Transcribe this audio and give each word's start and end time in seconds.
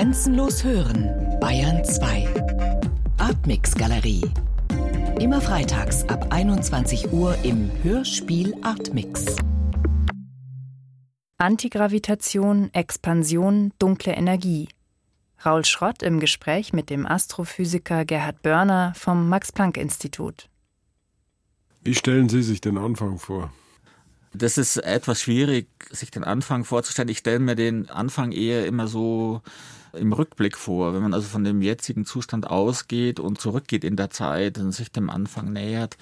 Grenzenlos 0.00 0.64
hören, 0.64 1.10
Bayern 1.40 1.84
2. 1.84 2.26
Artmix 3.18 3.74
Galerie. 3.74 4.22
Immer 5.20 5.42
freitags 5.42 6.08
ab 6.08 6.28
21 6.30 7.12
Uhr 7.12 7.36
im 7.42 7.70
Hörspiel 7.82 8.54
Artmix. 8.62 9.36
Antigravitation, 11.36 12.72
Expansion, 12.72 13.74
dunkle 13.78 14.14
Energie. 14.14 14.68
Raul 15.44 15.66
Schrott 15.66 16.02
im 16.02 16.18
Gespräch 16.18 16.72
mit 16.72 16.88
dem 16.88 17.04
Astrophysiker 17.04 18.06
Gerhard 18.06 18.40
Börner 18.40 18.94
vom 18.96 19.28
Max-Planck-Institut. 19.28 20.48
Wie 21.84 21.94
stellen 21.94 22.30
Sie 22.30 22.42
sich 22.42 22.62
den 22.62 22.78
Anfang 22.78 23.18
vor? 23.18 23.52
Das 24.32 24.56
ist 24.56 24.78
etwas 24.78 25.20
schwierig, 25.20 25.68
sich 25.90 26.10
den 26.10 26.24
Anfang 26.24 26.64
vorzustellen. 26.64 27.10
Ich 27.10 27.18
stelle 27.18 27.40
mir 27.40 27.54
den 27.54 27.90
Anfang 27.90 28.32
eher 28.32 28.64
immer 28.64 28.86
so 28.86 29.42
im 29.92 30.12
Rückblick 30.12 30.56
vor. 30.56 30.94
Wenn 30.94 31.02
man 31.02 31.14
also 31.14 31.28
von 31.28 31.44
dem 31.44 31.62
jetzigen 31.62 32.04
Zustand 32.04 32.48
ausgeht 32.48 33.20
und 33.20 33.40
zurückgeht 33.40 33.84
in 33.84 33.96
der 33.96 34.10
Zeit 34.10 34.58
und 34.58 34.72
sich 34.72 34.92
dem 34.92 35.10
Anfang 35.10 35.52
nähert, 35.52 35.96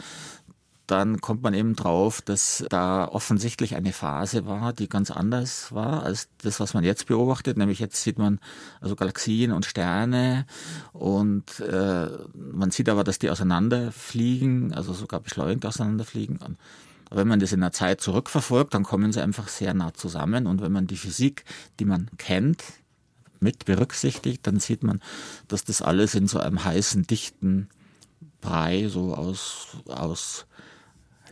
dann 0.88 1.20
kommt 1.20 1.42
man 1.42 1.52
eben 1.52 1.76
drauf, 1.76 2.22
dass 2.22 2.64
da 2.70 3.06
offensichtlich 3.06 3.76
eine 3.76 3.92
Phase 3.92 4.46
war, 4.46 4.72
die 4.72 4.88
ganz 4.88 5.10
anders 5.10 5.70
war 5.72 6.02
als 6.02 6.28
das, 6.38 6.60
was 6.60 6.72
man 6.72 6.82
jetzt 6.82 7.06
beobachtet. 7.06 7.58
Nämlich 7.58 7.78
jetzt 7.78 8.02
sieht 8.02 8.18
man 8.18 8.40
also 8.80 8.96
Galaxien 8.96 9.52
und 9.52 9.66
Sterne 9.66 10.46
und 10.94 11.60
äh, 11.60 12.08
man 12.34 12.70
sieht 12.70 12.88
aber, 12.88 13.04
dass 13.04 13.18
die 13.18 13.28
auseinanderfliegen, 13.28 14.72
also 14.72 14.94
sogar 14.94 15.20
beschleunigt 15.20 15.66
auseinanderfliegen. 15.66 16.38
Und 16.38 16.56
wenn 17.10 17.28
man 17.28 17.40
das 17.40 17.52
in 17.52 17.60
der 17.60 17.72
Zeit 17.72 18.00
zurückverfolgt, 18.00 18.72
dann 18.72 18.82
kommen 18.82 19.12
sie 19.12 19.22
einfach 19.22 19.48
sehr 19.48 19.74
nah 19.74 19.92
zusammen. 19.92 20.46
Und 20.46 20.62
wenn 20.62 20.72
man 20.72 20.86
die 20.86 20.96
Physik, 20.96 21.44
die 21.80 21.84
man 21.84 22.10
kennt, 22.16 22.64
mit 23.40 23.64
berücksichtigt, 23.64 24.46
dann 24.46 24.60
sieht 24.60 24.82
man, 24.82 25.00
dass 25.48 25.64
das 25.64 25.82
alles 25.82 26.14
in 26.14 26.26
so 26.26 26.38
einem 26.38 26.64
heißen, 26.64 27.06
dichten 27.06 27.68
Brei 28.40 28.88
so 28.88 29.14
aus, 29.14 29.68
aus 29.86 30.46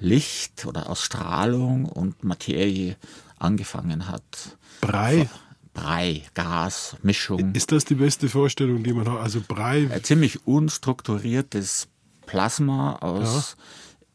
Licht 0.00 0.66
oder 0.66 0.90
aus 0.90 1.02
Strahlung 1.02 1.86
und 1.86 2.24
Materie 2.24 2.96
angefangen 3.38 4.08
hat. 4.08 4.56
Brei? 4.80 5.28
Brei, 5.74 6.22
Gas, 6.32 6.96
Mischung. 7.02 7.54
Ist 7.54 7.70
das 7.70 7.84
die 7.84 7.96
beste 7.96 8.28
Vorstellung, 8.28 8.82
die 8.82 8.94
man 8.94 9.06
hat? 9.08 9.20
Also 9.20 9.42
Brei? 9.46 9.88
Ein 9.92 10.02
ziemlich 10.02 10.46
unstrukturiertes 10.46 11.88
Plasma 12.24 12.96
aus 12.96 13.56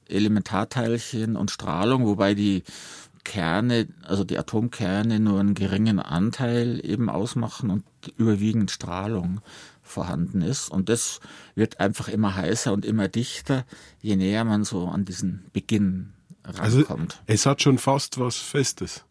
ja. 0.10 0.16
Elementarteilchen 0.16 1.36
und 1.36 1.52
Strahlung, 1.52 2.06
wobei 2.06 2.34
die 2.34 2.64
Kerne, 3.24 3.88
also 4.04 4.24
die 4.24 4.38
Atomkerne 4.38 5.20
nur 5.20 5.40
einen 5.40 5.54
geringen 5.54 6.00
Anteil 6.00 6.80
eben 6.84 7.10
ausmachen 7.10 7.70
und 7.70 7.84
überwiegend 8.18 8.72
Strahlung 8.72 9.42
vorhanden 9.82 10.42
ist. 10.42 10.70
Und 10.70 10.90
das 10.90 11.20
wird 11.56 11.80
einfach 11.80 12.08
immer 12.08 12.36
heißer 12.36 12.72
und 12.74 12.86
immer 12.86 13.08
dichter, 13.08 13.66
je 14.02 14.16
näher 14.16 14.44
man 14.44 14.64
so 14.64 14.88
an 14.88 15.06
diesen 15.06 15.46
Beginn 15.54 16.14
also 16.44 16.62
rankommt. 16.62 17.14
Also 17.14 17.24
es 17.28 17.46
hat 17.46 17.62
schon 17.62 17.78
fast 17.78 18.18
was 18.20 18.38
Festes. 18.38 19.04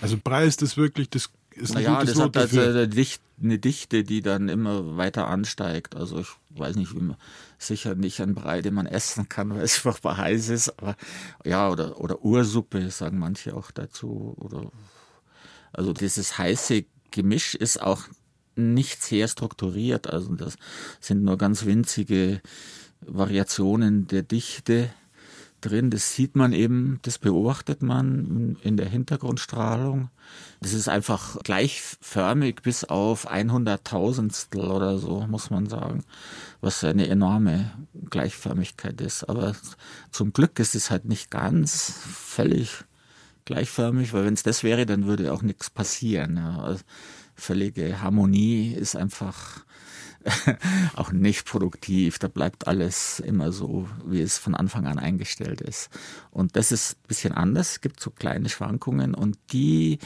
Also 0.00 0.16
Brei 0.22 0.46
ist 0.46 0.62
das 0.62 0.76
wirklich 0.76 1.10
das 1.10 1.30
ist 1.60 1.76
ein 1.76 1.82
naja, 1.82 2.00
gutes 2.00 2.14
das 2.14 2.18
Wort 2.18 2.36
hat 2.36 2.42
also 2.42 2.56
dafür. 2.56 3.18
eine 3.42 3.58
Dichte, 3.58 4.04
die 4.04 4.22
dann 4.22 4.48
immer 4.48 4.96
weiter 4.96 5.28
ansteigt. 5.28 5.96
Also 5.96 6.20
ich 6.20 6.28
weiß 6.50 6.76
nicht, 6.76 6.94
wie 6.94 7.00
man, 7.00 7.16
sicher 7.58 7.94
nicht 7.94 8.20
ein 8.20 8.34
Brei, 8.34 8.62
den 8.62 8.74
man 8.74 8.86
essen 8.86 9.28
kann, 9.28 9.50
weil 9.50 9.62
es 9.62 9.76
furchtbar 9.78 10.16
heiß 10.16 10.48
ist. 10.48 10.78
Aber 10.78 10.96
ja, 11.44 11.68
oder, 11.68 12.00
oder 12.00 12.24
Ursuppe 12.24 12.90
sagen 12.90 13.18
manche 13.18 13.54
auch 13.54 13.70
dazu. 13.70 14.34
Oder 14.38 14.70
also 15.72 15.92
dieses 15.92 16.38
heiße 16.38 16.84
Gemisch 17.10 17.54
ist 17.54 17.80
auch 17.80 18.02
nicht 18.56 19.02
sehr 19.02 19.28
strukturiert. 19.28 20.08
Also 20.08 20.34
das 20.34 20.56
sind 21.00 21.22
nur 21.22 21.38
ganz 21.38 21.64
winzige 21.64 22.40
Variationen 23.00 24.06
der 24.06 24.22
Dichte 24.22 24.90
drin. 25.60 25.90
Das 25.90 26.14
sieht 26.14 26.36
man 26.36 26.52
eben, 26.52 26.98
das 27.02 27.18
beobachtet 27.18 27.82
man 27.82 28.56
in 28.62 28.76
der 28.76 28.88
Hintergrundstrahlung. 28.88 30.10
Das 30.60 30.72
ist 30.72 30.88
einfach 30.88 31.38
gleichförmig 31.42 32.62
bis 32.62 32.84
auf 32.84 33.30
100.000stel 33.30 34.70
oder 34.70 34.98
so, 34.98 35.26
muss 35.26 35.50
man 35.50 35.66
sagen, 35.68 36.04
was 36.60 36.84
eine 36.84 37.08
enorme 37.08 37.70
Gleichförmigkeit 38.10 39.00
ist. 39.00 39.24
Aber 39.24 39.54
zum 40.10 40.32
Glück 40.32 40.58
ist 40.58 40.74
es 40.74 40.90
halt 40.90 41.04
nicht 41.04 41.30
ganz 41.30 41.92
völlig 42.04 42.84
gleichförmig, 43.44 44.12
weil 44.12 44.24
wenn 44.24 44.34
es 44.34 44.42
das 44.42 44.62
wäre, 44.62 44.86
dann 44.86 45.06
würde 45.06 45.32
auch 45.32 45.42
nichts 45.42 45.70
passieren. 45.70 46.36
Ja. 46.36 46.58
Also 46.60 46.84
völlige 47.34 48.00
Harmonie 48.00 48.72
ist 48.72 48.96
einfach 48.96 49.64
auch 50.96 51.12
nicht 51.12 51.46
produktiv. 51.46 52.18
Da 52.18 52.28
bleibt 52.28 52.66
alles 52.66 53.20
immer 53.20 53.52
so, 53.52 53.88
wie 54.04 54.20
es 54.20 54.38
von 54.38 54.54
Anfang 54.54 54.86
an 54.86 54.98
eingestellt 54.98 55.60
ist. 55.60 55.90
Und 56.30 56.56
das 56.56 56.72
ist 56.72 56.94
ein 56.94 57.08
bisschen 57.08 57.32
anders. 57.32 57.72
Es 57.72 57.80
gibt 57.80 58.00
so 58.00 58.10
kleine 58.10 58.48
Schwankungen 58.48 59.14
und 59.14 59.38
die 59.52 59.98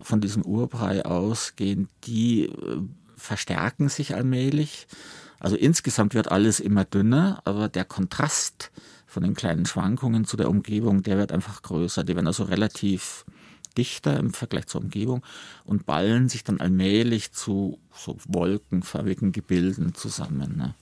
von 0.00 0.20
diesem 0.20 0.42
Urbrei 0.42 1.04
ausgehen, 1.04 1.88
die 2.04 2.44
äh, 2.44 2.80
verstärken 3.16 3.88
sich 3.88 4.14
allmählich. 4.14 4.86
Also 5.40 5.56
insgesamt 5.56 6.14
wird 6.14 6.30
alles 6.30 6.60
immer 6.60 6.84
dünner, 6.84 7.40
aber 7.44 7.68
der 7.68 7.84
Kontrast 7.84 8.70
von 9.06 9.22
den 9.22 9.34
kleinen 9.34 9.66
Schwankungen 9.66 10.24
zu 10.24 10.36
der 10.36 10.48
Umgebung, 10.48 11.02
der 11.02 11.18
wird 11.18 11.32
einfach 11.32 11.62
größer. 11.62 12.04
Die 12.04 12.14
werden 12.14 12.26
also 12.26 12.44
relativ 12.44 13.24
dichter 13.76 14.18
im 14.18 14.32
Vergleich 14.32 14.66
zur 14.66 14.82
Umgebung 14.82 15.22
und 15.64 15.86
ballen 15.86 16.28
sich 16.28 16.44
dann 16.44 16.60
allmählich 16.60 17.32
zu 17.32 17.78
so 17.94 18.16
wolkenförmigen 18.26 19.32
Gebilden 19.32 19.94
zusammen. 19.94 20.56
Ne? 20.56 20.74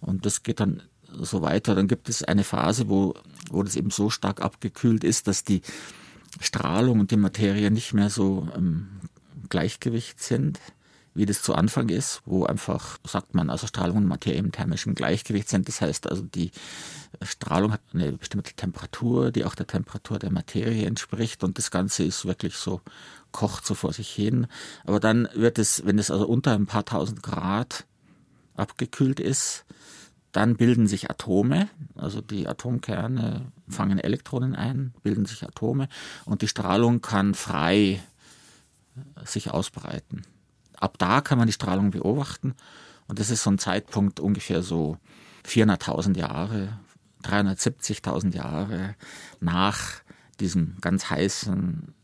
Und 0.00 0.26
das 0.26 0.42
geht 0.42 0.60
dann 0.60 0.82
so 1.10 1.42
weiter. 1.42 1.74
Dann 1.74 1.88
gibt 1.88 2.08
es 2.08 2.22
eine 2.22 2.44
Phase, 2.44 2.88
wo, 2.88 3.14
wo 3.50 3.62
das 3.62 3.76
eben 3.76 3.90
so 3.90 4.10
stark 4.10 4.40
abgekühlt 4.40 5.04
ist, 5.04 5.26
dass 5.28 5.44
die 5.44 5.62
Strahlung 6.40 7.00
und 7.00 7.10
die 7.10 7.16
Materie 7.16 7.70
nicht 7.70 7.94
mehr 7.94 8.10
so 8.10 8.48
im 8.54 8.88
Gleichgewicht 9.48 10.20
sind 10.20 10.60
wie 11.18 11.26
das 11.26 11.42
zu 11.42 11.52
Anfang 11.54 11.88
ist, 11.88 12.22
wo 12.26 12.44
einfach, 12.44 12.98
sagt 13.04 13.34
man, 13.34 13.50
also 13.50 13.66
Strahlung 13.66 13.96
und 13.96 14.06
Materie 14.06 14.38
im 14.38 14.52
thermischen 14.52 14.94
Gleichgewicht 14.94 15.48
sind. 15.48 15.66
Das 15.66 15.80
heißt 15.80 16.08
also, 16.08 16.22
die 16.22 16.52
Strahlung 17.22 17.72
hat 17.72 17.80
eine 17.92 18.12
bestimmte 18.12 18.54
Temperatur, 18.54 19.32
die 19.32 19.44
auch 19.44 19.56
der 19.56 19.66
Temperatur 19.66 20.20
der 20.20 20.30
Materie 20.30 20.86
entspricht 20.86 21.42
und 21.42 21.58
das 21.58 21.72
Ganze 21.72 22.04
ist 22.04 22.24
wirklich 22.24 22.54
so, 22.54 22.80
kocht 23.32 23.66
so 23.66 23.74
vor 23.74 23.92
sich 23.92 24.08
hin. 24.08 24.46
Aber 24.84 25.00
dann 25.00 25.28
wird 25.34 25.58
es, 25.58 25.84
wenn 25.84 25.98
es 25.98 26.12
also 26.12 26.26
unter 26.26 26.54
ein 26.54 26.66
paar 26.66 26.84
tausend 26.84 27.24
Grad 27.24 27.84
abgekühlt 28.54 29.18
ist, 29.18 29.64
dann 30.30 30.56
bilden 30.56 30.86
sich 30.86 31.10
Atome, 31.10 31.68
also 31.96 32.20
die 32.20 32.46
Atomkerne 32.46 33.50
fangen 33.68 33.98
Elektronen 33.98 34.54
ein, 34.54 34.94
bilden 35.02 35.26
sich 35.26 35.42
Atome 35.42 35.88
und 36.26 36.42
die 36.42 36.48
Strahlung 36.48 37.00
kann 37.00 37.34
frei 37.34 38.00
sich 39.24 39.50
ausbreiten 39.50 40.22
ab 40.80 40.98
da 40.98 41.20
kann 41.20 41.38
man 41.38 41.46
die 41.46 41.52
Strahlung 41.52 41.90
beobachten. 41.90 42.54
Und 43.06 43.18
das 43.18 43.30
ist 43.30 43.42
so 43.42 43.50
ein 43.50 43.58
Zeitpunkt 43.58 44.20
ungefähr 44.20 44.62
so 44.62 44.98
400.000 45.46 46.16
Jahre, 46.16 46.78
370.000 47.24 48.34
Jahre 48.34 48.94
nach 49.40 50.02
diesem 50.40 50.76
ganz 50.80 51.10
heißen 51.10 51.94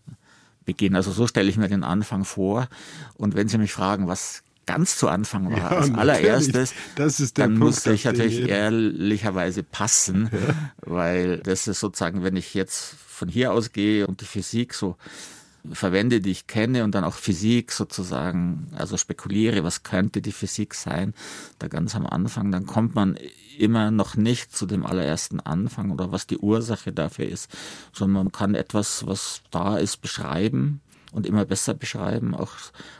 Beginn. 0.65 0.97
Also 0.97 1.13
so 1.13 1.27
stelle 1.27 1.51
ich 1.51 1.57
mir 1.57 1.69
den 1.69 1.85
Anfang 1.85 2.25
vor. 2.25 2.69
Und 3.17 3.35
wenn 3.35 3.49
Sie 3.49 3.59
mich 3.59 3.73
fragen, 3.73 4.09
was 4.09 4.43
ganz 4.67 4.97
zu 4.97 5.09
Anfang 5.09 5.51
war, 5.51 5.59
ja, 5.59 5.69
als 5.69 5.93
allererstes, 5.93 6.75
dann 7.35 7.51
Punkt, 7.51 7.59
musste 7.59 7.93
ich 7.93 8.05
natürlich 8.05 8.49
ehrlicherweise 8.49 9.63
passen, 9.63 10.31
ja. 10.33 10.73
weil 10.81 11.39
das 11.39 11.69
ist 11.69 11.81
sozusagen, 11.81 12.23
wenn 12.23 12.37
ich 12.37 12.55
jetzt 12.55 12.95
von 13.07 13.29
hier 13.29 13.53
aus 13.53 13.73
gehe 13.73 14.07
und 14.07 14.23
die 14.23 14.25
Physik 14.25 14.73
so 14.73 14.97
verwende, 15.73 16.21
die 16.21 16.31
ich 16.31 16.47
kenne 16.47 16.85
und 16.85 16.95
dann 16.95 17.05
auch 17.05 17.15
Physik 17.15 17.73
sozusagen, 17.73 18.69
also 18.77 18.97
spekuliere, 18.97 19.65
was 19.65 19.83
könnte 19.83 20.21
die 20.21 20.33
Physik 20.33 20.75
sein, 20.75 21.15
da 21.59 21.69
ganz 21.69 21.95
am 21.95 22.07
Anfang, 22.07 22.53
dann 22.53 22.67
kommt 22.67 22.95
man 22.95 23.19
immer 23.59 23.91
noch 23.91 24.17
nicht 24.17 24.55
zu 24.55 24.67
dem 24.67 24.85
allerersten 24.85 25.41
Anfang 25.41 25.91
oder 25.91 26.13
was 26.13 26.27
die 26.27 26.39
Ursache 26.39 26.93
dafür 26.93 27.27
ist, 27.27 27.51
sondern 27.93 28.25
man 28.25 28.33
kann 28.33 28.55
etwas, 28.55 29.07
was 29.07 29.43
da 29.51 29.77
ist, 29.77 29.99
beschreiben 29.99 30.81
und 31.13 31.27
immer 31.27 31.45
besser 31.45 31.75
beschreiben, 31.75 32.35
auch, 32.35 32.53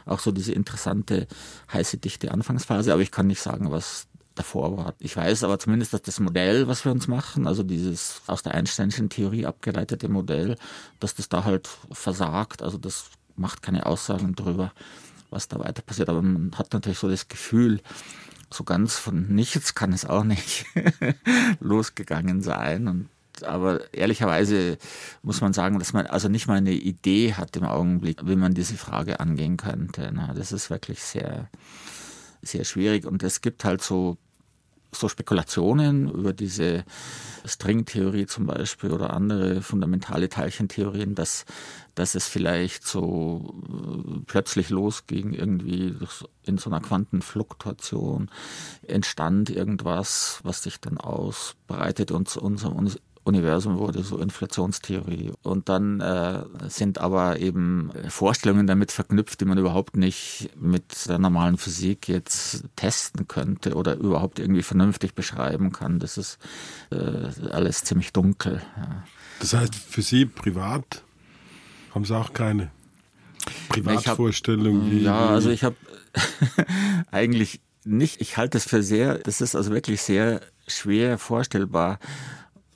auch 0.05 0.19
so 0.19 0.31
diese 0.31 0.53
interessante 0.53 1.27
heiße, 1.71 1.97
dichte 1.97 2.31
Anfangsphase, 2.31 2.93
aber 2.93 3.01
ich 3.01 3.11
kann 3.11 3.27
nicht 3.27 3.41
sagen, 3.41 3.71
was 3.71 4.07
davor 4.35 4.77
war. 4.77 4.93
Ich 4.99 5.15
weiß 5.15 5.43
aber 5.43 5.59
zumindest, 5.59 5.93
dass 5.93 6.01
das 6.01 6.19
Modell, 6.19 6.67
was 6.67 6.85
wir 6.85 6.91
uns 6.91 7.07
machen, 7.07 7.47
also 7.47 7.63
dieses 7.63 8.21
aus 8.27 8.43
der 8.43 8.53
Einsteinschen 8.53 9.09
Theorie 9.09 9.45
abgeleitete 9.45 10.09
Modell, 10.09 10.57
dass 10.99 11.15
das 11.15 11.29
da 11.29 11.43
halt 11.43 11.69
versagt. 11.91 12.61
Also 12.61 12.77
das 12.77 13.05
macht 13.35 13.61
keine 13.61 13.85
Aussagen 13.85 14.35
darüber, 14.35 14.73
was 15.29 15.47
da 15.47 15.59
weiter 15.59 15.81
passiert. 15.81 16.09
Aber 16.09 16.21
man 16.21 16.51
hat 16.57 16.73
natürlich 16.73 16.99
so 16.99 17.09
das 17.09 17.27
Gefühl, 17.27 17.81
so 18.51 18.63
ganz 18.63 18.97
von 18.97 19.27
nichts 19.27 19.75
kann 19.75 19.93
es 19.93 20.05
auch 20.05 20.23
nicht 20.23 20.65
losgegangen 21.59 22.41
sein. 22.41 22.87
Und 22.87 23.09
aber 23.43 23.93
ehrlicherweise 23.93 24.77
muss 25.21 25.41
man 25.41 25.53
sagen, 25.53 25.79
dass 25.79 25.93
man 25.93 26.07
also 26.07 26.29
nicht 26.29 26.47
mal 26.47 26.57
eine 26.57 26.71
Idee 26.71 27.33
hat 27.33 27.55
im 27.57 27.65
Augenblick, 27.65 28.25
wie 28.25 28.35
man 28.35 28.53
diese 28.53 28.75
Frage 28.75 29.19
angehen 29.19 29.57
könnte. 29.57 30.09
Na, 30.13 30.33
das 30.33 30.51
ist 30.51 30.69
wirklich 30.69 31.01
sehr, 31.01 31.49
sehr 32.41 32.63
schwierig 32.63 33.05
und 33.05 33.23
es 33.23 33.41
gibt 33.41 33.65
halt 33.65 33.81
so 33.81 34.17
so 34.95 35.09
Spekulationen 35.09 36.09
über 36.09 36.33
diese 36.33 36.83
Stringtheorie 37.45 38.25
zum 38.25 38.47
Beispiel 38.47 38.91
oder 38.91 39.13
andere 39.13 39.61
fundamentale 39.61 40.29
Teilchentheorien, 40.29 41.15
dass, 41.15 41.45
dass 41.93 42.15
es 42.15 42.27
vielleicht 42.27 42.85
so 42.87 43.53
äh, 43.67 44.19
plötzlich 44.25 44.69
losging, 44.69 45.33
irgendwie 45.33 45.95
in 46.43 46.57
so 46.57 46.69
einer 46.69 46.81
Quantenfluktuation 46.81 48.29
entstand 48.87 49.49
irgendwas, 49.49 50.39
was 50.43 50.63
sich 50.63 50.79
dann 50.79 50.97
ausbreitet 50.97 52.11
und 52.11 52.29
zu 52.29 52.41
unserem 52.41 52.75
Universum 53.25 53.79
wurde, 53.79 54.03
so 54.03 54.17
Inflationstheorie. 54.19 55.31
Und 55.41 55.67
dann 55.67 55.99
äh, 55.99 56.43
sind 56.67 56.99
aber 56.99 57.39
eben 57.39 57.91
Vorstellungen 58.07 58.67
damit 58.67 58.91
verknüpft, 58.91 59.41
die 59.41 59.45
man 59.45 59.57
überhaupt 59.57 59.97
nicht 59.97 60.51
mit 60.55 61.09
der 61.09 61.17
normalen 61.17 61.57
Physik 61.57 62.07
jetzt 62.07 62.63
testen 62.75 63.27
könnte 63.27 63.73
oder 63.73 63.95
überhaupt 63.95 64.39
irgendwie 64.39 64.61
vernünftig 64.61 65.15
beschreiben 65.15 65.71
kann. 65.71 65.99
Das 65.99 66.17
ist 66.17 66.37
äh, 66.91 67.49
alles 67.49 67.83
ziemlich 67.83 68.13
dunkel. 68.13 68.61
Ja. 68.77 69.03
Das 69.39 69.53
heißt, 69.53 69.75
für 69.75 70.03
Sie 70.03 70.25
privat 70.25 71.03
haben 71.93 72.05
Sie 72.05 72.15
auch 72.15 72.31
keine 72.31 72.71
Privatvorstellung? 73.69 74.85
Hab, 74.85 74.93
ja, 74.93 75.29
also 75.29 75.49
ich 75.49 75.63
habe 75.63 75.75
eigentlich 77.11 77.59
nicht, 77.83 78.21
ich 78.21 78.37
halte 78.37 78.57
es 78.57 78.65
für 78.65 78.83
sehr, 78.83 79.17
das 79.17 79.41
ist 79.41 79.55
also 79.55 79.71
wirklich 79.71 80.01
sehr 80.01 80.41
schwer 80.67 81.17
vorstellbar, 81.17 81.99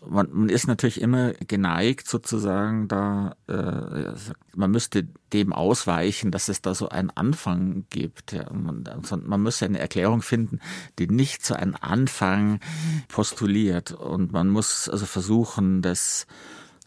man, 0.07 0.27
man 0.31 0.49
ist 0.49 0.67
natürlich 0.67 1.01
immer 1.01 1.33
geneigt, 1.33 2.07
sozusagen 2.07 2.87
da, 2.87 3.35
äh, 3.47 4.13
man 4.55 4.71
müsste 4.71 5.07
dem 5.33 5.53
ausweichen, 5.53 6.31
dass 6.31 6.49
es 6.49 6.61
da 6.61 6.73
so 6.73 6.89
einen 6.89 7.09
Anfang 7.09 7.85
gibt. 7.89 8.31
Ja. 8.31 8.51
Man, 8.53 8.83
man 9.23 9.41
müsste 9.41 9.65
eine 9.65 9.79
Erklärung 9.79 10.21
finden, 10.21 10.59
die 10.97 11.07
nicht 11.07 11.45
so 11.45 11.53
einen 11.53 11.75
Anfang 11.75 12.59
postuliert. 13.07 13.91
Und 13.91 14.31
man 14.31 14.49
muss 14.49 14.89
also 14.89 15.05
versuchen, 15.05 15.81
das 15.81 16.27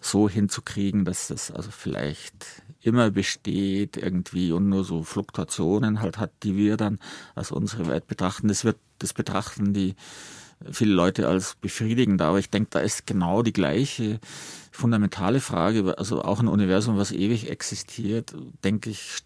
so 0.01 0.29
hinzukriegen, 0.29 1.05
dass 1.05 1.31
es 1.31 1.51
also 1.51 1.71
vielleicht 1.71 2.63
immer 2.81 3.11
besteht 3.11 3.97
irgendwie 3.97 4.51
und 4.51 4.69
nur 4.69 4.85
so 4.85 5.05
Fluktuationen 5.05 6.01
halt 6.01 6.19
hat, 6.19 6.33
die 6.43 6.57
wir 6.57 6.77
dann 6.77 6.99
als 7.37 7.53
unsere 7.53 7.87
Welt 7.87 8.09
betrachten. 8.09 8.49
Das 8.49 8.65
wird 8.65 8.79
das 8.99 9.13
betrachten 9.13 9.73
die 9.73 9.95
viele 10.71 10.93
Leute 10.93 11.29
als 11.29 11.57
befriedigend, 11.57 12.21
aber 12.23 12.39
ich 12.39 12.51
denke, 12.51 12.71
da 12.71 12.81
ist 12.81 13.07
genau 13.07 13.43
die 13.43 13.53
gleiche 13.53 14.21
fundamentale 14.71 15.41
Frage, 15.41 15.97
also 15.99 16.23
auch 16.23 16.41
ein 16.41 16.49
Universum, 16.49 16.97
was 16.97 17.13
ewig 17.13 17.51
existiert, 17.51 18.35
denke 18.65 18.91
ich, 18.91 19.19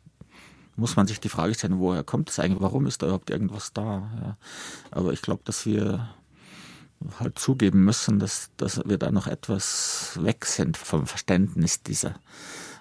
muss 0.76 0.96
man 0.96 1.06
sich 1.06 1.20
die 1.20 1.28
Frage 1.28 1.54
stellen, 1.54 1.78
woher 1.78 2.04
kommt 2.04 2.30
es 2.30 2.38
eigentlich, 2.38 2.60
warum 2.60 2.86
ist 2.86 3.02
da 3.02 3.06
überhaupt 3.06 3.30
irgendwas 3.30 3.72
da? 3.72 4.10
Ja. 4.20 4.36
Aber 4.90 5.12
ich 5.12 5.22
glaube, 5.22 5.42
dass 5.44 5.64
wir 5.64 6.08
halt 7.18 7.38
zugeben 7.38 7.84
müssen, 7.84 8.18
dass, 8.18 8.50
dass 8.56 8.82
wir 8.84 8.98
da 8.98 9.10
noch 9.10 9.26
etwas 9.26 10.18
weg 10.20 10.44
sind 10.44 10.76
vom 10.76 11.06
Verständnis 11.06 11.82
dieser 11.82 12.14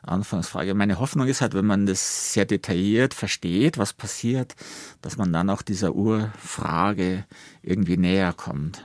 Anfangsfrage. 0.07 0.73
Meine 0.73 0.99
Hoffnung 0.99 1.27
ist 1.27 1.41
halt, 1.41 1.53
wenn 1.53 1.65
man 1.65 1.85
das 1.85 2.33
sehr 2.33 2.45
detailliert 2.45 3.13
versteht, 3.13 3.77
was 3.77 3.93
passiert, 3.93 4.55
dass 5.01 5.17
man 5.17 5.31
dann 5.33 5.49
auch 5.49 5.61
dieser 5.61 5.95
Urfrage 5.95 7.25
irgendwie 7.61 7.97
näher 7.97 8.33
kommt. 8.33 8.83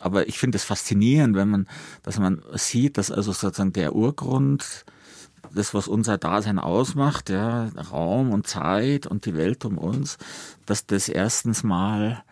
Aber 0.00 0.28
ich 0.28 0.38
finde 0.38 0.56
es 0.56 0.64
faszinierend, 0.64 1.36
wenn 1.36 1.48
man, 1.48 1.68
dass 2.02 2.18
man 2.18 2.42
sieht, 2.54 2.98
dass 2.98 3.10
also 3.10 3.32
sozusagen 3.32 3.72
der 3.72 3.94
Urgrund, 3.94 4.84
das, 5.54 5.74
was 5.74 5.88
unser 5.88 6.18
Dasein 6.18 6.58
ausmacht, 6.58 7.28
ja, 7.30 7.68
Raum 7.90 8.30
und 8.30 8.46
Zeit 8.46 9.06
und 9.06 9.26
die 9.26 9.36
Welt 9.36 9.64
um 9.64 9.78
uns, 9.78 10.16
dass 10.66 10.86
das 10.86 11.08
erstens 11.08 11.62
mal 11.62 12.22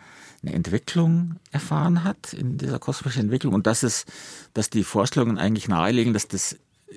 eine 0.42 0.54
Entwicklung 0.54 1.36
erfahren 1.50 2.02
hat 2.02 2.32
in 2.32 2.56
dieser 2.56 2.78
kosmischen 2.78 3.22
Entwicklung 3.22 3.52
und 3.52 3.66
dass 3.66 3.82
es, 3.82 4.06
dass 4.54 4.70
die 4.70 4.84
Vorstellungen 4.84 5.38
eigentlich 5.38 5.68
nahelegen, 5.68 6.14
dass 6.14 6.28
das 6.28 6.56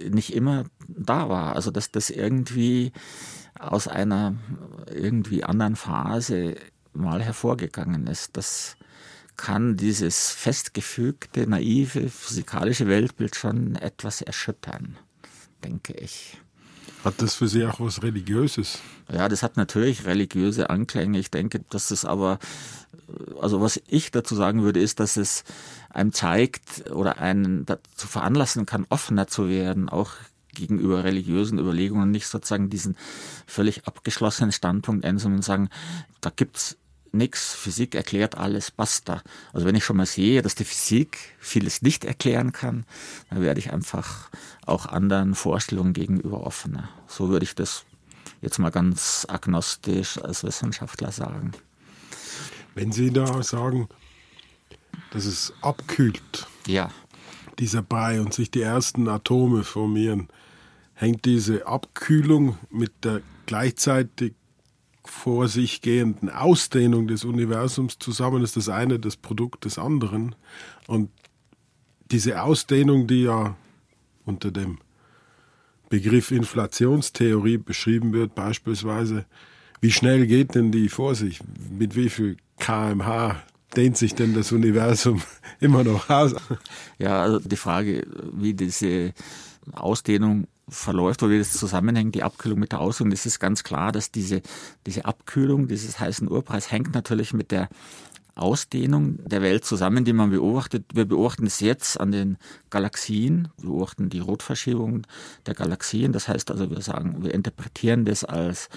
nicht 0.09 0.33
immer 0.33 0.65
da 0.87 1.29
war. 1.29 1.55
Also 1.55 1.71
dass 1.71 1.91
das 1.91 2.09
irgendwie 2.09 2.91
aus 3.59 3.87
einer 3.87 4.35
irgendwie 4.91 5.43
anderen 5.43 5.75
Phase 5.75 6.55
mal 6.93 7.21
hervorgegangen 7.21 8.07
ist. 8.07 8.37
Das 8.37 8.77
kann 9.35 9.77
dieses 9.77 10.31
festgefügte, 10.31 11.47
naive, 11.47 12.09
physikalische 12.09 12.87
Weltbild 12.87 13.35
schon 13.35 13.75
etwas 13.75 14.21
erschüttern, 14.21 14.97
denke 15.63 15.93
ich. 15.93 16.37
Hat 17.03 17.21
das 17.21 17.35
für 17.35 17.47
Sie 17.47 17.65
auch 17.65 17.79
was 17.79 18.01
Religiöses? 18.01 18.79
Ja, 19.11 19.27
das 19.27 19.43
hat 19.43 19.57
natürlich 19.57 20.05
religiöse 20.05 20.69
Anklänge. 20.69 21.19
Ich 21.19 21.31
denke, 21.31 21.59
dass 21.69 21.91
es 21.91 22.05
aber, 22.05 22.39
also 23.41 23.61
was 23.61 23.81
ich 23.87 24.11
dazu 24.11 24.35
sagen 24.35 24.63
würde, 24.63 24.79
ist, 24.79 24.99
dass 24.99 25.17
es 25.17 25.43
einem 25.89 26.13
zeigt 26.13 26.89
oder 26.91 27.19
einen 27.19 27.65
dazu 27.65 28.07
veranlassen 28.07 28.65
kann, 28.65 28.85
offener 28.89 29.27
zu 29.27 29.49
werden, 29.49 29.89
auch 29.89 30.11
gegenüber 30.53 31.03
religiösen 31.03 31.59
Überlegungen, 31.59 32.11
nicht 32.11 32.27
sozusagen 32.27 32.69
diesen 32.69 32.95
völlig 33.47 33.87
abgeschlossenen 33.87 34.51
Standpunkt 34.51 35.05
einzunehmen 35.05 35.39
und 35.39 35.43
sagen, 35.43 35.69
da 36.21 36.31
gibt's 36.35 36.77
nichts, 37.11 37.53
Physik 37.53 37.95
erklärt 37.95 38.37
alles, 38.37 38.71
basta. 38.71 39.21
Also 39.51 39.65
wenn 39.65 39.75
ich 39.75 39.85
schon 39.85 39.97
mal 39.97 40.05
sehe, 40.05 40.41
dass 40.41 40.55
die 40.55 40.65
Physik 40.65 41.17
vieles 41.39 41.81
nicht 41.81 42.05
erklären 42.05 42.51
kann, 42.51 42.85
dann 43.29 43.41
werde 43.41 43.59
ich 43.59 43.71
einfach 43.71 44.29
auch 44.65 44.87
anderen 44.87 45.35
Vorstellungen 45.35 45.93
gegenüber 45.93 46.45
offener. 46.45 46.89
So 47.07 47.29
würde 47.29 47.45
ich 47.45 47.55
das 47.55 47.85
jetzt 48.41 48.59
mal 48.59 48.71
ganz 48.71 49.25
agnostisch 49.29 50.17
als 50.17 50.43
Wissenschaftler 50.43 51.11
sagen. 51.11 51.51
Wenn 52.75 52.91
Sie 52.91 53.11
da 53.11 53.43
sagen, 53.43 53.87
dass 55.11 55.25
es 55.25 55.53
abkühlt, 55.61 56.47
ja. 56.67 56.89
dieser 57.59 57.81
Brei 57.81 58.19
und 58.19 58.33
sich 58.33 58.49
die 58.51 58.61
ersten 58.61 59.07
Atome 59.07 59.63
formieren, 59.63 60.29
hängt 60.93 61.25
diese 61.25 61.67
Abkühlung 61.67 62.57
mit 62.69 62.91
der 63.03 63.21
gleichzeitig 63.45 64.33
vor 65.05 65.47
sich 65.47 65.81
gehenden 65.81 66.29
Ausdehnung 66.29 67.07
des 67.07 67.25
Universums 67.25 67.99
zusammen 67.99 68.41
ist 68.43 68.55
das 68.55 68.69
eine 68.69 68.99
das 68.99 69.17
Produkt 69.17 69.65
des 69.65 69.77
anderen. 69.77 70.35
Und 70.87 71.09
diese 72.11 72.41
Ausdehnung, 72.41 73.07
die 73.07 73.23
ja 73.23 73.55
unter 74.25 74.51
dem 74.51 74.77
Begriff 75.89 76.31
Inflationstheorie 76.31 77.57
beschrieben 77.57 78.13
wird, 78.13 78.33
beispielsweise, 78.33 79.25
wie 79.81 79.91
schnell 79.91 80.25
geht 80.25 80.55
denn 80.55 80.71
die 80.71 80.87
vor 80.87 81.15
sich? 81.15 81.41
Mit 81.69 81.95
wie 81.95 82.09
viel 82.09 82.37
kmh 82.59 83.35
dehnt 83.75 83.97
sich 83.97 84.15
denn 84.15 84.33
das 84.33 84.51
Universum 84.51 85.21
immer 85.59 85.83
noch 85.83 86.09
aus? 86.09 86.35
Ja, 86.97 87.21
also 87.21 87.39
die 87.39 87.55
Frage, 87.55 88.05
wie 88.31 88.53
diese 88.53 89.13
Ausdehnung 89.73 90.47
verläuft, 90.69 91.21
wo 91.21 91.29
wir 91.29 91.39
das 91.39 91.53
zusammenhängt, 91.53 92.15
die 92.15 92.23
Abkühlung 92.23 92.59
mit 92.59 92.71
der 92.71 92.79
Ausdehnung, 92.79 93.11
das 93.11 93.25
ist 93.25 93.39
ganz 93.39 93.63
klar, 93.63 93.91
dass 93.91 94.11
diese, 94.11 94.41
diese 94.85 95.05
Abkühlung 95.05 95.67
dieses 95.67 95.99
heißen 95.99 96.29
Urpreis 96.29 96.71
hängt 96.71 96.93
natürlich 96.93 97.33
mit 97.33 97.51
der 97.51 97.69
Ausdehnung 98.35 99.19
der 99.25 99.41
Welt 99.41 99.63
zusammen, 99.63 100.05
die 100.05 100.13
man 100.13 100.31
beobachtet. 100.31 100.85
Wir 100.93 101.05
beobachten 101.05 101.45
es 101.45 101.59
jetzt 101.59 101.99
an 101.99 102.11
den 102.11 102.37
Galaxien, 102.69 103.49
wir 103.57 103.69
beobachten 103.69 104.09
die 104.09 104.19
Rotverschiebung 104.19 105.05
der 105.45 105.53
Galaxien. 105.53 106.13
Das 106.13 106.27
heißt 106.27 106.49
also, 106.49 106.69
wir 106.69 106.81
sagen, 106.81 107.23
wir 107.23 107.33
interpretieren 107.33 108.05
das 108.05 108.23
als 108.23 108.69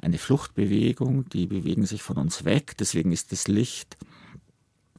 eine 0.00 0.18
Fluchtbewegung, 0.18 1.28
die 1.28 1.46
bewegen 1.46 1.84
sich 1.84 2.02
von 2.02 2.16
uns 2.16 2.44
weg. 2.44 2.76
Deswegen 2.78 3.12
ist 3.12 3.32
das 3.32 3.48
Licht 3.48 3.96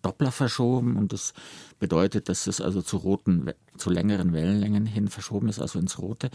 Doppler 0.04 0.32
verschoben 0.32 0.98
und 0.98 1.14
das 1.14 1.34
bedeutet, 1.80 2.30
dass 2.30 2.46
es 2.46 2.62
also 2.62 2.82
zu 2.82 2.98
roten, 2.98 3.52
zu 3.78 3.90
längeren 3.90 4.34
Wellenlängen 4.34 4.86
hin 4.86 5.08
verschoben 5.08 5.48
ist, 5.48 5.60
also 5.60 5.80
ins 5.80 5.98
Rote. 5.98 6.30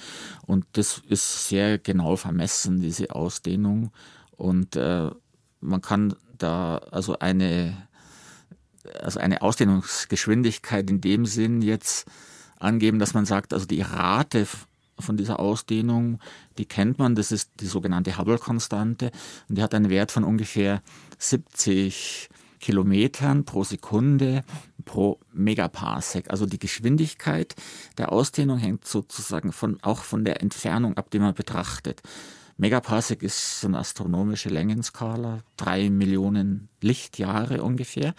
Und 0.47 0.65
das 0.73 1.03
ist 1.07 1.49
sehr 1.49 1.79
genau 1.79 2.17
vermessen, 2.17 2.81
diese 2.81 3.15
Ausdehnung. 3.15 3.93
Und 4.37 4.75
äh, 4.77 5.11
man 5.61 5.81
kann 5.83 6.15
da 6.37 6.79
also 6.91 7.19
eine, 7.19 7.89
also 9.01 9.21
eine 9.21 9.43
Ausdehnungsgeschwindigkeit 9.43 10.89
in 10.91 11.01
dem 11.01 11.27
Sinn 11.27 11.63
jetzt 11.63 12.07
angeben, 12.59 12.99
dass 12.99 13.15
man 13.15 13.27
sagt, 13.27 13.53
also 13.53 13.67
die 13.67 13.83
Rate 13.83 14.47
von 14.99 15.17
dieser 15.17 15.39
Ausdehnung, 15.39 16.19
die 16.59 16.67
kennt 16.67 16.99
man, 16.99 17.15
das 17.15 17.31
ist 17.31 17.51
die 17.61 17.67
sogenannte 17.67 18.19
Hubble-Konstante 18.19 19.13
und 19.49 19.59
die 19.59 19.63
hat 19.63 19.75
einen 19.75 19.91
Wert 19.91 20.11
von 20.11 20.25
ungefähr 20.25 20.83
70 21.19 22.29
Kilometern 22.61 23.45
pro 23.45 23.63
Sekunde 23.63 24.45
pro 24.85 25.21
Megaparsec. 25.33 26.31
Also 26.31 26.47
die 26.47 26.59
Geschwindigkeit 26.59 27.55
der 27.99 28.11
Ausdehnung 28.11 28.59
hängt 28.59 28.87
sozusagen 28.87 29.53
von, 29.53 29.79
auch 29.83 30.03
von 30.03 30.25
der 30.25 30.43
Entfernung 30.43 30.97
ab, 30.97 31.11
die 31.11 31.19
man 31.19 31.35
betrachtet. 31.35 32.03
Megaparsec 32.59 33.23
ist 33.23 33.65
eine 33.65 33.79
astronomische 33.79 34.49
Längenskala, 34.49 35.43
drei 35.57 35.91
Millionen 35.91 36.69
Lichtjahre 36.83 37.63
ungefähr. 37.63 38.15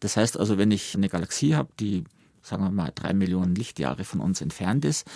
Das 0.00 0.16
heißt 0.16 0.38
also, 0.38 0.58
wenn 0.58 0.70
ich 0.70 0.96
eine 0.96 1.08
Galaxie 1.08 1.54
habe, 1.54 1.68
die 1.78 2.04
sagen 2.42 2.64
wir 2.64 2.70
mal, 2.70 2.92
drei 2.94 3.12
Millionen 3.12 3.54
Lichtjahre 3.54 4.04
von 4.04 4.20
uns 4.20 4.40
entfernt 4.40 4.84
ist, 4.84 5.06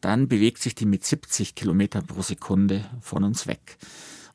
dann 0.00 0.28
bewegt 0.28 0.60
sich 0.60 0.74
die 0.74 0.84
mit 0.84 1.04
70 1.04 1.54
Kilometer 1.54 2.02
pro 2.02 2.22
Sekunde 2.22 2.84
von 3.00 3.24
uns 3.24 3.46
weg. 3.46 3.78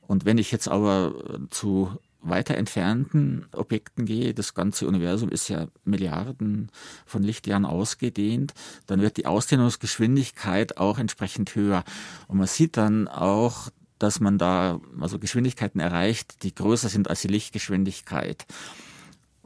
Und 0.07 0.25
wenn 0.25 0.39
ich 0.39 0.51
jetzt 0.51 0.67
aber 0.67 1.13
zu 1.51 1.91
weiter 2.21 2.55
entfernten 2.55 3.45
Objekten 3.53 4.05
gehe, 4.05 4.33
das 4.33 4.53
ganze 4.53 4.87
Universum 4.87 5.29
ist 5.29 5.47
ja 5.47 5.67
Milliarden 5.85 6.71
von 7.05 7.23
Lichtjahren 7.23 7.65
ausgedehnt, 7.65 8.53
dann 8.87 9.01
wird 9.01 9.17
die 9.17 9.25
Ausdehnungsgeschwindigkeit 9.25 10.77
auch 10.77 10.97
entsprechend 10.97 11.55
höher. 11.55 11.83
Und 12.27 12.39
man 12.39 12.47
sieht 12.47 12.75
dann 12.75 13.07
auch, 13.07 13.69
dass 13.99 14.19
man 14.19 14.37
da 14.37 14.79
also 14.99 15.19
Geschwindigkeiten 15.19 15.79
erreicht, 15.79 16.43
die 16.43 16.55
größer 16.55 16.89
sind 16.89 17.09
als 17.09 17.21
die 17.21 17.27
Lichtgeschwindigkeit 17.27 18.45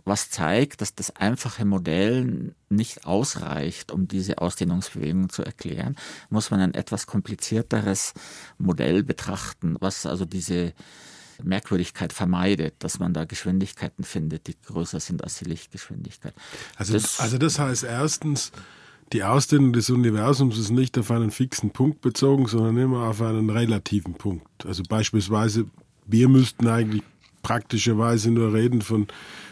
was 0.05 0.29
zeigt, 0.29 0.81
dass 0.81 0.95
das 0.95 1.15
einfache 1.15 1.65
Modell 1.65 2.55
nicht 2.69 3.05
ausreicht, 3.05 3.91
um 3.91 4.07
diese 4.07 4.39
Ausdehnungsbewegung 4.39 5.29
zu 5.29 5.43
erklären, 5.43 5.95
muss 6.29 6.51
man 6.51 6.59
ein 6.59 6.73
etwas 6.73 7.07
komplizierteres 7.07 8.13
Modell 8.57 9.03
betrachten, 9.03 9.77
was 9.79 10.05
also 10.05 10.25
diese 10.25 10.73
Merkwürdigkeit 11.41 12.13
vermeidet, 12.13 12.75
dass 12.79 12.99
man 12.99 13.13
da 13.13 13.25
Geschwindigkeiten 13.25 14.03
findet, 14.03 14.47
die 14.47 14.55
größer 14.61 14.99
sind 14.99 15.23
als 15.23 15.39
die 15.39 15.45
Lichtgeschwindigkeit. 15.45 16.33
Also 16.75 16.93
das, 16.93 17.19
also 17.19 17.37
das 17.37 17.57
heißt 17.57 17.83
erstens, 17.83 18.51
die 19.13 19.23
Ausdehnung 19.23 19.73
des 19.73 19.89
Universums 19.89 20.57
ist 20.57 20.71
nicht 20.71 20.97
auf 20.97 21.11
einen 21.11 21.31
fixen 21.31 21.69
Punkt 21.69 22.01
bezogen, 22.01 22.47
sondern 22.47 22.77
immer 22.77 23.07
auf 23.07 23.21
einen 23.21 23.49
relativen 23.49 24.15
Punkt. 24.15 24.65
Also 24.65 24.83
beispielsweise, 24.87 25.65
wir 26.07 26.27
müssten 26.27 26.67
eigentlich 26.67 27.03
praktischerweise 27.43 28.31
nur 28.31 28.53
reden 28.53 28.81
von 28.81 29.07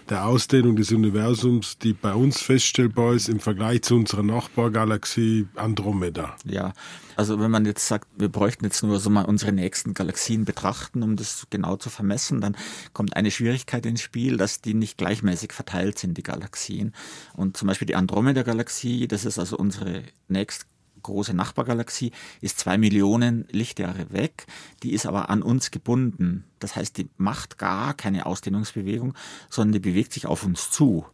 der 0.09 0.25
Ausdehnung 0.25 0.75
des 0.75 0.91
Universums, 0.91 1.77
die 1.77 1.93
bei 1.93 2.13
uns 2.13 2.41
feststellbar 2.41 3.13
ist 3.13 3.29
im 3.29 3.39
Vergleich 3.39 3.83
zu 3.83 3.95
unserer 3.95 4.23
Nachbargalaxie 4.23 5.47
Andromeda. 5.55 6.35
Ja, 6.43 6.73
also 7.15 7.39
wenn 7.39 7.51
man 7.51 7.65
jetzt 7.65 7.87
sagt, 7.87 8.07
wir 8.17 8.29
bräuchten 8.29 8.65
jetzt 8.65 8.81
nur 8.83 8.99
so 8.99 9.09
mal 9.09 9.25
unsere 9.25 9.51
nächsten 9.51 9.93
Galaxien 9.93 10.43
betrachten, 10.43 11.03
um 11.03 11.15
das 11.15 11.47
genau 11.49 11.75
zu 11.75 11.89
vermessen, 11.89 12.41
dann 12.41 12.57
kommt 12.93 13.15
eine 13.15 13.31
Schwierigkeit 13.31 13.85
ins 13.85 14.01
Spiel, 14.01 14.37
dass 14.37 14.61
die 14.61 14.73
nicht 14.73 14.97
gleichmäßig 14.97 15.53
verteilt 15.53 15.99
sind, 15.99 16.17
die 16.17 16.23
Galaxien. 16.23 16.93
Und 17.33 17.57
zum 17.57 17.67
Beispiel 17.67 17.85
die 17.85 17.95
Andromeda-Galaxie, 17.95 19.07
das 19.07 19.25
ist 19.25 19.37
also 19.37 19.57
unsere 19.57 20.03
nächst 20.27 20.65
große 21.01 21.33
Nachbargalaxie 21.33 22.11
ist 22.41 22.59
zwei 22.59 22.77
Millionen 22.77 23.47
Lichtjahre 23.51 24.11
weg, 24.11 24.45
die 24.83 24.93
ist 24.93 25.05
aber 25.05 25.29
an 25.29 25.41
uns 25.41 25.71
gebunden. 25.71 26.45
Das 26.59 26.75
heißt, 26.75 26.97
die 26.97 27.09
macht 27.17 27.57
gar 27.57 27.93
keine 27.93 28.25
Ausdehnungsbewegung, 28.25 29.13
sondern 29.49 29.73
die 29.73 29.79
bewegt 29.79 30.13
sich 30.13 30.25
auf 30.25 30.45
uns 30.45 30.69
zu. 30.69 31.05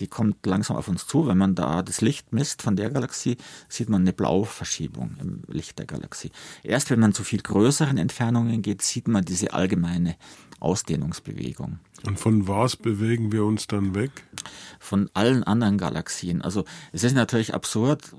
Die 0.00 0.06
kommt 0.06 0.44
langsam 0.46 0.76
auf 0.76 0.88
uns 0.88 1.06
zu. 1.06 1.26
Wenn 1.26 1.38
man 1.38 1.54
da 1.54 1.82
das 1.82 2.00
Licht 2.00 2.32
misst 2.32 2.62
von 2.62 2.76
der 2.76 2.90
Galaxie, 2.90 3.36
sieht 3.68 3.88
man 3.88 4.02
eine 4.02 4.12
Blauverschiebung 4.12 5.16
im 5.20 5.42
Licht 5.48 5.78
der 5.78 5.86
Galaxie. 5.86 6.30
Erst 6.62 6.90
wenn 6.90 7.00
man 7.00 7.12
zu 7.12 7.24
viel 7.24 7.42
größeren 7.42 7.98
Entfernungen 7.98 8.62
geht, 8.62 8.82
sieht 8.82 9.06
man 9.06 9.24
diese 9.24 9.52
allgemeine 9.52 10.16
Ausdehnungsbewegung. 10.60 11.78
Und 12.04 12.18
von 12.18 12.48
was 12.48 12.76
bewegen 12.76 13.32
wir 13.32 13.44
uns 13.44 13.66
dann 13.66 13.94
weg? 13.94 14.10
Von 14.78 15.10
allen 15.12 15.44
anderen 15.44 15.76
Galaxien. 15.78 16.42
Also 16.42 16.64
es 16.92 17.04
ist 17.04 17.14
natürlich 17.14 17.54
absurd, 17.54 18.14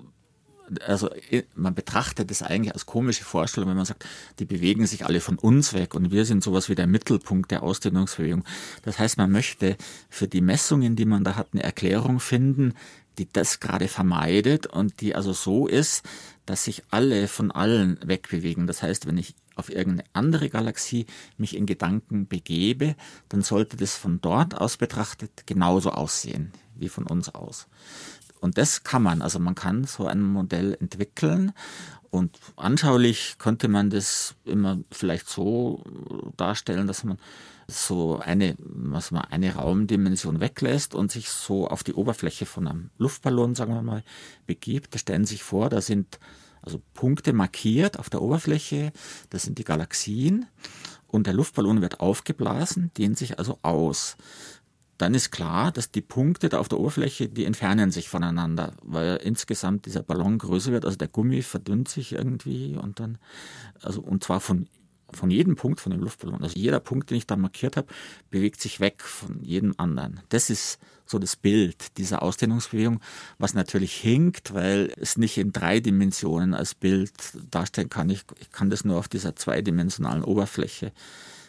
also 0.82 1.10
man 1.56 1.76
betrachtet 1.76 2.32
es 2.32 2.42
eigentlich 2.42 2.74
als 2.74 2.86
komische 2.86 3.24
Vorstellung, 3.24 3.70
wenn 3.70 3.78
man 3.78 3.86
sagt, 3.86 4.06
die 4.40 4.46
bewegen 4.46 4.86
sich 4.88 5.06
alle 5.06 5.22
von 5.22 5.38
uns 5.38 5.74
weg 5.74 5.96
und 5.96 6.12
wir 6.12 6.26
sind 6.26 6.44
sowas 6.44 6.70
wie 6.70 6.76
der 6.76 6.88
Mittelpunkt 6.88 7.52
der 7.52 7.64
Ausdehnungsbewegung. 7.64 8.44
Das 8.84 9.00
heißt, 9.00 9.18
man 9.18 9.32
möchte 9.32 9.78
für 10.10 10.28
die 10.28 10.42
Messungen, 10.42 10.96
die 10.96 11.06
man 11.06 11.24
da 11.24 11.36
hat, 11.36 11.50
eine 11.54 11.64
Erklärung 11.64 12.20
finden, 12.20 12.74
die 13.18 13.28
das 13.32 13.60
gerade 13.60 13.88
vermeidet 13.88 14.68
und 14.68 15.02
die 15.02 15.16
also 15.16 15.34
so 15.34 15.68
ist, 15.68 16.04
dass 16.46 16.64
sich 16.66 16.84
alle 16.90 17.28
von 17.28 17.52
allen 17.52 18.00
wegbewegen. 18.04 18.68
Das 18.68 18.82
heißt, 18.82 19.06
wenn 19.06 19.18
ich 19.18 19.36
auf 19.56 19.70
irgendeine 19.70 20.10
andere 20.14 20.50
Galaxie 20.50 21.06
mich 21.38 21.56
in 21.56 21.66
Gedanken 21.66 22.28
begebe, 22.28 22.96
dann 23.30 23.42
sollte 23.42 23.78
das 23.78 23.96
von 23.96 24.20
dort 24.20 24.60
aus 24.60 24.78
betrachtet 24.78 25.46
genauso 25.46 25.92
aussehen 25.92 26.52
wie 26.76 26.90
von 26.90 27.06
uns 27.06 27.30
aus. 27.30 27.68
Und 28.44 28.58
das 28.58 28.84
kann 28.84 29.02
man, 29.02 29.22
also 29.22 29.40
man 29.40 29.56
kann 29.56 29.86
so 29.86 30.06
ein 30.06 30.22
Modell 30.22 30.76
entwickeln. 30.82 31.54
Und 32.10 32.38
anschaulich 32.58 33.38
könnte 33.40 33.70
man 33.70 33.90
das 33.90 34.36
immer 34.44 34.80
vielleicht 34.92 35.30
so 35.30 35.82
darstellen, 36.36 36.86
dass 36.86 37.06
man 37.06 37.18
so 37.70 38.20
eine, 38.20 38.56
was 38.60 39.12
man 39.12 39.24
eine 39.24 39.56
Raumdimension 39.56 40.42
weglässt 40.42 40.94
und 40.94 41.10
sich 41.10 41.30
so 41.30 41.70
auf 41.70 41.86
die 41.86 41.94
Oberfläche 41.94 42.46
von 42.46 42.68
einem 42.68 42.90
Luftballon, 42.98 43.56
sagen 43.56 43.76
wir 43.76 43.82
mal, 43.82 44.04
begibt. 44.46 44.94
Da 44.94 45.00
stellen 45.00 45.26
sich 45.26 45.42
vor, 45.42 45.70
da 45.70 45.80
sind 45.80 46.20
also 46.62 46.82
Punkte 46.94 47.32
markiert 47.32 47.98
auf 47.98 48.10
der 48.10 48.22
Oberfläche, 48.22 48.92
das 49.30 49.44
sind 49.44 49.58
die 49.58 49.64
Galaxien. 49.64 50.48
Und 51.08 51.28
der 51.28 51.34
Luftballon 51.34 51.82
wird 51.82 52.02
aufgeblasen, 52.02 52.92
dehnt 52.98 53.18
sich 53.18 53.40
also 53.40 53.60
aus 53.62 54.18
dann 55.04 55.16
ist 55.16 55.32
klar, 55.32 55.74
dass 55.74 55.92
die 55.92 56.02
Punkte 56.02 56.48
da 56.48 56.60
auf 56.60 56.70
der 56.70 56.80
Oberfläche, 56.80 57.28
die 57.28 57.44
entfernen 57.44 57.92
sich 57.92 58.08
voneinander, 58.08 58.72
weil 58.82 59.18
insgesamt 59.18 59.86
dieser 59.86 60.02
Ballon 60.02 60.38
größer 60.38 60.72
wird, 60.72 60.86
also 60.86 60.98
der 60.98 61.10
Gummi 61.10 61.42
verdünnt 61.42 61.90
sich 61.90 62.14
irgendwie 62.14 62.78
und 62.78 63.02
dann, 63.02 63.18
also 63.82 64.00
und 64.00 64.24
zwar 64.24 64.40
von 64.40 64.70
von 65.12 65.30
jedem 65.30 65.56
Punkt 65.58 65.80
von 65.80 65.92
dem 65.92 66.02
Luftballon, 66.02 66.42
also 66.42 66.58
jeder 66.58 66.80
Punkt, 66.80 67.12
den 67.12 67.18
ich 67.18 67.28
da 67.28 67.36
markiert 67.36 67.78
habe, 67.78 67.88
bewegt 68.32 68.60
sich 68.62 68.80
weg 68.80 69.04
von 69.04 69.44
jedem 69.44 69.76
anderen. 69.78 70.22
Das 70.30 70.50
ist 70.50 70.80
so 71.06 71.20
das 71.20 71.36
Bild 71.36 71.98
dieser 71.98 72.24
Ausdehnungsbewegung, 72.24 73.00
was 73.38 73.54
natürlich 73.54 73.94
hinkt, 73.94 74.56
weil 74.56 74.92
es 74.98 75.18
nicht 75.18 75.38
in 75.38 75.52
drei 75.52 75.82
Dimensionen 75.82 76.56
als 76.56 76.74
Bild 76.74 77.12
darstellen 77.52 77.90
kann. 77.90 78.10
Ich, 78.10 78.24
ich 78.40 78.52
kann 78.52 78.72
das 78.72 78.86
nur 78.86 78.98
auf 78.98 79.08
dieser 79.08 79.36
zweidimensionalen 79.36 80.24
Oberfläche 80.24 80.94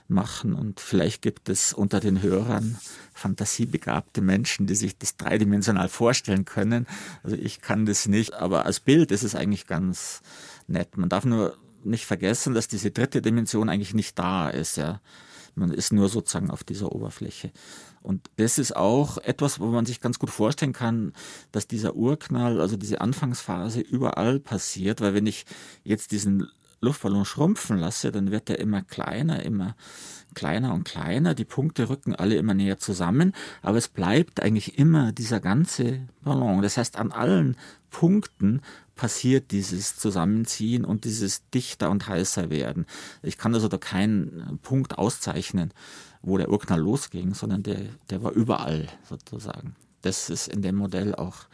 machen. 0.08 0.54
Und 0.54 0.80
vielleicht 0.80 1.22
gibt 1.22 1.48
es 1.48 1.72
unter 1.72 2.00
den 2.00 2.22
Hörern 2.22 2.78
fantasiebegabte 3.12 4.20
Menschen, 4.20 4.66
die 4.66 4.74
sich 4.74 4.98
das 4.98 5.16
dreidimensional 5.16 5.88
vorstellen 5.88 6.44
können. 6.44 6.86
Also 7.22 7.36
ich 7.36 7.60
kann 7.60 7.86
das 7.86 8.06
nicht, 8.06 8.34
aber 8.34 8.66
als 8.66 8.80
Bild 8.80 9.10
ist 9.10 9.22
es 9.22 9.34
eigentlich 9.34 9.66
ganz 9.66 10.22
nett. 10.66 10.96
Man 10.96 11.08
darf 11.08 11.24
nur 11.24 11.56
nicht 11.84 12.06
vergessen, 12.06 12.54
dass 12.54 12.68
diese 12.68 12.90
dritte 12.90 13.22
Dimension 13.22 13.68
eigentlich 13.68 13.94
nicht 13.94 14.18
da 14.18 14.48
ist. 14.48 14.76
Ja. 14.76 15.00
Man 15.54 15.70
ist 15.70 15.92
nur 15.92 16.08
sozusagen 16.08 16.50
auf 16.50 16.64
dieser 16.64 16.92
Oberfläche. 16.92 17.52
Und 18.02 18.28
das 18.36 18.58
ist 18.58 18.76
auch 18.76 19.18
etwas, 19.18 19.60
wo 19.60 19.66
man 19.66 19.86
sich 19.86 20.00
ganz 20.00 20.18
gut 20.18 20.30
vorstellen 20.30 20.72
kann, 20.72 21.12
dass 21.52 21.66
dieser 21.66 21.94
Urknall, 21.94 22.60
also 22.60 22.76
diese 22.76 23.00
Anfangsphase 23.00 23.80
überall 23.80 24.40
passiert, 24.40 25.00
weil 25.00 25.14
wenn 25.14 25.26
ich 25.26 25.46
jetzt 25.84 26.12
diesen 26.12 26.48
Luftballon 26.84 27.24
schrumpfen 27.24 27.78
lasse, 27.78 28.12
dann 28.12 28.30
wird 28.30 28.48
er 28.50 28.58
immer 28.58 28.82
kleiner, 28.82 29.42
immer 29.42 29.74
kleiner 30.34 30.74
und 30.74 30.84
kleiner. 30.84 31.34
Die 31.34 31.44
Punkte 31.44 31.88
rücken 31.88 32.14
alle 32.14 32.36
immer 32.36 32.54
näher 32.54 32.78
zusammen, 32.78 33.32
aber 33.62 33.78
es 33.78 33.88
bleibt 33.88 34.42
eigentlich 34.42 34.78
immer 34.78 35.12
dieser 35.12 35.40
ganze 35.40 36.00
Ballon. 36.22 36.62
Das 36.62 36.76
heißt, 36.76 36.96
an 36.96 37.12
allen 37.12 37.56
Punkten 37.90 38.60
passiert 38.94 39.50
dieses 39.50 39.96
Zusammenziehen 39.96 40.84
und 40.84 41.04
dieses 41.04 41.48
dichter 41.50 41.90
und 41.90 42.08
heißer 42.08 42.50
werden. 42.50 42.86
Ich 43.22 43.38
kann 43.38 43.54
also 43.54 43.68
da 43.68 43.78
keinen 43.78 44.58
Punkt 44.62 44.98
auszeichnen, 44.98 45.72
wo 46.22 46.38
der 46.38 46.50
Urknall 46.50 46.80
losging, 46.80 47.34
sondern 47.34 47.62
der, 47.62 47.80
der 48.10 48.22
war 48.22 48.32
überall 48.32 48.88
sozusagen. 49.08 49.76
Das 50.02 50.30
ist 50.30 50.48
in 50.48 50.62
dem 50.62 50.76
Modell 50.76 51.14
auch 51.14 51.46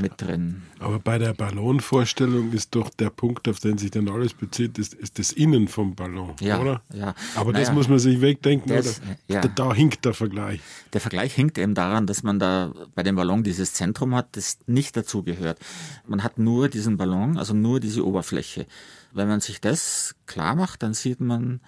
mit 0.00 0.20
drin. 0.20 0.62
Aber 0.78 0.98
bei 0.98 1.18
der 1.18 1.34
Ballonvorstellung 1.34 2.52
ist 2.52 2.74
doch 2.74 2.90
der 2.90 3.10
Punkt, 3.10 3.48
auf 3.48 3.60
den 3.60 3.78
sich 3.78 3.90
dann 3.90 4.08
alles 4.08 4.34
bezieht, 4.34 4.78
ist, 4.78 4.94
ist 4.94 5.18
das 5.18 5.32
Innen 5.32 5.68
vom 5.68 5.94
Ballon, 5.94 6.34
ja, 6.40 6.60
oder? 6.60 6.82
Ja. 6.92 7.14
Aber 7.36 7.52
naja, 7.52 7.66
das 7.66 7.74
muss 7.74 7.88
man 7.88 7.98
sich 7.98 8.20
wegdenken, 8.20 8.68
das, 8.68 9.00
oder? 9.00 9.16
Ja. 9.28 9.40
Da, 9.40 9.48
da, 9.48 9.74
hinkt 9.74 10.04
der 10.04 10.14
Vergleich. 10.14 10.60
Der 10.92 11.00
Vergleich 11.00 11.34
hinkt 11.34 11.58
eben 11.58 11.74
daran, 11.74 12.06
dass 12.06 12.22
man 12.22 12.38
da 12.38 12.72
bei 12.94 13.02
dem 13.02 13.16
Ballon 13.16 13.42
dieses 13.42 13.74
Zentrum 13.74 14.14
hat, 14.14 14.36
das 14.36 14.58
nicht 14.66 14.96
dazugehört. 14.96 15.58
Man 16.06 16.22
hat 16.22 16.38
nur 16.38 16.68
diesen 16.68 16.96
Ballon, 16.96 17.38
also 17.38 17.54
nur 17.54 17.80
diese 17.80 18.06
Oberfläche. 18.06 18.66
Wenn 19.12 19.28
man 19.28 19.40
sich 19.40 19.60
das 19.60 20.14
klar 20.26 20.54
macht, 20.54 20.82
dann 20.82 20.94
sieht 20.94 21.20
man, 21.20 21.60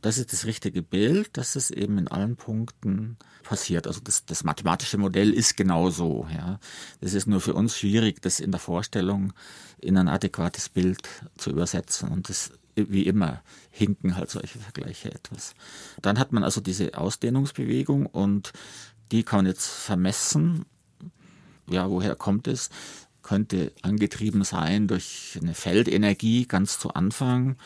das 0.00 0.18
ist 0.18 0.32
das 0.32 0.44
richtige 0.44 0.82
Bild, 0.82 1.36
dass 1.36 1.56
es 1.56 1.70
eben 1.70 1.98
in 1.98 2.08
allen 2.08 2.36
Punkten 2.36 3.16
passiert. 3.42 3.86
Also 3.86 4.00
das, 4.02 4.26
das 4.26 4.44
mathematische 4.44 4.98
Modell 4.98 5.32
ist 5.32 5.56
genau 5.56 5.90
so. 5.90 6.26
Ja. 6.32 6.58
Das 7.00 7.14
ist 7.14 7.26
nur 7.26 7.40
für 7.40 7.54
uns 7.54 7.76
schwierig, 7.76 8.20
das 8.22 8.40
in 8.40 8.50
der 8.50 8.60
Vorstellung 8.60 9.32
in 9.78 9.96
ein 9.96 10.08
adäquates 10.08 10.68
Bild 10.68 11.08
zu 11.36 11.50
übersetzen. 11.50 12.10
Und 12.10 12.28
das 12.28 12.52
wie 12.76 13.06
immer 13.06 13.42
hinken 13.70 14.16
halt 14.16 14.30
solche 14.30 14.58
Vergleiche 14.58 15.12
etwas. 15.12 15.54
Dann 16.00 16.18
hat 16.18 16.32
man 16.32 16.44
also 16.44 16.60
diese 16.60 16.96
Ausdehnungsbewegung 16.96 18.06
und 18.06 18.52
die 19.10 19.22
kann 19.22 19.40
man 19.40 19.46
jetzt 19.46 19.66
vermessen. 19.66 20.64
Ja, 21.68 21.90
woher 21.90 22.14
kommt 22.14 22.46
es? 22.46 22.70
Könnte 23.28 23.72
angetrieben 23.82 24.42
sein 24.42 24.86
durch 24.86 25.38
eine 25.40 25.54
Feldenergie 25.54 26.46
ganz 26.46 26.78
zu 26.78 26.94
Anfang 26.94 27.56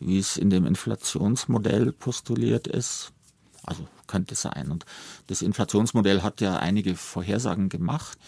wie 0.00 0.18
es 0.18 0.36
in 0.36 0.50
dem 0.50 0.66
Inflationsmodell 0.66 1.92
postuliert 1.92 2.66
ist. 2.66 3.12
Also 3.64 3.86
könnte 4.06 4.34
sein. 4.34 4.70
Und 4.70 4.86
das 5.26 5.42
Inflationsmodell 5.42 6.22
hat 6.22 6.40
ja 6.40 6.56
einige 6.56 6.96
Vorhersagen 6.96 7.68
gemacht. 7.68 8.18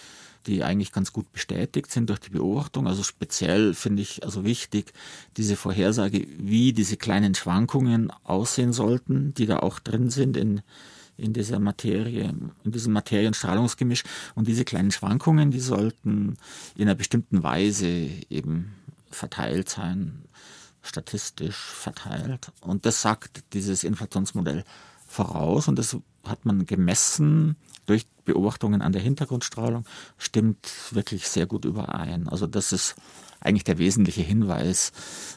die 0.47 0.65
eigentlich 0.65 0.91
ganz 0.91 1.13
gut 1.13 1.31
bestätigt 1.33 1.91
sind 1.91 2.09
durch 2.09 2.19
die 2.19 2.31
Beobachtung. 2.31 2.87
Also 2.87 3.03
speziell 3.03 3.75
finde 3.75 4.01
ich 4.01 4.25
also 4.25 4.43
wichtig 4.43 4.95
diese 5.37 5.55
Vorhersage, 5.55 6.27
wie 6.39 6.73
diese 6.73 6.97
kleinen 6.97 7.35
Schwankungen 7.35 8.11
aussehen 8.25 8.73
sollten, 8.73 9.35
die 9.35 9.45
da 9.45 9.59
auch 9.59 9.81
drin 9.81 10.09
sind 10.09 10.39
in, 10.39 10.63
in 11.21 11.33
dieser 11.33 11.59
Materie, 11.59 12.35
in 12.65 12.73
diesem 12.73 12.93
Materienstrahlungsgemisch. 12.93 14.05
Und 14.35 14.49
diese 14.49 14.65
kleinen 14.65 14.91
Schwankungen, 14.91 15.51
die 15.51 15.61
sollten 15.61 16.37
in 16.75 16.83
einer 16.83 16.95
bestimmten 16.95 17.43
Weise 17.43 17.87
eben 18.31 18.75
verteilt 19.11 19.69
sein, 19.69 20.23
statistisch 20.83 21.57
verteilt. 21.57 22.53
Und 22.61 22.87
das 22.87 23.03
sagt 23.03 23.43
dieses 23.53 23.85
Inflationsmodell 23.85 24.65
voraus 25.07 25.69
und 25.69 25.79
das 25.79 25.97
hat 26.25 26.45
man 26.45 26.67
gemessen 26.67 27.57
durch 27.87 28.07
Beobachtungen 28.25 28.83
an 28.83 28.93
der 28.93 29.03
Hintergrundstrahlung, 29.03 29.85
stimmt 30.17 30.71
wirklich 30.93 31.29
sehr 31.29 31.47
gut 31.47 31.65
überein. 31.65 32.29
Also 32.29 32.47
das 32.47 32.73
ist 32.73 32.95
eigentlich 33.41 33.65
der 33.65 33.79
wesentliche 33.79 34.23
Hinweis, 34.23 34.93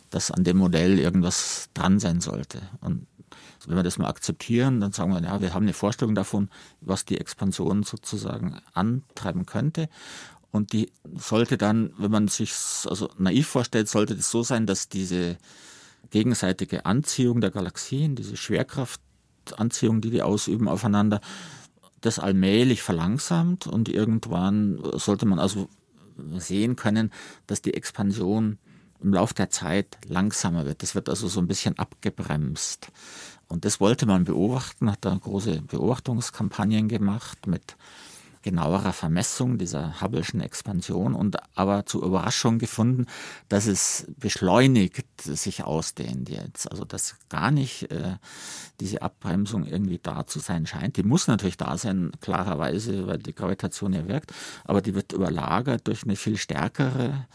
dass 0.09 0.29
an 0.29 0.43
dem 0.43 0.57
Modell 0.57 0.99
irgendwas 0.99 1.69
dran 1.73 1.99
sein 1.99 2.21
sollte. 2.21 2.61
Und 2.81 3.07
wenn 3.67 3.75
wir 3.75 3.84
das 3.84 3.98
mal 3.98 4.08
akzeptieren, 4.08 4.79
dann 4.79 4.91
sagen 4.91 5.13
wir, 5.13 5.22
ja, 5.22 5.41
wir 5.41 5.53
haben 5.53 5.63
eine 5.63 5.74
Vorstellung 5.74 6.15
davon, 6.15 6.50
was 6.82 7.05
die 7.05 7.20
Expansion 7.20 7.84
sozusagen 7.84 8.60
antreiben 8.74 9.46
könnte. 9.46 9.89
Und 10.51 10.74
die 10.74 10.91
sollte 11.15 11.58
dann, 11.58 11.93
wenn 11.98 12.12
man 12.12 12.27
sich 12.27 12.53
also 12.88 13.10
naiv 13.17 13.48
vorstellt, 13.48 13.89
sollte 13.89 14.15
das 14.15 14.29
so 14.29 14.43
sein, 14.43 14.67
dass 14.67 14.88
diese 14.88 15.38
gegenseitige 16.12 16.86
Anziehung 16.86 17.41
der 17.41 17.50
Galaxien, 17.50 18.15
diese 18.15 18.38
Schwerkraftanziehung, 18.38 20.01
die 20.01 20.12
die 20.12 20.22
ausüben 20.22 20.67
aufeinander, 20.67 21.22
das 22.01 22.20
allmählich 22.20 22.82
verlangsamt 22.82 23.65
und 23.65 23.89
irgendwann 23.89 24.79
sollte 24.93 25.25
man 25.25 25.39
also 25.39 25.70
sehen 26.38 26.75
können, 26.75 27.12
dass 27.48 27.62
die 27.62 27.74
Expansion 27.74 28.60
im 29.01 29.13
Laufe 29.13 29.34
der 29.34 29.50
Zeit 29.50 29.98
langsamer 30.08 30.65
wird. 30.65 30.84
Das 30.84 30.96
wird 30.96 31.10
also 31.10 31.27
so 31.27 31.39
ein 31.39 31.48
bisschen 31.48 31.77
abgebremst. 31.77 32.88
Und 33.47 33.65
das 33.65 33.79
wollte 33.79 34.05
man 34.05 34.23
beobachten, 34.23 34.91
hat 34.91 35.05
da 35.05 35.15
große 35.15 35.62
Beobachtungskampagnen 35.62 36.88
gemacht 36.88 37.47
mit 37.47 37.75
genauerer 38.43 38.93
Vermessung 38.93 39.57
dieser 39.57 40.01
Hubble'schen 40.01 40.41
Expansion 40.41 41.15
und 41.15 41.38
aber 41.55 41.85
zur 41.85 42.03
Überraschung 42.03 42.59
gefunden, 42.59 43.07
dass 43.50 43.65
es 43.65 44.05
beschleunigt 44.19 45.21
sich 45.21 45.63
ausdehnt 45.63 46.29
jetzt. 46.29 46.69
Also 46.69 46.85
dass 46.85 47.15
gar 47.29 47.50
nicht 47.50 47.89
äh, 47.89 48.17
diese 48.79 49.01
Abbremsung 49.01 49.65
irgendwie 49.65 50.00
da 50.01 50.27
zu 50.27 50.39
sein 50.39 50.67
scheint. 50.67 50.97
Die 50.97 51.03
muss 51.03 51.27
natürlich 51.27 51.57
da 51.57 51.77
sein, 51.77 52.12
klarerweise, 52.19 53.07
weil 53.07 53.17
die 53.17 53.33
Gravitation 53.33 53.93
ja 53.93 54.07
wirkt, 54.07 54.33
aber 54.65 54.81
die 54.81 54.93
wird 54.93 55.13
überlagert 55.13 55.88
durch 55.88 56.03
eine 56.03 56.17
viel 56.17 56.38
stärkere 56.38 57.25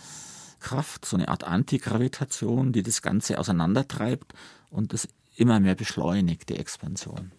Kraft, 0.61 1.05
so 1.05 1.17
eine 1.17 1.29
Art 1.29 1.45
Antigravitation, 1.45 2.73
die 2.73 2.83
das 2.83 3.00
Ganze 3.00 3.38
auseinandertreibt 3.38 4.35
und 4.71 4.93
das 4.93 5.09
immer 5.38 5.61
mehr 5.61 5.75
beschleunigt, 5.75 6.49
die 6.49 6.57
Expansion. 6.57 7.33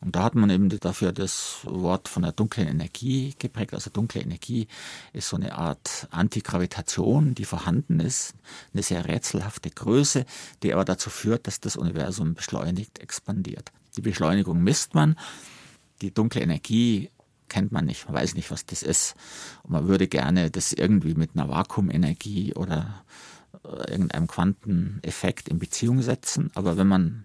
Und 0.00 0.14
da 0.14 0.22
hat 0.22 0.36
man 0.36 0.48
eben 0.50 0.68
dafür 0.68 1.12
das 1.12 1.58
Wort 1.64 2.08
von 2.08 2.22
der 2.22 2.30
dunklen 2.30 2.68
Energie 2.68 3.34
geprägt. 3.38 3.74
Also 3.74 3.90
dunkle 3.90 4.20
Energie 4.20 4.68
ist 5.12 5.28
so 5.28 5.36
eine 5.36 5.58
Art 5.58 6.06
Antigravitation, 6.12 7.34
die 7.34 7.44
vorhanden 7.44 7.98
ist, 7.98 8.34
eine 8.72 8.84
sehr 8.84 9.08
rätselhafte 9.08 9.70
Größe, 9.70 10.24
die 10.62 10.72
aber 10.72 10.84
dazu 10.84 11.10
führt, 11.10 11.48
dass 11.48 11.58
das 11.58 11.76
Universum 11.76 12.34
beschleunigt 12.34 13.00
expandiert. 13.00 13.72
Die 13.96 14.02
Beschleunigung 14.02 14.62
misst 14.62 14.94
man. 14.94 15.18
Die 16.00 16.14
dunkle 16.14 16.42
Energie 16.42 17.10
kennt 17.48 17.72
man 17.72 17.86
nicht, 17.86 18.06
man 18.06 18.14
weiß 18.14 18.34
nicht, 18.34 18.52
was 18.52 18.66
das 18.66 18.84
ist. 18.84 19.16
Und 19.64 19.72
man 19.72 19.88
würde 19.88 20.06
gerne 20.06 20.50
das 20.50 20.72
irgendwie 20.72 21.14
mit 21.14 21.30
einer 21.34 21.48
Vakuumenergie 21.48 22.54
oder 22.54 23.04
äh, 23.64 23.90
irgendeinem 23.90 24.28
Quanteneffekt 24.28 25.48
in 25.48 25.58
Beziehung 25.58 26.02
setzen. 26.02 26.50
Aber 26.54 26.76
wenn 26.76 26.86
man 26.86 27.24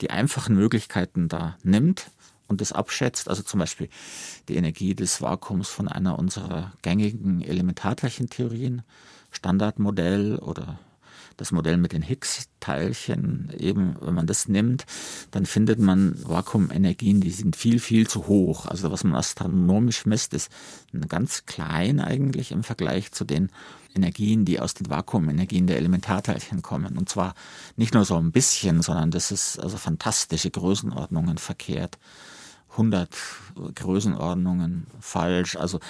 die 0.00 0.10
einfachen 0.10 0.54
Möglichkeiten 0.54 1.28
da 1.28 1.56
nimmt 1.62 2.10
und 2.48 2.60
das 2.60 2.72
abschätzt, 2.72 3.28
also 3.28 3.42
zum 3.42 3.60
Beispiel 3.60 3.88
die 4.48 4.56
Energie 4.56 4.94
des 4.94 5.20
Vakuums 5.20 5.68
von 5.68 5.88
einer 5.88 6.18
unserer 6.18 6.72
gängigen 6.82 7.42
Elementarteilchentheorien, 7.42 8.82
Standardmodell 9.30 10.38
oder 10.38 10.78
das 11.36 11.52
Modell 11.52 11.76
mit 11.76 11.92
den 11.92 12.02
Higgs-Teilchen, 12.02 13.52
eben, 13.58 13.96
wenn 14.00 14.14
man 14.14 14.26
das 14.26 14.48
nimmt, 14.48 14.86
dann 15.30 15.46
findet 15.46 15.78
man 15.78 16.16
Vakuumenergien, 16.26 17.20
die 17.20 17.30
sind 17.30 17.56
viel, 17.56 17.78
viel 17.78 18.08
zu 18.08 18.26
hoch. 18.26 18.66
Also 18.66 18.90
was 18.90 19.04
man 19.04 19.14
astronomisch 19.14 20.06
misst, 20.06 20.34
ist 20.34 20.50
ganz 21.08 21.44
klein 21.46 22.00
eigentlich 22.00 22.52
im 22.52 22.62
Vergleich 22.62 23.12
zu 23.12 23.24
den 23.24 23.50
Energien, 23.94 24.44
die 24.44 24.60
aus 24.60 24.74
den 24.74 24.88
Vakuumenergien 24.88 25.66
der 25.66 25.76
Elementarteilchen 25.78 26.62
kommen. 26.62 26.96
Und 26.96 27.08
zwar 27.08 27.34
nicht 27.76 27.94
nur 27.94 28.04
so 28.04 28.16
ein 28.16 28.32
bisschen, 28.32 28.82
sondern 28.82 29.10
das 29.10 29.30
ist 29.30 29.58
also 29.58 29.76
fantastische 29.76 30.50
Größenordnungen 30.50 31.38
verkehrt. 31.38 31.98
100 32.72 33.08
Größenordnungen 33.74 34.86
falsch. 35.00 35.56
Also 35.56 35.80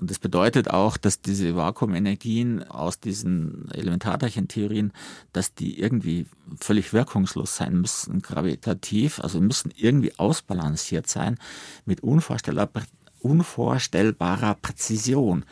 und 0.00 0.10
das 0.10 0.18
bedeutet 0.18 0.70
auch, 0.70 0.96
dass 0.96 1.20
diese 1.20 1.54
Vakuumenergien 1.56 2.64
aus 2.64 3.00
diesen 3.00 3.70
Elementarteilchentheorien, 3.72 4.92
dass 5.32 5.54
die 5.54 5.78
irgendwie 5.78 6.26
völlig 6.58 6.92
wirkungslos 6.92 7.56
sein 7.56 7.80
müssen, 7.80 8.22
gravitativ, 8.22 9.20
also 9.20 9.40
müssen 9.40 9.72
irgendwie 9.76 10.18
ausbalanciert 10.18 11.06
sein 11.06 11.36
mit 11.84 12.02
unvorstellbarer, 12.02 12.84
unvorstellbarer 13.20 14.54
Präzision 14.54 15.44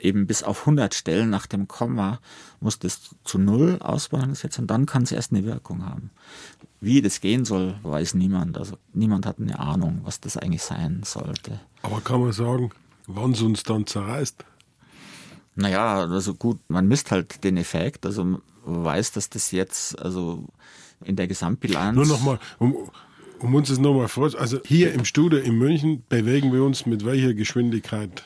eben 0.00 0.26
bis 0.26 0.42
auf 0.42 0.60
100 0.60 0.94
Stellen 0.94 1.30
nach 1.30 1.46
dem 1.46 1.68
Komma 1.68 2.18
muss 2.58 2.80
das 2.80 3.14
zu 3.22 3.38
Null 3.38 3.78
ausbalanciert 3.80 4.52
sein, 4.52 4.66
dann 4.66 4.86
kann 4.86 5.04
es 5.04 5.12
erst 5.12 5.32
eine 5.32 5.44
Wirkung 5.44 5.84
haben. 5.84 6.10
Wie 6.80 7.00
das 7.00 7.20
gehen 7.20 7.44
soll, 7.44 7.76
weiß 7.84 8.14
niemand. 8.14 8.58
Also 8.58 8.76
niemand 8.92 9.24
hat 9.24 9.38
eine 9.38 9.60
Ahnung, 9.60 10.00
was 10.02 10.18
das 10.20 10.36
eigentlich 10.36 10.64
sein 10.64 11.02
sollte. 11.04 11.60
Aber 11.82 12.00
kann 12.00 12.20
man 12.20 12.32
sagen, 12.32 12.72
wann 13.14 13.32
es 13.32 13.42
uns 13.42 13.62
dann 13.62 13.86
zerreißt? 13.86 14.44
Naja, 15.54 16.06
also 16.06 16.34
gut, 16.34 16.58
man 16.68 16.88
misst 16.88 17.10
halt 17.10 17.44
den 17.44 17.56
Effekt. 17.56 18.06
Also 18.06 18.24
man 18.24 18.42
weiß, 18.64 19.12
dass 19.12 19.28
das 19.28 19.50
jetzt, 19.50 19.98
also 20.00 20.46
in 21.04 21.16
der 21.16 21.26
Gesamtbilanz. 21.26 21.96
Nur 21.96 22.06
nochmal, 22.06 22.38
um, 22.58 22.90
um 23.38 23.54
uns 23.54 23.68
das 23.68 23.78
nochmal 23.78 24.08
vor. 24.08 24.30
Also 24.38 24.60
hier 24.64 24.92
im 24.92 25.04
Studio 25.04 25.38
in 25.38 25.56
München 25.56 26.04
bewegen 26.08 26.52
wir 26.52 26.64
uns 26.64 26.86
mit 26.86 27.04
welcher 27.04 27.34
Geschwindigkeit? 27.34 28.24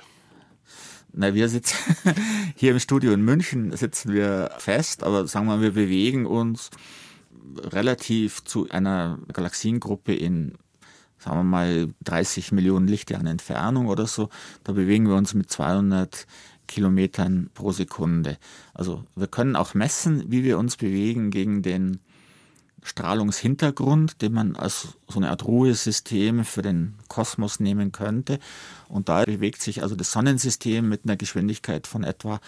Na, 1.13 1.35
wir 1.35 1.49
sitzen 1.49 1.77
hier 2.55 2.73
im 2.73 2.79
Studio 2.79 3.13
in 3.13 3.23
München 3.23 3.75
sitzen 3.75 4.13
wir 4.13 4.51
fest, 4.59 5.03
aber 5.03 5.27
sagen 5.27 5.47
wir, 5.47 5.63
wir 5.63 5.73
bewegen 5.73 6.27
uns 6.27 6.71
relativ 7.59 8.45
zu 8.45 8.69
einer 8.69 9.19
Galaxiengruppe 9.33 10.15
in 10.15 10.55
sagen 11.27 11.39
wir 11.41 11.45
mal 11.45 11.89
30 12.05 12.53
Millionen 12.53 12.87
Lichtjahren 12.87 13.27
Entfernung 13.27 13.89
oder 13.89 14.07
so. 14.07 14.29
Da 14.63 14.73
bewegen 14.73 15.09
wir 15.09 15.17
uns 15.17 15.35
mit 15.35 15.51
200 15.51 16.27
Kilometern 16.69 17.51
pro 17.53 17.73
Sekunde. 17.73 18.39
Also 18.75 19.05
wir 19.17 19.27
können 19.27 19.57
auch 19.57 19.75
messen, 19.75 20.31
wie 20.31 20.45
wir 20.45 20.57
uns 20.57 20.77
bewegen 20.77 21.31
gegen 21.31 21.63
den 21.63 21.99
Strahlungshintergrund, 22.85 24.23
den 24.23 24.33
man 24.33 24.55
als 24.55 24.97
so 25.09 25.19
eine 25.19 25.31
Art 25.31 25.45
Ruhesystem 25.45 26.45
für 26.45 26.63
den 26.63 26.95
Kosmos 27.09 27.59
nehmen 27.59 27.91
könnte. 27.91 28.39
Und 28.89 29.09
da 29.09 29.25
bewegt 29.25 29.61
sich 29.63 29.83
also 29.83 29.97
das 29.97 30.13
Sonnensystem 30.13 30.89
mit 30.89 31.01
einer 31.05 31.17
Geschwindigkeit 31.17 31.89
von 31.89 32.05
etwa, 32.05 32.39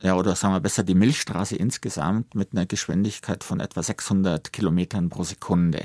ja, 0.00 0.14
oder 0.14 0.36
sagen 0.36 0.54
wir 0.54 0.60
besser 0.60 0.84
die 0.84 0.94
Milchstraße 0.94 1.56
insgesamt 1.56 2.36
mit 2.36 2.52
einer 2.52 2.66
Geschwindigkeit 2.66 3.42
von 3.42 3.58
etwa 3.58 3.82
600 3.82 4.52
Kilometern 4.52 5.08
pro 5.08 5.24
Sekunde 5.24 5.84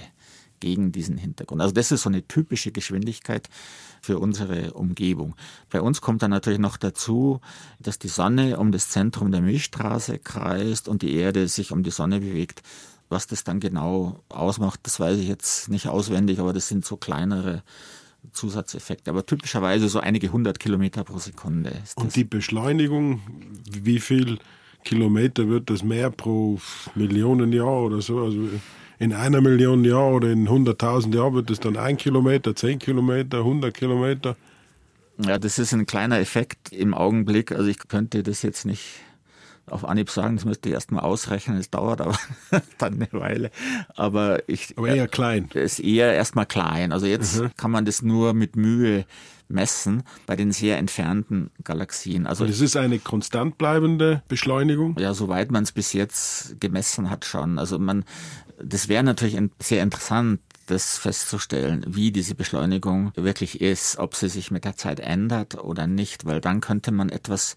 gegen 0.60 0.92
diesen 0.92 1.18
Hintergrund. 1.18 1.62
Also 1.62 1.74
das 1.74 1.92
ist 1.92 2.04
so 2.04 2.10
eine 2.10 2.28
typische 2.28 2.72
Geschwindigkeit 2.72 3.50
für 4.02 4.20
unsere 4.20 4.74
Umgebung. 4.74 5.36
Bei 5.70 5.82
uns 5.82 6.02
kommt 6.02 6.22
dann 6.22 6.32
natürlich 6.32 6.60
noch 6.60 6.78
dazu, 6.78 7.42
dass 7.80 8.00
die 8.00 8.08
Sonne 8.08 8.60
um 8.60 8.72
das 8.72 8.90
Zentrum 8.90 9.32
der 9.32 9.42
Milchstraße 9.42 10.20
kreist 10.20 10.88
und 10.88 11.02
die 11.02 11.14
Erde 11.16 11.48
sich 11.48 11.72
um 11.72 11.84
die 11.84 11.92
Sonne 11.92 12.20
bewegt. 12.20 12.62
Was 13.10 13.28
das 13.28 13.44
dann 13.44 13.60
genau 13.60 14.24
ausmacht, 14.30 14.82
das 14.84 15.00
weiß 15.00 15.18
ich 15.20 15.28
jetzt 15.28 15.70
nicht 15.70 15.88
auswendig, 15.88 16.40
aber 16.40 16.52
das 16.52 16.68
sind 16.68 16.86
so 16.86 16.98
kleinere 16.98 17.64
Zusatzeffekte. 18.34 19.12
Aber 19.12 19.26
typischerweise 19.26 19.88
so 19.88 20.00
einige 20.00 20.32
hundert 20.32 20.60
Kilometer 20.60 21.04
pro 21.04 21.18
Sekunde. 21.18 21.72
Und 21.96 22.16
die 22.16 22.26
Beschleunigung, 22.26 23.22
wie 23.70 24.00
viel 24.00 24.40
Kilometer 24.84 25.48
wird 25.48 25.70
das 25.70 25.84
mehr 25.84 26.10
pro 26.10 26.60
Millionen 26.96 27.54
Jahr 27.54 27.84
oder 27.84 28.02
so? 28.02 28.20
Also 28.20 28.50
in 29.00 29.14
einer 29.14 29.42
Million 29.42 29.84
Jahr 29.84 30.12
oder 30.12 30.32
in 30.32 30.48
100.000 30.48 31.16
Jahren 31.16 31.34
wird 31.34 31.50
es 31.50 31.60
dann 31.60 31.78
ein 31.78 31.98
Kilometer, 31.98 32.56
zehn 32.56 32.80
Kilometer, 32.80 33.40
100 33.40 33.74
Kilometer? 33.74 34.36
Ja, 35.20 35.38
das 35.40 35.60
ist 35.60 35.74
ein 35.74 35.86
kleiner 35.86 36.20
Effekt 36.20 36.72
im 36.72 36.94
Augenblick. 36.94 37.52
Also 37.52 37.68
ich 37.68 37.80
könnte 37.88 38.24
das 38.24 38.42
jetzt 38.42 38.66
nicht 38.66 38.84
auf 39.70 39.86
Anhieb 39.86 40.10
sagen, 40.10 40.36
das 40.36 40.46
müsste 40.46 40.70
ich 40.70 40.76
erst 40.76 40.92
mal 40.92 41.02
ausrechnen, 41.02 41.58
es 41.58 41.70
dauert 41.70 42.02
aber 42.02 42.18
dann 42.78 42.96
eine 42.96 43.10
Weile. 43.12 43.52
Aber 43.96 44.48
ich. 44.48 44.78
Aber 44.78 44.90
eher 44.90 45.08
klein. 45.08 45.50
Ist 45.54 45.80
eher 45.80 46.14
erstmal 46.14 46.46
klein. 46.46 46.92
Also 46.92 47.06
jetzt 47.06 47.42
mhm. 47.42 47.52
kann 47.58 47.72
man 47.72 47.86
das 47.86 48.02
nur 48.02 48.34
mit 48.34 48.56
Mühe 48.56 49.06
messen 49.50 50.04
bei 50.26 50.36
den 50.36 50.52
sehr 50.52 50.78
entfernten 50.78 51.52
Galaxien. 51.64 52.28
Also 52.28 52.46
es 52.46 52.60
ist 52.60 52.76
eine 52.76 53.00
konstant 53.00 53.58
bleibende 53.58 54.22
Beschleunigung? 54.28 54.98
Ja, 55.00 55.14
soweit 55.14 55.52
man 55.52 55.64
es 55.64 55.72
bis 55.72 55.94
jetzt 55.94 56.60
gemessen 56.60 57.10
hat 57.10 57.26
schon. 57.26 57.58
Also 57.58 57.80
man, 57.80 58.04
das 58.62 58.90
wäre 58.90 59.04
natürlich 59.04 59.38
sehr 59.62 59.84
interessant, 59.84 60.42
das 60.66 60.98
festzustellen, 60.98 61.86
wie 61.88 62.12
diese 62.12 62.36
Beschleunigung 62.36 63.14
wirklich 63.16 63.62
ist, 63.62 63.98
ob 63.98 64.16
sie 64.16 64.28
sich 64.28 64.52
mit 64.52 64.66
der 64.66 64.76
Zeit 64.76 65.00
ändert 65.00 65.56
oder 65.56 65.88
nicht, 65.88 66.26
weil 66.26 66.42
dann 66.42 66.60
könnte 66.60 66.92
man 66.92 67.08
etwas 67.08 67.56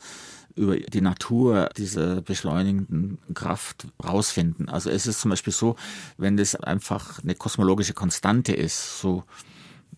über 0.56 0.76
die 0.76 1.00
Natur 1.00 1.68
dieser 1.76 2.20
beschleunigenden 2.20 3.18
Kraft 3.34 3.86
rausfinden. 4.04 4.68
Also 4.68 4.90
es 4.90 5.06
ist 5.06 5.20
zum 5.20 5.30
Beispiel 5.30 5.52
so, 5.52 5.76
wenn 6.16 6.36
das 6.36 6.54
einfach 6.54 7.22
eine 7.22 7.34
kosmologische 7.34 7.94
Konstante 7.94 8.52
ist, 8.52 9.00
so 9.00 9.24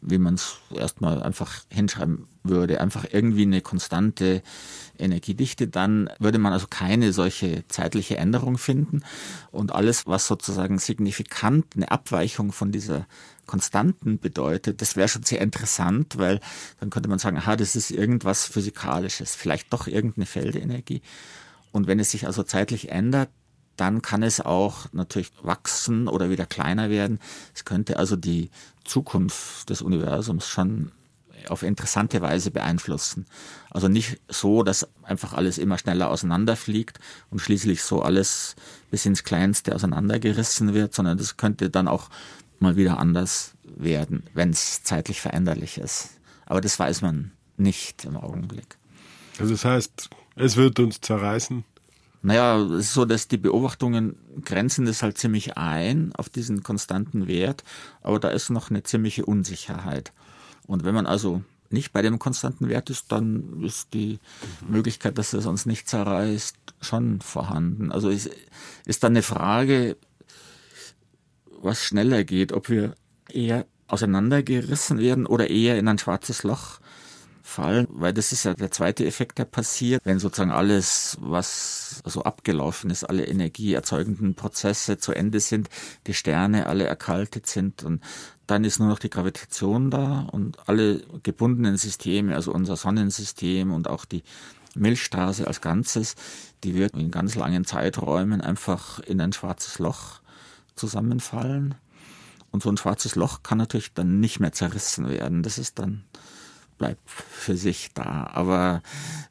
wie 0.02 0.18
man 0.18 0.34
es 0.34 0.56
erstmal 0.74 1.22
einfach 1.22 1.60
hinschreiben 1.68 2.26
würde, 2.42 2.80
einfach 2.80 3.06
irgendwie 3.10 3.42
eine 3.42 3.60
konstante 3.60 4.42
Energiedichte, 4.98 5.68
dann 5.68 6.10
würde 6.18 6.38
man 6.38 6.52
also 6.52 6.66
keine 6.68 7.12
solche 7.12 7.66
zeitliche 7.68 8.16
Änderung 8.16 8.58
finden. 8.58 9.02
Und 9.52 9.72
alles, 9.72 10.06
was 10.06 10.26
sozusagen 10.26 10.78
signifikant 10.78 11.76
eine 11.76 11.90
Abweichung 11.90 12.50
von 12.52 12.72
dieser 12.72 13.06
Konstanten 13.46 14.18
bedeutet, 14.18 14.80
das 14.80 14.96
wäre 14.96 15.08
schon 15.08 15.24
sehr 15.24 15.40
interessant, 15.40 16.18
weil 16.18 16.40
dann 16.80 16.90
könnte 16.90 17.08
man 17.08 17.18
sagen, 17.18 17.36
aha, 17.36 17.56
das 17.56 17.76
ist 17.76 17.90
irgendwas 17.90 18.46
Physikalisches, 18.46 19.34
vielleicht 19.34 19.72
doch 19.72 19.86
irgendeine 19.86 20.26
Feldenergie. 20.26 21.02
Und 21.72 21.86
wenn 21.86 21.98
es 21.98 22.10
sich 22.10 22.26
also 22.26 22.42
zeitlich 22.42 22.90
ändert, 22.90 23.30
dann 23.76 24.02
kann 24.02 24.22
es 24.22 24.40
auch 24.40 24.86
natürlich 24.92 25.32
wachsen 25.42 26.06
oder 26.06 26.30
wieder 26.30 26.46
kleiner 26.46 26.90
werden. 26.90 27.18
Es 27.54 27.64
könnte 27.64 27.98
also 27.98 28.16
die 28.16 28.50
Zukunft 28.84 29.70
des 29.70 29.82
Universums 29.82 30.46
schon 30.48 30.92
auf 31.48 31.62
interessante 31.62 32.20
Weise 32.20 32.50
beeinflussen. 32.50 33.26
Also 33.70 33.88
nicht 33.88 34.20
so, 34.28 34.62
dass 34.62 34.88
einfach 35.02 35.32
alles 35.32 35.58
immer 35.58 35.78
schneller 35.78 36.10
auseinanderfliegt 36.10 37.00
und 37.30 37.40
schließlich 37.40 37.82
so 37.82 38.02
alles 38.02 38.54
bis 38.90 39.06
ins 39.06 39.24
Kleinste 39.24 39.74
auseinandergerissen 39.74 40.74
wird, 40.74 40.94
sondern 40.94 41.18
das 41.18 41.36
könnte 41.36 41.70
dann 41.70 41.88
auch 41.88 42.10
mal 42.62 42.76
wieder 42.76 42.98
anders 42.98 43.54
werden, 43.64 44.24
wenn 44.34 44.50
es 44.50 44.82
zeitlich 44.82 45.20
veränderlich 45.20 45.78
ist. 45.78 46.10
Aber 46.46 46.60
das 46.60 46.78
weiß 46.78 47.02
man 47.02 47.32
nicht 47.56 48.04
im 48.04 48.16
Augenblick. 48.16 48.76
Also 49.38 49.52
das 49.52 49.64
heißt, 49.64 50.10
es 50.36 50.56
wird 50.56 50.78
uns 50.80 51.00
zerreißen? 51.00 51.64
Naja, 52.22 52.58
es 52.58 52.86
ist 52.86 52.94
so, 52.94 53.04
dass 53.04 53.26
die 53.26 53.36
Beobachtungen 53.36 54.16
grenzen 54.44 54.86
das 54.86 55.02
halt 55.02 55.18
ziemlich 55.18 55.56
ein 55.56 56.12
auf 56.14 56.28
diesen 56.28 56.62
konstanten 56.62 57.26
Wert, 57.26 57.64
aber 58.00 58.20
da 58.20 58.28
ist 58.28 58.48
noch 58.50 58.70
eine 58.70 58.84
ziemliche 58.84 59.26
Unsicherheit. 59.26 60.12
Und 60.66 60.84
wenn 60.84 60.94
man 60.94 61.06
also 61.06 61.42
nicht 61.70 61.92
bei 61.92 62.02
dem 62.02 62.18
konstanten 62.18 62.68
Wert 62.68 62.90
ist, 62.90 63.10
dann 63.10 63.62
ist 63.64 63.94
die 63.94 64.20
Möglichkeit, 64.68 65.18
dass 65.18 65.32
es 65.32 65.46
uns 65.46 65.66
nicht 65.66 65.88
zerreißt, 65.88 66.56
schon 66.80 67.20
vorhanden. 67.20 67.90
Also 67.90 68.10
es 68.10 68.30
ist 68.84 69.02
dann 69.02 69.12
eine 69.12 69.22
Frage, 69.22 69.96
was 71.62 71.82
schneller 71.82 72.24
geht, 72.24 72.52
ob 72.52 72.68
wir 72.68 72.94
eher 73.30 73.66
auseinandergerissen 73.88 74.98
werden 74.98 75.26
oder 75.26 75.50
eher 75.50 75.78
in 75.78 75.88
ein 75.88 75.98
schwarzes 75.98 76.42
Loch 76.42 76.80
fallen, 77.42 77.86
weil 77.90 78.12
das 78.12 78.32
ist 78.32 78.44
ja 78.44 78.54
der 78.54 78.70
zweite 78.70 79.04
Effekt, 79.04 79.38
der 79.38 79.44
passiert, 79.44 80.00
wenn 80.04 80.18
sozusagen 80.18 80.50
alles, 80.50 81.18
was 81.20 82.02
so 82.04 82.22
abgelaufen 82.22 82.90
ist, 82.90 83.04
alle 83.04 83.26
energieerzeugenden 83.26 84.34
Prozesse 84.34 84.96
zu 84.96 85.12
Ende 85.12 85.40
sind, 85.40 85.68
die 86.06 86.14
Sterne 86.14 86.66
alle 86.66 86.84
erkaltet 86.84 87.46
sind 87.46 87.82
und 87.82 88.02
dann 88.46 88.64
ist 88.64 88.78
nur 88.78 88.88
noch 88.88 88.98
die 88.98 89.10
Gravitation 89.10 89.90
da 89.90 90.28
und 90.32 90.68
alle 90.68 91.02
gebundenen 91.22 91.76
Systeme, 91.76 92.34
also 92.34 92.52
unser 92.52 92.76
Sonnensystem 92.76 93.72
und 93.72 93.88
auch 93.88 94.04
die 94.04 94.22
Milchstraße 94.74 95.46
als 95.46 95.60
Ganzes, 95.60 96.14
die 96.64 96.74
wird 96.74 96.94
in 96.94 97.10
ganz 97.10 97.34
langen 97.34 97.64
Zeiträumen 97.64 98.40
einfach 98.40 99.00
in 99.00 99.20
ein 99.20 99.32
schwarzes 99.32 99.78
Loch 99.78 100.21
zusammenfallen. 100.76 101.74
Und 102.50 102.62
so 102.62 102.70
ein 102.70 102.76
schwarzes 102.76 103.14
Loch 103.14 103.42
kann 103.42 103.58
natürlich 103.58 103.94
dann 103.94 104.20
nicht 104.20 104.40
mehr 104.40 104.52
zerrissen 104.52 105.08
werden. 105.08 105.42
Das 105.42 105.58
ist 105.58 105.78
dann 105.78 106.04
bleibt 106.82 107.08
für 107.08 107.56
sich 107.56 107.94
da. 107.94 108.28
Aber 108.32 108.82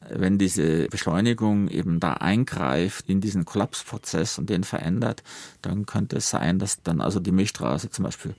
wenn 0.08 0.38
diese 0.38 0.86
Beschleunigung 0.86 1.68
eben 1.68 2.00
da 2.00 2.14
eingreift 2.14 3.10
in 3.10 3.20
diesen 3.20 3.44
Kollapsprozess 3.44 4.38
und 4.38 4.48
den 4.48 4.64
verändert, 4.64 5.22
dann 5.60 5.84
könnte 5.84 6.16
es 6.16 6.30
sein, 6.30 6.58
dass 6.58 6.82
dann 6.82 7.02
also 7.02 7.20
die 7.20 7.30
Milchstraße 7.30 7.90
zum 7.90 8.06
Beispiel 8.06 8.34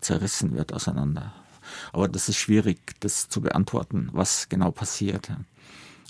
zerrissen 0.00 0.56
wird 0.56 0.72
auseinander. 0.72 1.32
Aber 1.92 2.08
das 2.08 2.28
ist 2.28 2.38
schwierig, 2.38 2.80
das 2.98 3.28
zu 3.28 3.40
beantworten, 3.40 4.08
was 4.12 4.48
genau 4.48 4.72
passiert. 4.72 5.30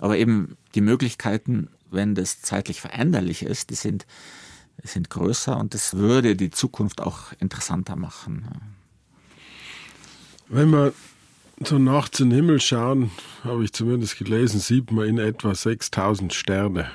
Aber 0.01 0.17
eben 0.17 0.57
die 0.75 0.81
Möglichkeiten, 0.81 1.69
wenn 1.91 2.15
das 2.15 2.41
zeitlich 2.41 2.81
veränderlich 2.81 3.43
ist, 3.43 3.69
die 3.69 3.75
sind, 3.75 4.07
sind 4.83 5.11
größer 5.11 5.59
und 5.59 5.75
das 5.75 5.97
würde 5.97 6.37
die 6.37 6.51
Zukunft 6.51 7.01
auch 7.01 7.33
interessanter 7.41 7.97
machen. 7.97 8.49
Wenn 10.49 10.71
man 10.71 10.93
so 11.65 11.79
nachts 11.79 12.21
in 12.21 12.31
den 12.31 12.37
Himmel 12.37 12.61
schauen, 12.61 13.11
habe 13.45 13.65
ich 13.65 13.73
zumindest 13.73 14.19
gelesen, 14.19 14.61
sieht 14.61 14.93
man 14.93 15.07
in 15.07 15.19
etwa 15.19 15.55
6000 15.55 16.33
Sterne. 16.33 16.91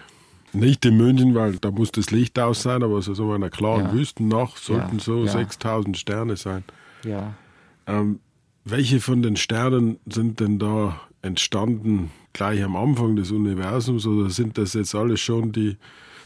Nicht 0.54 0.86
in 0.86 0.98
München, 0.98 1.34
weil 1.36 1.58
da 1.58 1.72
muss 1.72 1.92
das 1.92 2.12
Licht 2.12 2.38
aus 2.40 2.62
sein, 2.62 2.84
aber 2.84 3.02
so, 3.02 3.14
so 3.14 3.30
in 3.30 3.42
einer 3.42 3.50
klaren 3.50 3.86
ja. 3.86 3.94
Wüstennacht 3.94 4.64
sollten 4.64 4.98
ja, 4.98 5.04
so 5.04 5.26
ja. 5.26 5.32
6000 5.32 5.98
Sterne 5.98 6.38
sein. 6.38 6.64
Ja. 7.04 7.34
Ähm, 7.88 8.20
welche 8.64 9.02
von 9.02 9.22
den 9.22 9.36
Sternen 9.36 10.00
sind 10.06 10.40
denn 10.40 10.60
da 10.60 11.02
entstanden 11.22 12.12
gleich 12.34 12.64
am 12.64 12.76
Anfang 12.76 13.16
des 13.16 13.32
Universums 13.32 14.06
oder 14.06 14.30
sind 14.30 14.58
das 14.58 14.74
jetzt 14.74 14.96
alles 14.96 15.20
schon 15.20 15.52
die 15.52 15.78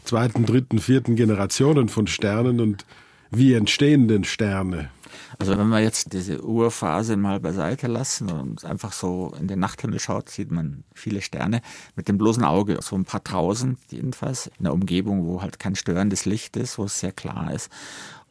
zweiten, 0.04 0.46
dritten, 0.46 0.78
vierten 0.78 1.16
Generationen 1.16 1.88
von 1.88 2.06
Sternen 2.06 2.60
und 2.60 2.84
wie 3.30 3.54
entstehen 3.54 4.08
denn 4.08 4.24
Sterne? 4.24 4.90
Also 5.38 5.56
wenn 5.58 5.68
wir 5.68 5.80
jetzt 5.80 6.12
diese 6.12 6.42
Urphase 6.42 7.16
mal 7.16 7.40
beiseite 7.40 7.86
lassen 7.86 8.30
und 8.30 8.64
einfach 8.64 8.92
so 8.92 9.34
in 9.38 9.48
den 9.48 9.58
Nachthimmel 9.58 10.00
schaut, 10.00 10.30
sieht 10.30 10.50
man 10.50 10.84
viele 10.94 11.20
Sterne 11.20 11.60
mit 11.94 12.08
dem 12.08 12.18
bloßen 12.18 12.44
Auge, 12.44 12.78
so 12.80 12.96
ein 12.96 13.04
paar 13.04 13.22
tausend 13.22 13.78
jedenfalls, 13.90 14.46
in 14.58 14.66
einer 14.66 14.72
Umgebung, 14.72 15.26
wo 15.26 15.42
halt 15.42 15.58
kein 15.58 15.74
störendes 15.74 16.24
Licht 16.24 16.56
ist, 16.56 16.78
wo 16.78 16.84
es 16.84 16.98
sehr 16.98 17.12
klar 17.12 17.52
ist. 17.52 17.70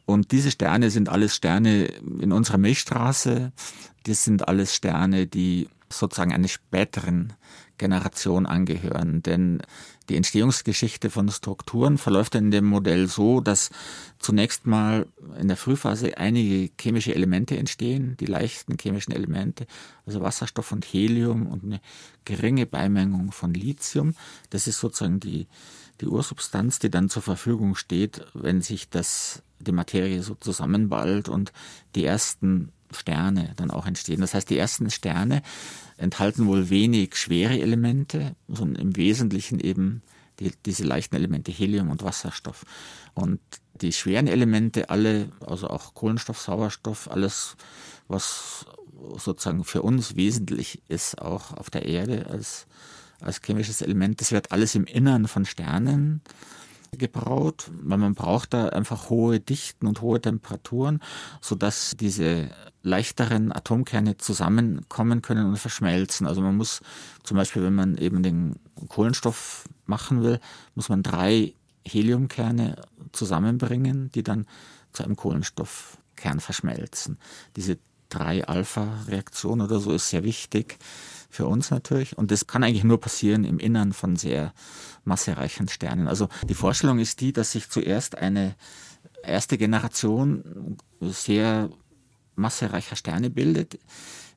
Und 0.06 0.32
diese 0.32 0.50
Sterne 0.50 0.90
sind 0.90 1.08
alles 1.08 1.36
Sterne 1.36 1.84
in 2.20 2.32
unserer 2.32 2.58
Milchstraße. 2.58 3.52
Das 4.04 4.24
sind 4.24 4.48
alles 4.48 4.74
Sterne, 4.74 5.26
die 5.26 5.68
sozusagen 5.90 6.32
einer 6.32 6.48
späteren 6.48 7.34
Generation 7.76 8.46
angehören. 8.46 9.22
Denn 9.22 9.62
die 10.08 10.16
Entstehungsgeschichte 10.16 11.10
von 11.10 11.28
Strukturen 11.30 11.98
verläuft 11.98 12.34
in 12.34 12.50
dem 12.50 12.64
Modell 12.64 13.08
so, 13.08 13.40
dass 13.40 13.70
zunächst 14.18 14.66
mal 14.66 15.06
in 15.38 15.48
der 15.48 15.56
Frühphase 15.56 16.16
einige 16.16 16.70
chemische 16.80 17.14
Elemente 17.14 17.56
entstehen, 17.56 18.16
die 18.18 18.26
leichten 18.26 18.76
chemischen 18.80 19.12
Elemente, 19.12 19.66
also 20.06 20.20
Wasserstoff 20.20 20.72
und 20.72 20.84
Helium 20.84 21.46
und 21.46 21.64
eine 21.64 21.80
geringe 22.24 22.66
Beimengung 22.66 23.32
von 23.32 23.54
Lithium. 23.54 24.14
Das 24.50 24.66
ist 24.66 24.80
sozusagen 24.80 25.20
die, 25.20 25.46
die 26.00 26.06
Ursubstanz, 26.06 26.78
die 26.78 26.90
dann 26.90 27.08
zur 27.08 27.22
Verfügung 27.22 27.74
steht, 27.74 28.24
wenn 28.34 28.62
sich 28.62 28.88
das, 28.88 29.42
die 29.58 29.72
Materie 29.72 30.22
so 30.22 30.34
zusammenballt 30.34 31.28
und 31.28 31.52
die 31.94 32.04
ersten 32.04 32.72
Sterne 32.92 33.52
dann 33.56 33.70
auch 33.70 33.86
entstehen. 33.86 34.20
Das 34.20 34.34
heißt, 34.34 34.50
die 34.50 34.58
ersten 34.58 34.90
Sterne 34.90 35.42
enthalten 35.96 36.46
wohl 36.46 36.70
wenig 36.70 37.16
schwere 37.16 37.58
Elemente, 37.60 38.34
sondern 38.48 38.82
im 38.82 38.96
Wesentlichen 38.96 39.60
eben 39.60 40.02
die, 40.40 40.52
diese 40.64 40.84
leichten 40.84 41.16
Elemente 41.16 41.52
Helium 41.52 41.90
und 41.90 42.02
Wasserstoff. 42.02 42.64
Und 43.14 43.40
die 43.80 43.92
schweren 43.92 44.26
Elemente, 44.26 44.90
alle, 44.90 45.30
also 45.44 45.68
auch 45.68 45.94
Kohlenstoff, 45.94 46.40
Sauerstoff, 46.40 47.10
alles, 47.10 47.56
was 48.08 48.66
sozusagen 49.16 49.64
für 49.64 49.82
uns 49.82 50.16
wesentlich 50.16 50.82
ist, 50.88 51.20
auch 51.20 51.52
auf 51.52 51.70
der 51.70 51.86
Erde 51.86 52.26
als, 52.28 52.66
als 53.20 53.40
chemisches 53.40 53.80
Element, 53.80 54.20
das 54.20 54.32
wird 54.32 54.52
alles 54.52 54.74
im 54.74 54.84
Innern 54.84 55.28
von 55.28 55.44
Sternen 55.44 56.20
gebraut, 56.92 57.70
weil 57.82 57.98
man 57.98 58.14
braucht 58.14 58.54
da 58.54 58.68
einfach 58.68 59.10
hohe 59.10 59.40
Dichten 59.40 59.86
und 59.86 60.00
hohe 60.00 60.20
Temperaturen, 60.20 61.00
sodass 61.40 61.94
diese 61.98 62.50
leichteren 62.82 63.52
Atomkerne 63.52 64.16
zusammenkommen 64.16 65.22
können 65.22 65.46
und 65.46 65.58
verschmelzen. 65.58 66.26
Also 66.26 66.40
man 66.40 66.56
muss 66.56 66.80
zum 67.22 67.36
Beispiel, 67.36 67.62
wenn 67.62 67.74
man 67.74 67.96
eben 67.98 68.22
den 68.22 68.56
Kohlenstoff 68.88 69.64
machen 69.86 70.22
will, 70.22 70.40
muss 70.74 70.88
man 70.88 71.02
drei 71.02 71.54
Heliumkerne 71.86 72.76
zusammenbringen, 73.12 74.10
die 74.14 74.22
dann 74.22 74.46
zu 74.92 75.04
einem 75.04 75.16
Kohlenstoffkern 75.16 76.40
verschmelzen. 76.40 77.18
Diese 77.56 77.78
3-Alpha-Reaktion 78.12 79.60
oder 79.60 79.80
so 79.80 79.92
ist 79.92 80.08
sehr 80.08 80.24
wichtig 80.24 80.78
für 81.28 81.46
uns 81.46 81.70
natürlich. 81.70 82.16
Und 82.16 82.30
das 82.30 82.46
kann 82.46 82.64
eigentlich 82.64 82.84
nur 82.84 83.00
passieren 83.00 83.44
im 83.44 83.58
Innern 83.58 83.92
von 83.92 84.16
sehr 84.16 84.52
massereichen 85.04 85.68
Sternen. 85.68 86.08
Also 86.08 86.28
die 86.48 86.54
Vorstellung 86.54 86.98
ist 86.98 87.20
die, 87.20 87.32
dass 87.32 87.52
sich 87.52 87.68
zuerst 87.68 88.16
eine 88.16 88.54
erste 89.22 89.58
Generation 89.58 90.76
sehr 91.00 91.70
massereicher 92.34 92.96
Sterne 92.96 93.30
bildet, 93.30 93.78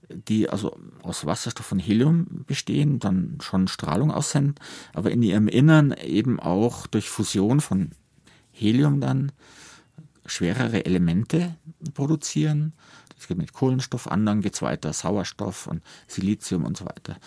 die 0.10 0.50
also 0.50 0.78
aus 1.04 1.26
Wasserstoff 1.26 1.72
und 1.72 1.80
Helium 1.80 2.44
bestehen, 2.46 3.00
dann 3.00 3.38
schon 3.42 3.68
Strahlung 3.68 4.12
aussenden, 4.12 4.56
aber 4.94 5.12
in 5.12 5.22
ihrem 5.22 5.48
Innern 5.48 5.94
eben 5.94 6.40
auch 6.40 6.88
durch 6.88 7.10
Fusion 7.10 7.62
von 7.62 7.92
Helium 8.52 9.00
dann 9.00 9.32
schwerere 10.26 10.86
Elemente 10.86 11.56
produzieren. 11.94 12.74
Es 13.22 13.28
geht 13.28 13.38
mit 13.38 13.54
Kohlenstoff 13.54 14.08
an, 14.08 14.26
dann 14.26 14.42
geht 14.42 14.56
es 14.56 14.64
weiter, 14.64 14.94
Sauerstoff 14.94 15.68
und 15.68 15.84
Silizium 16.08 16.66
und 16.66 16.76
so 16.76 16.86
weiter. 16.86 17.18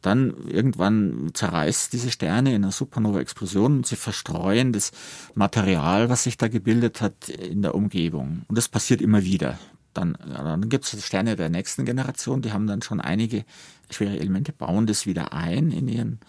Dann 0.00 0.34
irgendwann 0.48 1.30
zerreißt 1.34 1.92
diese 1.92 2.10
Sterne 2.10 2.54
in 2.54 2.64
einer 2.64 2.72
Supernova-Explosion 2.72 3.76
und 3.78 3.86
sie 3.86 3.96
verstreuen 3.96 4.72
das 4.72 4.90
Material, 5.34 6.08
was 6.08 6.24
sich 6.24 6.38
da 6.38 6.48
gebildet 6.48 7.02
hat, 7.02 7.28
in 7.28 7.60
der 7.60 7.74
Umgebung. 7.74 8.46
Und 8.48 8.56
das 8.56 8.68
passiert 8.68 9.02
immer 9.02 9.22
wieder. 9.22 9.58
Dann, 9.92 10.16
dann 10.26 10.68
gibt 10.70 10.90
es 10.90 11.04
Sterne 11.04 11.36
der 11.36 11.50
nächsten 11.50 11.84
Generation, 11.84 12.40
die 12.40 12.52
haben 12.52 12.66
dann 12.66 12.80
schon 12.80 13.02
einige 13.02 13.44
schwere 13.90 14.18
Elemente, 14.18 14.52
bauen 14.52 14.86
das 14.86 15.04
wieder 15.04 15.34
ein 15.34 15.70
in 15.72 15.88
ihren 15.88 16.20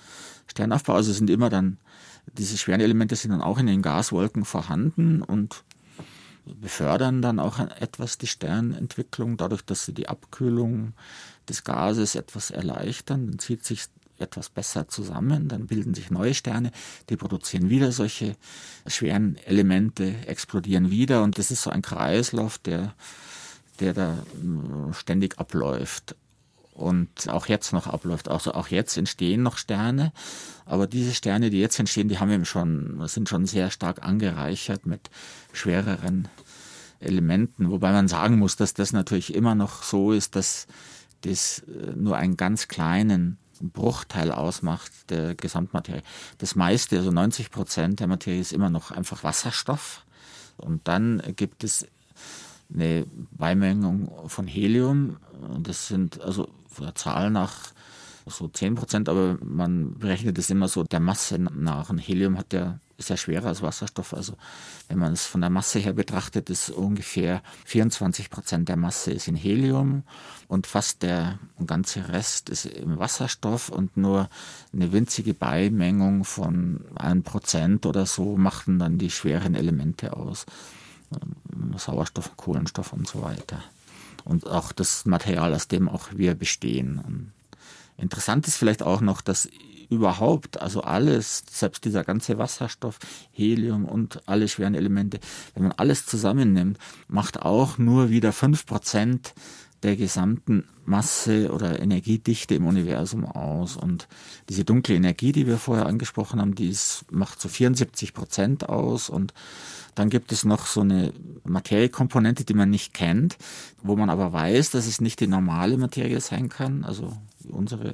Sternaufbau. 0.47 0.93
Also 0.93 1.13
sind 1.13 1.29
immer 1.29 1.49
dann, 1.49 1.77
diese 2.33 2.57
schweren 2.57 2.81
Elemente 2.81 3.15
sind 3.15 3.31
dann 3.31 3.41
auch 3.41 3.59
in 3.59 3.67
den 3.67 3.81
Gaswolken 3.81 4.43
vorhanden 4.43 5.21
und 5.21 5.63
befördern 6.45 7.21
dann 7.21 7.39
auch 7.39 7.59
etwas 7.59 8.17
die 8.17 8.27
Sternentwicklung, 8.27 9.37
dadurch, 9.37 9.63
dass 9.63 9.85
sie 9.85 9.93
die 9.93 10.09
Abkühlung 10.09 10.93
des 11.49 11.63
Gases 11.63 12.15
etwas 12.15 12.51
erleichtern. 12.51 13.27
Dann 13.27 13.39
zieht 13.39 13.65
sich 13.65 13.85
etwas 14.17 14.49
besser 14.49 14.87
zusammen, 14.87 15.49
dann 15.49 15.67
bilden 15.67 15.93
sich 15.93 16.09
neue 16.09 16.33
Sterne, 16.33 16.71
die 17.09 17.17
produzieren 17.17 17.69
wieder 17.69 17.91
solche 17.91 18.35
schweren 18.87 19.37
Elemente, 19.45 20.15
explodieren 20.27 20.89
wieder 20.89 21.23
und 21.23 21.37
das 21.37 21.51
ist 21.51 21.63
so 21.63 21.69
ein 21.69 21.81
Kreislauf, 21.81 22.57
der 22.57 22.93
der 23.79 23.93
da 23.93 24.13
äh, 24.13 24.93
ständig 24.93 25.37
abläuft 25.37 26.15
und 26.75 27.29
auch 27.29 27.47
jetzt 27.47 27.73
noch 27.73 27.87
abläuft. 27.87 28.29
Also 28.29 28.53
auch 28.53 28.67
jetzt 28.67 28.97
entstehen 28.97 29.41
noch 29.41 29.57
Sterne, 29.57 30.11
aber 30.65 30.87
diese 30.87 31.13
Sterne, 31.13 31.49
die 31.49 31.59
jetzt 31.59 31.79
entstehen, 31.79 32.09
die 32.09 32.19
haben 32.19 32.31
eben 32.31 32.45
schon, 32.45 33.01
sind 33.07 33.29
schon 33.29 33.45
sehr 33.45 33.71
stark 33.71 34.03
angereichert 34.03 34.85
mit 34.85 35.09
schwereren 35.53 36.27
Elementen, 36.99 37.71
wobei 37.71 37.91
man 37.91 38.07
sagen 38.07 38.37
muss, 38.37 38.55
dass 38.55 38.73
das 38.73 38.93
natürlich 38.93 39.33
immer 39.33 39.55
noch 39.55 39.83
so 39.83 40.11
ist, 40.11 40.35
dass 40.35 40.67
das 41.21 41.59
äh, 41.59 41.95
nur 41.95 42.17
einen 42.17 42.37
ganz 42.37 42.67
kleinen 42.67 43.37
Bruchteil 43.61 44.31
ausmacht 44.31 44.91
der 45.09 45.35
Gesamtmaterie. 45.35 46.01
Das 46.39 46.55
meiste, 46.55 46.97
also 46.97 47.11
90 47.11 47.51
Prozent 47.51 47.99
der 47.99 48.07
Materie 48.07 48.41
ist 48.41 48.53
immer 48.53 48.69
noch 48.69 48.91
einfach 48.91 49.23
Wasserstoff. 49.23 50.05
Und 50.57 50.87
dann 50.87 51.21
gibt 51.35 51.63
es 51.63 51.87
eine 52.73 53.05
Beimengung 53.31 54.29
von 54.29 54.47
Helium. 54.47 55.17
Das 55.59 55.87
sind 55.87 56.21
also 56.21 56.49
Zahl 56.95 57.29
nach 57.29 57.73
so 58.27 58.47
10 58.47 58.75
Prozent, 58.75 59.09
aber 59.09 59.37
man 59.43 59.97
berechnet 59.99 60.37
es 60.37 60.49
immer 60.49 60.67
so 60.67 60.83
der 60.83 60.99
Masse 60.99 61.37
nach. 61.37 61.89
Und 61.89 61.99
Helium 61.99 62.37
hat 62.37 62.53
ja, 62.53 62.79
ist 62.97 63.09
ja 63.09 63.17
schwerer 63.17 63.47
als 63.47 63.61
Wasserstoff. 63.61 64.13
Also 64.13 64.33
wenn 64.87 64.97
man 64.97 65.13
es 65.13 65.25
von 65.25 65.41
der 65.41 65.51
Masse 65.51 65.79
her 65.79 65.93
betrachtet, 65.93 66.49
ist 66.49 66.71
ungefähr 66.71 67.43
24 67.65 68.29
Prozent 68.31 68.67
der 68.67 68.77
Masse 68.77 69.11
ist 69.11 69.27
in 69.27 69.35
Helium 69.35 70.03
und 70.47 70.65
fast 70.65 71.03
der 71.03 71.37
ganze 71.65 72.09
Rest 72.09 72.49
ist 72.49 72.65
im 72.65 72.97
Wasserstoff 72.97 73.69
und 73.69 73.95
nur 73.95 74.29
eine 74.73 74.91
winzige 74.91 75.33
Beimengung 75.33 76.23
von 76.23 76.81
1 76.95 77.23
Prozent 77.23 77.85
oder 77.85 78.07
so 78.07 78.37
machten 78.37 78.79
dann 78.79 78.97
die 78.97 79.11
schweren 79.11 79.53
Elemente 79.53 80.17
aus. 80.17 80.45
Sauerstoff, 81.77 82.35
Kohlenstoff 82.35 82.91
und 82.93 83.07
so 83.07 83.21
weiter. 83.21 83.63
Und 84.25 84.47
auch 84.47 84.71
das 84.71 85.05
Material, 85.05 85.53
aus 85.53 85.67
dem 85.67 85.87
auch 85.87 86.09
wir 86.13 86.35
bestehen. 86.35 86.99
Und 86.99 87.31
interessant 87.97 88.47
ist 88.47 88.57
vielleicht 88.57 88.83
auch 88.83 88.99
noch, 88.99 89.21
dass 89.21 89.47
überhaupt, 89.89 90.61
also 90.61 90.81
alles, 90.81 91.43
selbst 91.49 91.85
dieser 91.85 92.03
ganze 92.03 92.37
Wasserstoff, 92.37 92.99
Helium 93.31 93.85
und 93.85 94.27
alle 94.27 94.47
schweren 94.47 94.75
Elemente, 94.75 95.19
wenn 95.53 95.63
man 95.63 95.71
alles 95.73 96.05
zusammennimmt, 96.05 96.77
macht 97.07 97.41
auch 97.41 97.77
nur 97.77 98.09
wieder 98.09 98.31
5% 98.31 99.33
der 99.85 99.95
gesamten 99.95 100.65
Masse 100.85 101.51
oder 101.51 101.79
Energiedichte 101.79 102.55
im 102.55 102.65
Universum 102.65 103.23
aus. 103.23 103.77
Und 103.77 104.07
diese 104.49 104.65
dunkle 104.65 104.95
Energie, 104.95 105.31
die 105.31 105.45
wir 105.45 105.57
vorher 105.57 105.85
angesprochen 105.85 106.41
haben, 106.41 106.55
die 106.55 106.69
ist, 106.69 107.05
macht 107.11 107.39
so 107.39 107.49
74 107.49 108.13
Prozent 108.13 108.67
aus. 108.67 109.09
Und 109.09 109.33
dann 109.93 110.09
gibt 110.09 110.31
es 110.31 110.43
noch 110.43 110.65
so 110.65 110.81
eine 110.81 111.13
Materiekomponente, 111.43 112.45
die 112.45 112.55
man 112.55 112.71
nicht 112.71 112.95
kennt, 112.95 113.37
wo 113.83 113.95
man 113.95 114.09
aber 114.09 114.33
weiß, 114.33 114.71
dass 114.71 114.87
es 114.87 115.01
nicht 115.01 115.19
die 115.19 115.27
normale 115.27 115.77
Materie 115.77 116.19
sein 116.19 116.49
kann, 116.49 116.83
also 116.83 117.13
unsere 117.47 117.93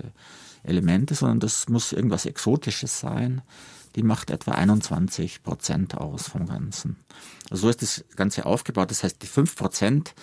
Elemente, 0.63 1.13
sondern 1.13 1.41
das 1.41 1.67
muss 1.67 1.91
irgendwas 1.91 2.25
Exotisches 2.25 2.99
sein. 2.99 3.41
Die 3.97 4.03
macht 4.03 4.29
etwa 4.29 4.51
21 4.51 5.43
Prozent 5.43 5.97
aus 5.97 6.29
vom 6.29 6.47
Ganzen. 6.47 6.95
Also 7.49 7.63
so 7.63 7.69
ist 7.69 7.81
das 7.81 8.05
Ganze 8.15 8.45
aufgebaut. 8.45 8.91
Das 8.91 9.03
heißt, 9.03 9.21
die 9.21 9.27
5 9.27 9.57
Prozent 9.57 10.13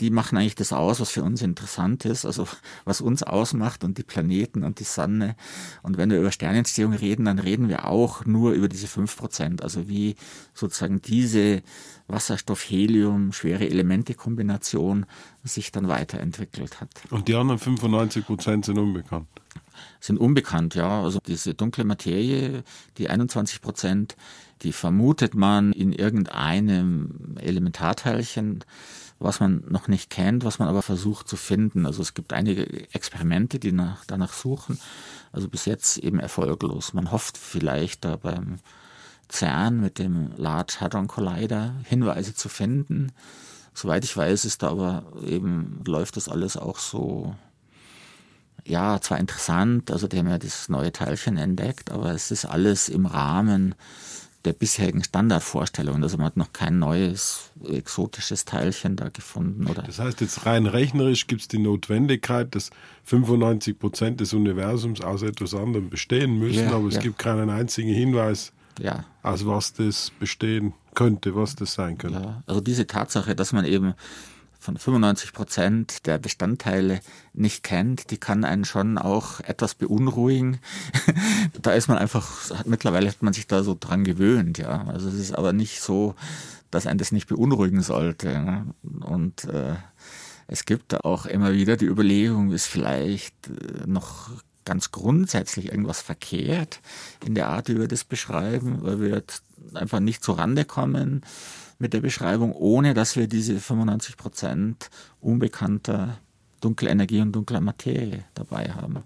die 0.00 0.10
machen 0.10 0.36
eigentlich 0.36 0.56
das 0.56 0.72
aus, 0.72 1.00
was 1.00 1.10
für 1.10 1.22
uns 1.22 1.40
interessant 1.42 2.04
ist, 2.04 2.24
also 2.26 2.48
was 2.84 3.00
uns 3.00 3.22
ausmacht 3.22 3.84
und 3.84 3.96
die 3.96 4.02
Planeten 4.02 4.64
und 4.64 4.80
die 4.80 4.84
Sonne. 4.84 5.36
Und 5.82 5.96
wenn 5.96 6.10
wir 6.10 6.18
über 6.18 6.32
Sternentstehung 6.32 6.92
reden, 6.94 7.26
dann 7.26 7.38
reden 7.38 7.68
wir 7.68 7.86
auch 7.86 8.24
nur 8.24 8.52
über 8.52 8.68
diese 8.68 8.88
fünf 8.88 9.16
Prozent, 9.16 9.62
also 9.62 9.88
wie 9.88 10.16
sozusagen 10.52 11.00
diese 11.00 11.62
Wasserstoff-Helium, 12.08 13.32
schwere 13.32 13.68
Elemente-Kombination 13.68 15.06
sich 15.44 15.70
dann 15.70 15.88
weiterentwickelt 15.88 16.80
hat. 16.80 16.90
Und 17.10 17.28
die 17.28 17.34
anderen 17.34 17.60
95 17.60 18.26
Prozent 18.26 18.64
sind 18.64 18.78
unbekannt? 18.78 19.28
Sind 20.00 20.18
unbekannt, 20.18 20.74
ja. 20.74 21.02
Also 21.02 21.18
diese 21.26 21.54
dunkle 21.54 21.84
Materie, 21.84 22.62
die 22.98 23.08
21 23.08 23.60
Prozent, 23.60 24.16
die 24.62 24.72
vermutet 24.72 25.34
man 25.34 25.72
in 25.72 25.92
irgendeinem 25.92 27.36
Elementarteilchen 27.38 28.64
was 29.18 29.40
man 29.40 29.64
noch 29.68 29.88
nicht 29.88 30.10
kennt, 30.10 30.44
was 30.44 30.58
man 30.58 30.68
aber 30.68 30.82
versucht 30.82 31.28
zu 31.28 31.36
finden. 31.36 31.86
Also 31.86 32.02
es 32.02 32.14
gibt 32.14 32.32
einige 32.32 32.64
Experimente, 32.92 33.58
die 33.58 33.72
nach, 33.72 34.04
danach 34.06 34.32
suchen. 34.32 34.78
Also 35.32 35.48
bis 35.48 35.64
jetzt 35.64 35.98
eben 35.98 36.18
erfolglos. 36.18 36.92
Man 36.92 37.10
hofft 37.10 37.38
vielleicht 37.38 38.04
da 38.04 38.16
beim 38.16 38.58
CERN 39.30 39.80
mit 39.80 39.98
dem 39.98 40.32
Large 40.36 40.76
Hadron 40.80 41.08
Collider 41.08 41.74
Hinweise 41.84 42.34
zu 42.34 42.48
finden. 42.48 43.12
Soweit 43.72 44.04
ich 44.04 44.16
weiß, 44.16 44.44
ist 44.44 44.62
da 44.62 44.70
aber 44.70 45.04
eben, 45.26 45.82
läuft 45.84 46.16
das 46.16 46.28
alles 46.28 46.56
auch 46.56 46.78
so, 46.78 47.34
ja, 48.64 49.00
zwar 49.00 49.18
interessant, 49.18 49.90
also 49.90 50.06
die 50.06 50.18
haben 50.18 50.28
ja 50.28 50.38
das 50.38 50.68
neue 50.68 50.92
Teilchen 50.92 51.36
entdeckt, 51.36 51.90
aber 51.90 52.12
es 52.12 52.30
ist 52.30 52.44
alles 52.44 52.88
im 52.88 53.06
Rahmen 53.06 53.74
der 54.44 54.52
bisherigen 54.52 55.02
Standardvorstellungen. 55.02 56.02
Also 56.02 56.18
man 56.18 56.26
hat 56.26 56.36
noch 56.36 56.52
kein 56.52 56.78
neues 56.78 57.50
exotisches 57.66 58.44
Teilchen 58.44 58.96
da 58.96 59.08
gefunden. 59.08 59.66
Oder? 59.66 59.82
Das 59.82 59.98
heißt, 59.98 60.20
jetzt 60.20 60.44
rein 60.46 60.66
rechnerisch 60.66 61.26
gibt 61.26 61.42
es 61.42 61.48
die 61.48 61.58
Notwendigkeit, 61.58 62.54
dass 62.54 62.70
95 63.04 63.78
Prozent 63.78 64.20
des 64.20 64.34
Universums 64.34 65.00
aus 65.00 65.22
etwas 65.22 65.54
anderem 65.54 65.88
bestehen 65.88 66.38
müssen, 66.38 66.64
ja, 66.64 66.72
aber 66.72 66.88
es 66.88 66.96
ja. 66.96 67.00
gibt 67.00 67.18
keinen 67.18 67.50
einzigen 67.50 67.92
Hinweis, 67.92 68.52
ja. 68.78 69.04
aus 69.22 69.46
was 69.46 69.72
das 69.72 70.10
bestehen 70.18 70.74
könnte, 70.94 71.34
was 71.34 71.56
das 71.56 71.74
sein 71.74 71.98
könnte. 71.98 72.20
Ja, 72.20 72.42
also 72.46 72.60
diese 72.60 72.86
Tatsache, 72.86 73.34
dass 73.34 73.52
man 73.52 73.64
eben 73.64 73.94
von 74.64 74.78
95 74.78 75.34
Prozent 75.34 76.06
der 76.06 76.18
Bestandteile 76.18 77.00
nicht 77.34 77.62
kennt, 77.62 78.10
die 78.10 78.16
kann 78.16 78.44
einen 78.44 78.64
schon 78.64 78.96
auch 78.96 79.40
etwas 79.40 79.74
beunruhigen. 79.74 80.58
da 81.62 81.72
ist 81.74 81.88
man 81.88 81.98
einfach, 81.98 82.50
hat, 82.50 82.66
mittlerweile 82.66 83.08
hat 83.08 83.22
man 83.22 83.34
sich 83.34 83.46
da 83.46 83.62
so 83.62 83.76
dran 83.78 84.04
gewöhnt, 84.04 84.56
ja. 84.56 84.86
Also 84.86 85.08
es 85.08 85.16
ist 85.16 85.32
aber 85.36 85.52
nicht 85.52 85.82
so, 85.82 86.14
dass 86.70 86.86
einen 86.86 86.98
das 86.98 87.12
nicht 87.12 87.28
beunruhigen 87.28 87.82
sollte. 87.82 88.28
Ne? 88.28 88.66
Und 89.00 89.44
äh, 89.44 89.74
es 90.46 90.64
gibt 90.64 91.04
auch 91.04 91.26
immer 91.26 91.52
wieder 91.52 91.76
die 91.76 91.86
Überlegung, 91.86 92.50
ist 92.50 92.66
vielleicht 92.66 93.34
äh, 93.48 93.86
noch 93.86 94.30
ganz 94.64 94.92
grundsätzlich 94.92 95.66
irgendwas 95.66 96.00
verkehrt 96.00 96.80
in 97.22 97.34
der 97.34 97.48
Art, 97.48 97.68
wie 97.68 97.78
wir 97.78 97.86
das 97.86 98.04
beschreiben, 98.04 98.78
weil 98.80 98.98
wir 98.98 99.08
jetzt 99.10 99.42
einfach 99.74 100.00
nicht 100.00 100.24
zur 100.24 100.38
Rande 100.38 100.64
kommen 100.64 101.22
mit 101.84 101.92
der 101.92 102.00
Beschreibung, 102.00 102.54
ohne 102.54 102.94
dass 102.94 103.14
wir 103.14 103.26
diese 103.26 103.60
95 103.60 104.16
Prozent 104.16 104.88
unbekannter 105.20 106.16
dunkler 106.62 106.90
Energie 106.90 107.20
und 107.20 107.32
dunkler 107.32 107.60
Materie 107.60 108.24
dabei 108.32 108.70
haben. 108.70 109.02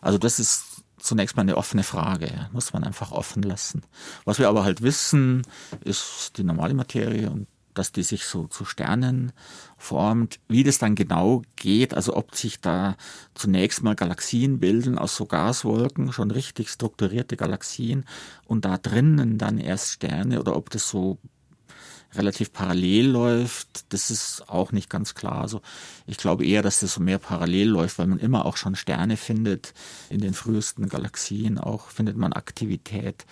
Also 0.00 0.16
das 0.16 0.38
ist 0.38 0.84
zunächst 0.96 1.34
mal 1.34 1.42
eine 1.42 1.56
offene 1.56 1.82
Frage, 1.82 2.48
muss 2.52 2.72
man 2.72 2.84
einfach 2.84 3.10
offen 3.10 3.42
lassen. 3.42 3.82
Was 4.24 4.38
wir 4.38 4.48
aber 4.48 4.62
halt 4.62 4.80
wissen, 4.80 5.42
ist 5.84 6.38
die 6.38 6.44
normale 6.44 6.74
Materie 6.74 7.28
und 7.28 7.48
dass 7.74 7.90
die 7.90 8.04
sich 8.04 8.26
so 8.26 8.46
zu 8.46 8.64
Sternen 8.64 9.32
formt. 9.76 10.38
Wie 10.46 10.62
das 10.62 10.78
dann 10.78 10.94
genau 10.94 11.42
geht, 11.56 11.94
also 11.94 12.16
ob 12.16 12.36
sich 12.36 12.60
da 12.60 12.96
zunächst 13.34 13.82
mal 13.82 13.96
Galaxien 13.96 14.60
bilden 14.60 14.98
aus 14.98 15.16
so 15.16 15.26
Gaswolken, 15.26 16.12
schon 16.12 16.30
richtig 16.30 16.68
strukturierte 16.68 17.36
Galaxien 17.36 18.04
und 18.46 18.64
da 18.64 18.78
drinnen 18.78 19.36
dann 19.36 19.58
erst 19.58 19.88
Sterne 19.88 20.38
oder 20.38 20.54
ob 20.54 20.70
das 20.70 20.88
so 20.88 21.18
relativ 22.14 22.52
parallel 22.52 23.08
läuft, 23.08 23.92
das 23.92 24.10
ist 24.10 24.48
auch 24.48 24.72
nicht 24.72 24.90
ganz 24.90 25.14
klar. 25.14 25.40
Also 25.40 25.62
ich 26.06 26.16
glaube 26.16 26.44
eher, 26.44 26.62
dass 26.62 26.80
das 26.80 26.94
so 26.94 27.00
mehr 27.00 27.18
parallel 27.18 27.68
läuft, 27.68 27.98
weil 27.98 28.06
man 28.06 28.18
immer 28.18 28.46
auch 28.46 28.56
schon 28.56 28.74
Sterne 28.74 29.16
findet. 29.16 29.74
In 30.08 30.20
den 30.20 30.34
frühesten 30.34 30.88
Galaxien 30.88 31.58
auch 31.58 31.88
findet 31.88 32.16
man 32.16 32.32
Aktivität, 32.32 33.26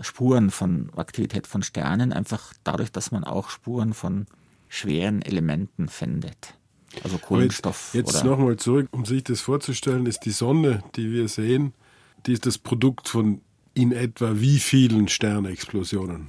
Spuren 0.00 0.50
von 0.50 0.90
Aktivität 0.96 1.46
von 1.46 1.62
Sternen, 1.62 2.12
einfach 2.12 2.52
dadurch, 2.64 2.92
dass 2.92 3.10
man 3.10 3.24
auch 3.24 3.50
Spuren 3.50 3.94
von 3.94 4.26
schweren 4.68 5.22
Elementen 5.22 5.88
findet. 5.88 6.54
Also 7.02 7.18
Kohlenstoff. 7.18 7.90
jetzt 7.92 8.12
jetzt 8.12 8.24
nochmal 8.24 8.56
zurück, 8.56 8.88
um 8.90 9.04
sich 9.04 9.22
das 9.24 9.40
vorzustellen, 9.40 10.06
ist 10.06 10.20
die 10.20 10.30
Sonne, 10.30 10.82
die 10.96 11.12
wir 11.12 11.28
sehen, 11.28 11.74
die 12.26 12.32
ist 12.32 12.46
das 12.46 12.58
Produkt 12.58 13.08
von 13.08 13.40
in 13.74 13.92
etwa 13.92 14.40
wie 14.40 14.58
vielen 14.58 15.08
Sternexplosionen? 15.08 16.28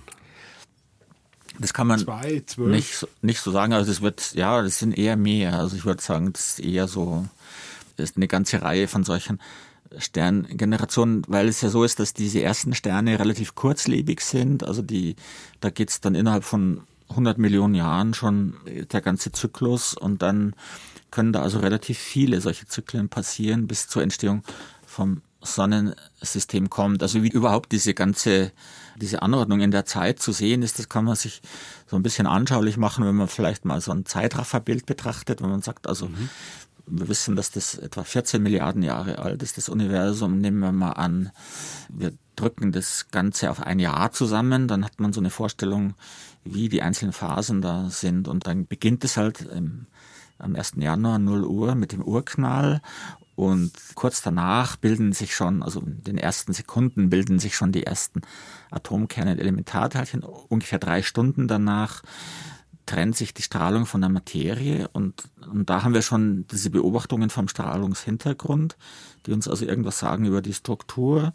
Das 1.60 1.74
kann 1.74 1.88
man 1.88 2.00
Zwei, 2.00 2.42
nicht, 2.58 3.08
nicht 3.22 3.42
so 3.42 3.52
sagen. 3.52 3.74
Also 3.74 3.92
es 3.92 4.02
wird, 4.02 4.34
ja, 4.34 4.62
das 4.62 4.80
sind 4.80 4.98
eher 4.98 5.18
mehr. 5.18 5.60
Also 5.60 5.76
ich 5.76 5.86
würde 5.86 6.02
sagen, 6.02 6.32
das 6.34 6.52
ist 6.52 6.60
eher 6.60 6.88
so, 6.88 7.26
das 7.98 8.12
ist 8.12 8.18
eine 8.18 8.28
ganze 8.28 8.62
Reihe 8.62 8.88
von 8.88 9.04
solchen 9.04 9.40
Sterngenerationen, 9.98 11.24
weil 11.28 11.48
es 11.48 11.62
ja 11.62 11.70
so 11.70 11.84
ist, 11.84 12.00
dass 12.00 12.14
diese 12.14 12.42
ersten 12.42 12.76
Sterne 12.76 13.20
relativ 13.20 13.56
kurzlebig 13.56 14.22
sind. 14.22 14.64
Also 14.64 14.82
die, 14.82 15.16
da 15.60 15.70
geht's 15.70 16.00
dann 16.00 16.16
innerhalb 16.16 16.44
von 16.44 16.82
100 17.10 17.38
Millionen 17.38 17.76
Jahren 17.76 18.14
schon 18.14 18.54
der 18.92 19.02
ganze 19.02 19.32
Zyklus 19.32 19.96
und 19.96 20.22
dann 20.22 20.54
können 21.12 21.34
da 21.34 21.42
also 21.42 21.60
relativ 21.60 21.98
viele 21.98 22.40
solche 22.40 22.68
Zyklen 22.68 23.10
passieren 23.10 23.68
bis 23.68 23.88
zur 23.88 24.04
Entstehung 24.04 24.44
vom 24.86 25.22
Sonnensystem 25.42 26.70
kommt. 26.70 27.02
Also 27.02 27.24
wie 27.24 27.30
überhaupt 27.30 27.72
diese 27.72 27.94
ganze, 27.94 28.52
diese 28.98 29.22
Anordnung 29.22 29.62
in 29.62 29.72
der 29.72 29.86
Zeit 29.86 30.20
zu 30.20 30.32
sehen 30.32 30.62
ist, 30.62 30.80
das 30.80 30.90
kann 30.90 31.06
man 31.06 31.16
sich 31.16 31.42
so 31.88 31.96
ein 31.96 32.04
bisschen 32.04 32.28
anschaulich 32.28 32.78
machen, 32.78 33.06
wenn 33.06 33.16
man 33.16 33.28
vielleicht 33.28 33.66
mal 33.66 33.82
so 33.82 33.92
ein 33.92 34.06
Zeitrafferbild 34.06 34.86
betrachtet, 34.86 35.42
wenn 35.42 35.50
man 35.50 35.62
sagt, 35.62 35.88
also 35.88 36.08
mhm. 36.08 36.30
wir 36.88 37.08
wissen, 37.08 37.36
dass 37.36 37.52
das 37.52 37.76
etwa 37.76 38.04
14 38.04 38.44
Milliarden 38.44 38.84
Jahre 38.84 39.20
alt 39.20 39.42
ist, 39.42 39.58
das 39.58 39.70
Universum, 39.70 40.40
nehmen 40.40 40.60
wir 40.60 40.72
mal 40.72 40.92
an, 40.92 41.32
wir 41.90 42.14
drücken 42.36 42.72
das 42.72 43.08
Ganze 43.12 43.52
auf 43.52 43.62
ein 43.62 43.80
Jahr 43.80 44.12
zusammen, 44.12 44.68
dann 44.68 44.84
hat 44.84 45.00
man 45.00 45.14
so 45.14 45.22
eine 45.22 45.30
Vorstellung, 45.30 45.94
wie 46.44 46.70
die 46.70 46.82
einzelnen 46.82 47.14
Phasen 47.14 47.62
da 47.62 47.90
sind 47.90 48.28
und 48.28 48.48
dann 48.48 48.66
beginnt 48.68 49.04
es 49.04 49.18
halt 49.18 49.42
im 49.42 49.88
am 50.40 50.56
1. 50.56 50.74
Januar 50.78 51.20
0 51.20 51.44
Uhr 51.44 51.76
mit 51.76 51.92
dem 51.92 52.02
Urknall 52.02 52.82
und 53.40 53.72
kurz 53.96 54.22
danach 54.22 54.76
bilden 54.76 55.14
sich 55.14 55.34
schon, 55.34 55.64
also 55.64 55.80
in 55.80 56.04
den 56.04 56.18
ersten 56.18 56.52
Sekunden 56.52 57.10
bilden 57.10 57.40
sich 57.40 57.56
schon 57.56 57.72
die 57.72 57.86
ersten 57.86 58.20
Atomkerne 58.70 59.32
und 59.32 59.40
Elementarteilchen. 59.40 60.24
Ungefähr 60.24 60.78
drei 60.78 61.02
Stunden 61.04 61.48
danach 61.48 62.04
trennt 62.86 63.16
sich 63.16 63.34
die 63.34 63.42
Strahlung 63.42 63.86
von 63.86 64.02
der 64.02 64.10
Materie 64.10 64.90
und, 64.90 65.24
und 65.50 65.70
da 65.70 65.84
haben 65.84 65.94
wir 65.94 66.02
schon 66.02 66.48
diese 66.52 66.70
Beobachtungen 66.70 67.30
vom 67.30 67.48
Strahlungshintergrund, 67.48 68.76
die 69.26 69.32
uns 69.32 69.48
also 69.48 69.64
irgendwas 69.64 70.00
sagen 70.00 70.26
über 70.26 70.42
die 70.42 70.54
Struktur 70.54 71.34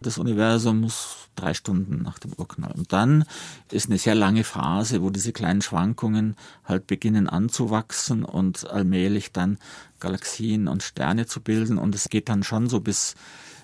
des 0.00 0.18
Universums 0.18 1.28
drei 1.36 1.54
Stunden 1.54 2.02
nach 2.02 2.18
dem 2.18 2.32
Urknall. 2.34 2.72
Und 2.72 2.92
dann 2.92 3.24
ist 3.70 3.88
eine 3.88 3.98
sehr 3.98 4.14
lange 4.14 4.44
Phase, 4.44 5.02
wo 5.02 5.10
diese 5.10 5.32
kleinen 5.32 5.62
Schwankungen 5.62 6.36
halt 6.64 6.86
beginnen 6.86 7.28
anzuwachsen 7.28 8.24
und 8.24 8.68
allmählich 8.68 9.32
dann 9.32 9.58
Galaxien 10.00 10.68
und 10.68 10.82
Sterne 10.82 11.26
zu 11.26 11.40
bilden. 11.40 11.78
Und 11.78 11.94
es 11.94 12.08
geht 12.08 12.28
dann 12.28 12.42
schon 12.42 12.68
so 12.68 12.80
bis 12.80 13.14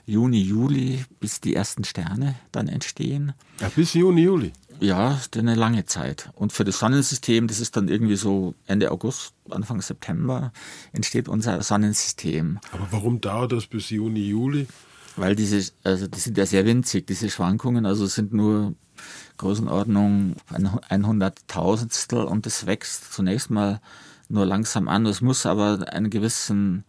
Juni, 0.06 0.42
Juli, 0.42 1.04
bis 1.20 1.40
die 1.40 1.54
ersten 1.54 1.84
Sterne 1.84 2.34
dann 2.52 2.68
entstehen. 2.68 3.32
Ja, 3.60 3.68
bis 3.68 3.94
Juni, 3.94 4.22
Juli. 4.22 4.52
Ja, 4.80 5.14
ist 5.14 5.36
eine 5.36 5.54
lange 5.54 5.84
Zeit. 5.84 6.30
Und 6.34 6.54
für 6.54 6.64
das 6.64 6.78
Sonnensystem, 6.78 7.46
das 7.46 7.60
ist 7.60 7.76
dann 7.76 7.88
irgendwie 7.88 8.16
so 8.16 8.54
Ende 8.66 8.90
August, 8.90 9.34
Anfang 9.50 9.82
September, 9.82 10.52
entsteht 10.92 11.28
unser 11.28 11.62
Sonnensystem. 11.62 12.58
Aber 12.72 12.88
warum 12.90 13.20
dauert 13.20 13.52
das 13.52 13.66
bis 13.66 13.90
Juni, 13.90 14.26
Juli? 14.26 14.66
Weil 15.16 15.34
diese, 15.36 15.72
also 15.84 16.06
die 16.06 16.20
sind 16.20 16.38
ja 16.38 16.46
sehr 16.46 16.64
winzig, 16.64 17.06
diese 17.06 17.30
Schwankungen, 17.30 17.86
also 17.86 18.06
sind 18.06 18.32
nur 18.32 18.74
Größenordnung 19.38 20.36
ein 20.88 21.06
Hunderttausendstel 21.06 22.24
und 22.24 22.46
es 22.46 22.66
wächst 22.66 23.12
zunächst 23.12 23.50
mal 23.50 23.80
nur 24.28 24.46
langsam 24.46 24.88
an. 24.88 25.06
Es 25.06 25.20
muss 25.20 25.46
aber 25.46 25.86
einen 25.90 26.10
gewissen, 26.10 26.84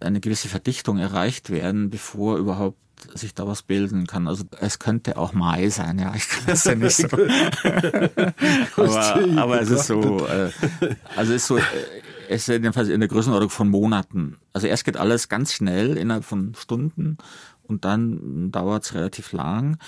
eine 0.00 0.20
gewisse 0.20 0.48
Verdichtung 0.48 0.98
erreicht 0.98 1.50
werden, 1.50 1.90
bevor 1.90 2.38
überhaupt 2.38 2.78
sich 3.14 3.34
da 3.34 3.46
was 3.46 3.62
bilden 3.62 4.06
kann. 4.06 4.28
Also 4.28 4.44
es 4.60 4.78
könnte 4.78 5.16
auch 5.16 5.32
Mai 5.32 5.68
sein, 5.70 5.98
ja, 5.98 6.12
ich 6.14 6.28
kann 6.28 6.44
es 6.54 6.64
ja 6.64 6.74
nicht 6.74 6.96
so. 6.96 7.06
aber, 8.76 9.40
aber 9.40 9.60
es 9.60 9.70
ist 9.70 9.86
so, 9.86 10.26
äh, 10.26 10.50
also 11.16 11.32
es 11.32 11.42
ist 11.42 11.46
so, 11.46 11.56
äh, 11.56 11.62
es 12.28 12.42
ist 12.42 12.48
jedenfalls 12.48 12.88
in 12.88 13.00
der 13.00 13.08
Größenordnung 13.08 13.50
von 13.50 13.68
Monaten. 13.68 14.38
Also 14.52 14.66
erst 14.66 14.84
geht 14.84 14.96
alles 14.96 15.28
ganz 15.28 15.52
schnell 15.52 15.96
innerhalb 15.96 16.24
von 16.24 16.54
Stunden 16.54 17.18
und 17.72 17.84
dann 17.84 18.52
dauert 18.52 18.84
es 18.84 18.94
relativ 18.94 19.32
lang 19.32 19.78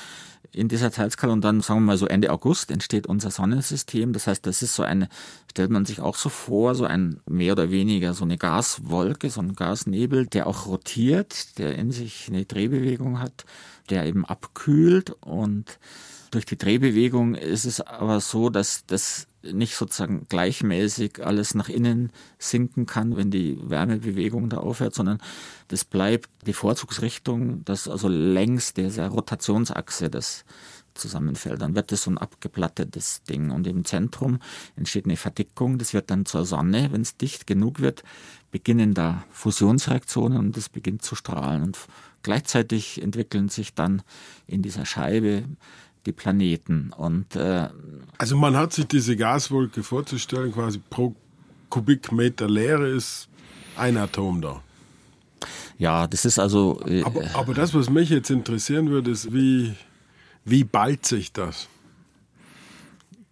in 0.54 0.68
dieser 0.68 0.92
Zeitskala 0.92 1.32
und 1.32 1.42
dann 1.42 1.60
sagen 1.60 1.80
wir 1.80 1.86
mal 1.86 1.98
so 1.98 2.06
Ende 2.06 2.30
August 2.30 2.70
entsteht 2.70 3.06
unser 3.06 3.30
Sonnensystem. 3.30 4.12
Das 4.12 4.26
heißt, 4.26 4.46
das 4.46 4.62
ist 4.62 4.74
so 4.74 4.82
eine, 4.82 5.08
stellt 5.50 5.70
man 5.70 5.84
sich 5.84 6.00
auch 6.00 6.16
so 6.16 6.28
vor, 6.28 6.74
so 6.74 6.84
ein 6.84 7.20
mehr 7.28 7.52
oder 7.52 7.70
weniger 7.70 8.14
so 8.14 8.24
eine 8.24 8.38
Gaswolke, 8.38 9.30
so 9.30 9.40
ein 9.40 9.54
Gasnebel, 9.54 10.26
der 10.26 10.46
auch 10.46 10.66
rotiert, 10.66 11.58
der 11.58 11.76
in 11.76 11.90
sich 11.90 12.28
eine 12.28 12.44
Drehbewegung 12.44 13.20
hat, 13.20 13.44
der 13.90 14.06
eben 14.06 14.24
abkühlt 14.24 15.10
und 15.20 15.78
durch 16.30 16.46
die 16.46 16.58
Drehbewegung 16.58 17.34
ist 17.34 17.64
es 17.64 17.80
aber 17.80 18.20
so, 18.20 18.50
dass 18.50 18.86
das 18.86 19.26
nicht 19.52 19.76
sozusagen 19.76 20.26
gleichmäßig 20.28 21.24
alles 21.24 21.54
nach 21.54 21.68
innen 21.68 22.12
sinken 22.38 22.86
kann, 22.86 23.16
wenn 23.16 23.30
die 23.30 23.58
Wärmebewegung 23.62 24.48
da 24.48 24.58
aufhört, 24.58 24.94
sondern 24.94 25.18
das 25.68 25.84
bleibt 25.84 26.30
die 26.46 26.52
Vorzugsrichtung, 26.52 27.64
dass 27.64 27.88
also 27.88 28.08
längs 28.08 28.74
dieser 28.74 29.08
Rotationsachse 29.08 30.10
das 30.10 30.44
zusammenfällt. 30.94 31.60
Dann 31.60 31.74
wird 31.74 31.92
das 31.92 32.04
so 32.04 32.10
ein 32.10 32.18
abgeplattetes 32.18 33.22
Ding 33.24 33.50
und 33.50 33.66
im 33.66 33.84
Zentrum 33.84 34.38
entsteht 34.76 35.04
eine 35.06 35.16
Verdickung, 35.16 35.78
das 35.78 35.92
wird 35.92 36.10
dann 36.10 36.24
zur 36.26 36.44
Sonne. 36.44 36.88
Wenn 36.92 37.02
es 37.02 37.16
dicht 37.16 37.46
genug 37.46 37.80
wird, 37.80 38.04
beginnen 38.50 38.94
da 38.94 39.24
Fusionsreaktionen 39.30 40.38
und 40.38 40.56
es 40.56 40.68
beginnt 40.68 41.02
zu 41.02 41.16
strahlen 41.16 41.62
und 41.62 41.78
gleichzeitig 42.22 43.02
entwickeln 43.02 43.48
sich 43.48 43.74
dann 43.74 44.02
in 44.46 44.62
dieser 44.62 44.86
Scheibe 44.86 45.44
die 46.06 46.12
Planeten. 46.12 46.92
Und, 46.96 47.36
äh, 47.36 47.68
also 48.18 48.36
man 48.36 48.56
hat 48.56 48.72
sich 48.72 48.86
diese 48.86 49.16
Gaswolke 49.16 49.82
vorzustellen, 49.82 50.52
quasi 50.52 50.80
pro 50.90 51.14
Kubikmeter 51.70 52.48
Leere 52.48 52.88
ist 52.88 53.28
ein 53.76 53.96
Atom 53.96 54.40
da. 54.40 54.62
Ja, 55.78 56.06
das 56.06 56.24
ist 56.24 56.38
also. 56.38 56.80
Äh, 56.86 57.02
aber, 57.02 57.22
aber, 57.34 57.54
das, 57.54 57.74
was 57.74 57.90
mich 57.90 58.10
jetzt 58.10 58.30
interessieren 58.30 58.90
würde, 58.90 59.10
ist, 59.10 59.32
wie, 59.32 59.74
wie 60.44 60.64
ballt 60.64 61.04
sich 61.04 61.32
das? 61.32 61.68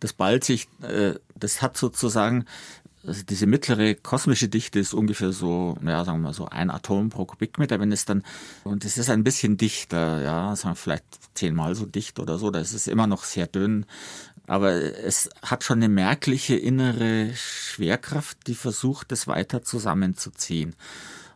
Das 0.01 0.13
ballt 0.13 0.43
sich, 0.43 0.67
äh, 0.83 1.15
das 1.37 1.63
hat 1.63 1.77
sozusagen 1.77 2.47
also 3.07 3.23
diese 3.25 3.47
mittlere 3.47 3.95
kosmische 3.95 4.49
Dichte 4.49 4.79
ist 4.79 4.95
ungefähr 4.95 5.33
so, 5.33 5.77
ja, 5.85 6.05
sagen 6.05 6.19
wir 6.19 6.29
mal 6.29 6.35
so 6.35 6.47
ein 6.47 6.71
Atom 6.71 7.11
pro 7.11 7.25
Kubikmeter. 7.25 7.81
Wenn 7.81 7.93
es 7.93 8.05
dann, 8.05 8.23
und 8.65 8.85
es 8.85 8.97
ist 8.99 9.11
ein 9.11 9.25
bisschen 9.25 9.57
dichter, 9.57 10.23
ja, 10.23 10.55
sagen 10.55 10.73
wir 10.73 10.77
vielleicht 10.77 11.05
zehnmal 11.35 11.75
so 11.75 11.87
dicht 11.87 12.21
oder 12.21 12.38
so, 12.38 12.51
da 12.51 12.61
ist 12.61 12.75
es 12.75 12.87
immer 12.87 13.07
noch 13.07 13.25
sehr 13.25 13.47
dünn. 13.47 13.87
Aber 14.47 14.73
es 14.73 15.31
hat 15.43 15.65
schon 15.65 15.79
eine 15.79 15.88
merkliche 15.88 16.57
innere 16.57 17.31
Schwerkraft, 17.35 18.47
die 18.47 18.55
versucht, 18.55 19.12
es 19.12 19.27
weiter 19.27 19.62
zusammenzuziehen. 19.62 20.75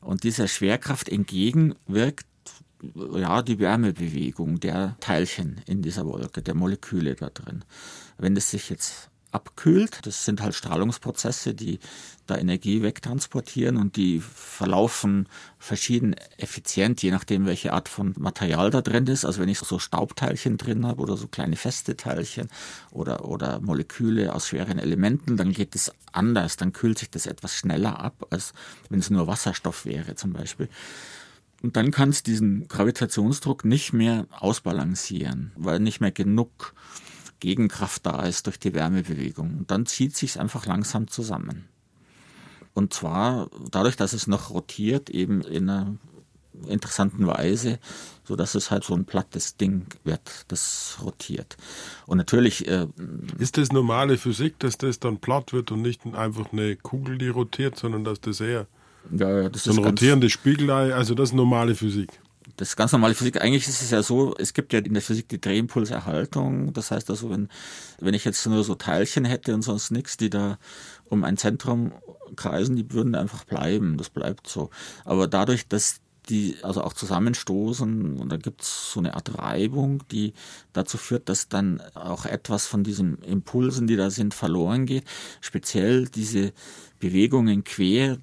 Und 0.00 0.22
dieser 0.22 0.48
Schwerkraft 0.48 1.08
entgegenwirkt 1.08 2.26
ja, 3.14 3.42
die 3.42 3.58
Wärmebewegung 3.58 4.60
der 4.60 4.96
Teilchen 5.00 5.60
in 5.66 5.82
dieser 5.82 6.04
Wolke, 6.06 6.42
der 6.42 6.54
Moleküle 6.54 7.14
da 7.14 7.30
drin. 7.30 7.64
Wenn 8.18 8.36
es 8.36 8.50
sich 8.50 8.70
jetzt 8.70 9.10
abkühlt. 9.36 10.04
Das 10.04 10.24
sind 10.24 10.40
halt 10.42 10.54
Strahlungsprozesse, 10.54 11.54
die 11.54 11.78
da 12.26 12.36
Energie 12.36 12.82
wegtransportieren 12.82 13.76
und 13.76 13.96
die 13.96 14.20
verlaufen 14.20 15.28
verschieden 15.58 16.16
effizient, 16.38 17.02
je 17.02 17.12
nachdem, 17.12 17.46
welche 17.46 17.72
Art 17.72 17.88
von 17.88 18.14
Material 18.18 18.70
da 18.70 18.82
drin 18.82 19.06
ist. 19.06 19.24
Also 19.24 19.40
wenn 19.40 19.48
ich 19.48 19.58
so 19.58 19.78
Staubteilchen 19.78 20.56
drin 20.56 20.86
habe 20.86 21.00
oder 21.00 21.16
so 21.16 21.28
kleine 21.28 21.56
feste 21.56 21.96
Teilchen 21.96 22.48
oder, 22.90 23.24
oder 23.24 23.60
Moleküle 23.60 24.34
aus 24.34 24.48
schweren 24.48 24.78
Elementen, 24.78 25.36
dann 25.36 25.52
geht 25.52 25.76
es 25.76 25.92
anders. 26.10 26.56
Dann 26.56 26.72
kühlt 26.72 26.98
sich 26.98 27.10
das 27.10 27.26
etwas 27.26 27.54
schneller 27.54 28.00
ab, 28.00 28.26
als 28.30 28.52
wenn 28.88 28.98
es 28.98 29.10
nur 29.10 29.28
Wasserstoff 29.28 29.84
wäre 29.84 30.16
zum 30.16 30.32
Beispiel. 30.32 30.68
Und 31.62 31.76
dann 31.76 31.90
kann 31.90 32.10
es 32.10 32.22
diesen 32.22 32.68
Gravitationsdruck 32.68 33.64
nicht 33.64 33.92
mehr 33.92 34.26
ausbalancieren, 34.30 35.52
weil 35.56 35.80
nicht 35.80 36.00
mehr 36.00 36.12
genug 36.12 36.74
Gegenkraft 37.40 38.06
da 38.06 38.24
ist 38.24 38.46
durch 38.46 38.58
die 38.58 38.74
Wärmebewegung. 38.74 39.58
Und 39.58 39.70
dann 39.70 39.86
zieht 39.86 40.16
sich 40.16 40.40
einfach 40.40 40.66
langsam 40.66 41.08
zusammen. 41.08 41.68
Und 42.74 42.92
zwar 42.92 43.48
dadurch, 43.70 43.96
dass 43.96 44.12
es 44.12 44.26
noch 44.26 44.50
rotiert, 44.50 45.10
eben 45.10 45.40
in 45.42 45.70
einer 45.70 45.96
interessanten 46.68 47.26
Weise, 47.26 47.78
so 48.24 48.36
dass 48.36 48.54
es 48.54 48.70
halt 48.70 48.84
so 48.84 48.94
ein 48.94 49.04
plattes 49.04 49.56
Ding 49.56 49.86
wird, 50.04 50.44
das 50.48 50.98
rotiert. 51.02 51.56
Und 52.06 52.18
natürlich 52.18 52.66
äh, 52.68 52.86
ist 53.38 53.58
das 53.58 53.72
normale 53.72 54.16
Physik, 54.18 54.58
dass 54.58 54.78
das 54.78 54.98
dann 54.98 55.18
platt 55.18 55.52
wird 55.52 55.70
und 55.70 55.82
nicht 55.82 56.06
einfach 56.06 56.52
eine 56.52 56.76
Kugel, 56.76 57.18
die 57.18 57.28
rotiert, 57.28 57.76
sondern 57.76 58.04
dass 58.04 58.20
das 58.20 58.40
eher 58.40 58.66
ja, 59.10 59.48
das 59.48 59.64
so 59.64 59.72
ein 59.72 59.78
rotierendes 59.78 60.32
Spiegelei, 60.32 60.94
also 60.94 61.14
das 61.14 61.30
ist 61.30 61.34
normale 61.34 61.74
Physik. 61.74 62.18
Das 62.56 62.68
ist 62.68 62.76
ganz 62.76 62.92
normale 62.92 63.14
Physik. 63.14 63.40
Eigentlich 63.40 63.68
ist 63.68 63.82
es 63.82 63.90
ja 63.90 64.02
so, 64.02 64.34
es 64.38 64.54
gibt 64.54 64.72
ja 64.72 64.78
in 64.78 64.94
der 64.94 65.02
Physik 65.02 65.28
die 65.28 65.40
Drehimpulserhaltung. 65.40 66.72
Das 66.72 66.90
heißt 66.90 67.10
also, 67.10 67.30
wenn, 67.30 67.48
wenn 68.00 68.14
ich 68.14 68.24
jetzt 68.24 68.46
nur 68.46 68.64
so 68.64 68.74
Teilchen 68.74 69.24
hätte 69.24 69.54
und 69.54 69.62
sonst 69.62 69.90
nichts, 69.90 70.16
die 70.16 70.30
da 70.30 70.58
um 71.08 71.24
ein 71.24 71.36
Zentrum 71.36 71.92
kreisen, 72.34 72.76
die 72.76 72.90
würden 72.92 73.14
einfach 73.14 73.44
bleiben. 73.44 73.98
Das 73.98 74.10
bleibt 74.10 74.48
so. 74.48 74.70
Aber 75.04 75.28
dadurch, 75.28 75.68
dass 75.68 76.00
die 76.28 76.56
also 76.62 76.82
auch 76.82 76.92
zusammenstoßen 76.92 78.18
und 78.18 78.28
da 78.32 78.36
gibt 78.36 78.62
es 78.62 78.92
so 78.92 79.00
eine 79.00 79.14
Art 79.14 79.38
Reibung, 79.38 80.02
die 80.10 80.32
dazu 80.72 80.98
führt, 80.98 81.28
dass 81.28 81.48
dann 81.48 81.80
auch 81.94 82.26
etwas 82.26 82.66
von 82.66 82.82
diesen 82.82 83.22
Impulsen, 83.22 83.86
die 83.86 83.96
da 83.96 84.10
sind, 84.10 84.34
verloren 84.34 84.86
geht. 84.86 85.04
Speziell 85.40 86.06
diese 86.08 86.52
Bewegungen 86.98 87.64
quer 87.64 88.18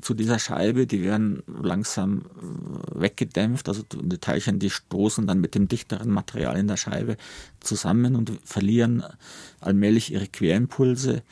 zu 0.00 0.14
dieser 0.14 0.38
Scheibe, 0.38 0.86
die 0.86 1.02
werden 1.02 1.42
langsam 1.46 2.22
äh, 2.22 3.00
weggedämpft, 3.00 3.68
also 3.68 3.82
die 3.82 4.18
Teilchen, 4.18 4.58
die 4.58 4.70
stoßen 4.70 5.26
dann 5.26 5.40
mit 5.40 5.54
dem 5.54 5.68
dichteren 5.68 6.10
Material 6.10 6.56
in 6.56 6.68
der 6.68 6.76
Scheibe 6.76 7.16
zusammen 7.60 8.16
und 8.16 8.32
verlieren 8.44 9.04
allmählich 9.60 10.12
ihre 10.12 10.26
Querimpulse. 10.26 11.22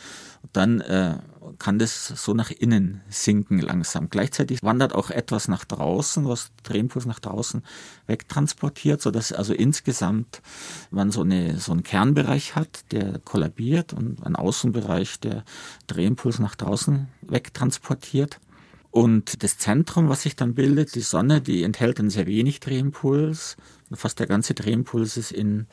Dann 0.53 0.81
äh, 0.81 1.19
kann 1.59 1.79
das 1.79 2.09
so 2.09 2.35
nach 2.35 2.51
innen 2.51 3.01
sinken 3.09 3.59
langsam. 3.59 4.09
Gleichzeitig 4.11 4.63
wandert 4.63 4.95
auch 4.95 5.11
etwas 5.11 5.49
nach 5.49 5.65
draußen, 5.65 6.27
was 6.27 6.51
Drehimpuls 6.63 7.07
nach 7.07 7.21
draußen 7.21 7.63
wegtransportiert, 8.07 9.03
sodass 9.03 9.33
also 9.33 9.53
insgesamt 9.55 10.43
man 10.91 11.11
so, 11.11 11.23
eine, 11.23 11.59
so 11.59 11.73
einen 11.73 11.83
Kernbereich 11.83 12.55
hat, 12.57 12.85
der 12.93 13.19
kollabiert 13.21 13.93
und 13.93 14.25
einen 14.25 14.37
Außenbereich, 14.37 15.21
der 15.21 15.45
Drehimpuls 15.87 16.39
nach 16.39 16.55
draußen 16.55 17.09
wegtransportiert. 17.23 18.41
Und 18.93 19.43
das 19.43 19.57
Zentrum, 19.57 20.11
was 20.11 20.23
sich 20.23 20.37
dann 20.37 20.55
bildet, 20.55 20.95
die 20.95 21.01
Sonne, 21.01 21.41
die 21.41 21.63
enthält 21.63 21.99
dann 21.99 22.11
sehr 22.11 22.27
wenig 22.27 22.61
Drehimpuls. 22.61 23.57
Fast 23.91 24.21
der 24.21 24.27
ganze 24.27 24.53
Drehimpuls 24.53 25.17
ist 25.17 25.33
in 25.33 25.67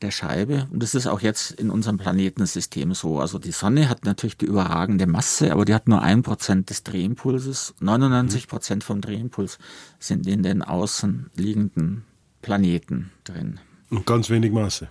der 0.00 0.10
Scheibe. 0.10 0.66
Und 0.70 0.82
das 0.82 0.94
ist 0.94 1.06
auch 1.06 1.20
jetzt 1.20 1.52
in 1.52 1.68
unserem 1.68 1.98
Planetensystem 1.98 2.94
so. 2.94 3.20
Also 3.20 3.38
die 3.38 3.52
Sonne 3.52 3.90
hat 3.90 4.06
natürlich 4.06 4.38
die 4.38 4.46
überragende 4.46 5.06
Masse, 5.06 5.52
aber 5.52 5.66
die 5.66 5.74
hat 5.74 5.86
nur 5.86 6.00
ein 6.00 6.22
Prozent 6.22 6.70
des 6.70 6.82
Drehimpulses. 6.82 7.74
99 7.80 8.48
Prozent 8.48 8.84
vom 8.84 9.02
Drehimpuls 9.02 9.58
sind 9.98 10.26
in 10.26 10.42
den 10.42 10.62
außen 10.62 11.30
liegenden 11.36 12.04
Planeten 12.40 13.12
drin. 13.24 13.60
Und 13.90 14.06
ganz 14.06 14.30
wenig 14.30 14.50
Masse. 14.50 14.88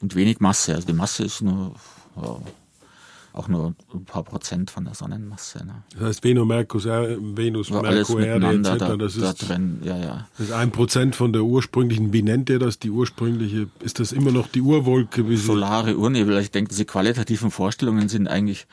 Und 0.00 0.14
wenig 0.14 0.38
Masse. 0.38 0.76
Also 0.76 0.86
die 0.86 0.92
Masse 0.92 1.24
ist 1.24 1.42
nur 1.42 1.74
auch 3.34 3.48
nur 3.48 3.74
ein 3.92 4.04
paar 4.04 4.22
Prozent 4.22 4.70
von 4.70 4.84
der 4.84 4.94
Sonnenmasse. 4.94 5.66
Ne? 5.66 5.82
Das 5.94 6.02
heißt 6.04 6.24
Venus, 6.24 6.46
Merkus, 6.46 6.84
Venus, 6.84 7.68
ja, 7.68 7.82
Merkur, 7.82 8.20
Erde 8.20 8.46
etc. 8.46 8.78
Da, 8.78 8.96
das 8.96 9.16
ist, 9.16 9.22
da 9.22 9.32
drin, 9.32 9.80
ja, 9.82 9.96
ja. 9.96 10.28
Das 10.38 10.46
ist 10.46 10.52
ein 10.52 10.70
Prozent 10.70 11.16
von 11.16 11.32
der 11.32 11.42
ursprünglichen, 11.42 12.12
wie 12.12 12.22
nennt 12.22 12.48
ihr 12.48 12.60
das, 12.60 12.78
die 12.78 12.90
ursprüngliche, 12.90 13.68
ist 13.80 13.98
das 13.98 14.12
immer 14.12 14.30
noch 14.30 14.46
die 14.46 14.60
Urwolke? 14.60 15.28
Wie 15.28 15.36
Solare 15.36 15.96
Urnebel. 15.96 16.38
Ich 16.38 16.52
denke, 16.52 16.70
diese 16.70 16.84
qualitativen 16.84 17.50
Vorstellungen 17.50 18.08
sind 18.08 18.28
eigentlich 18.28 18.66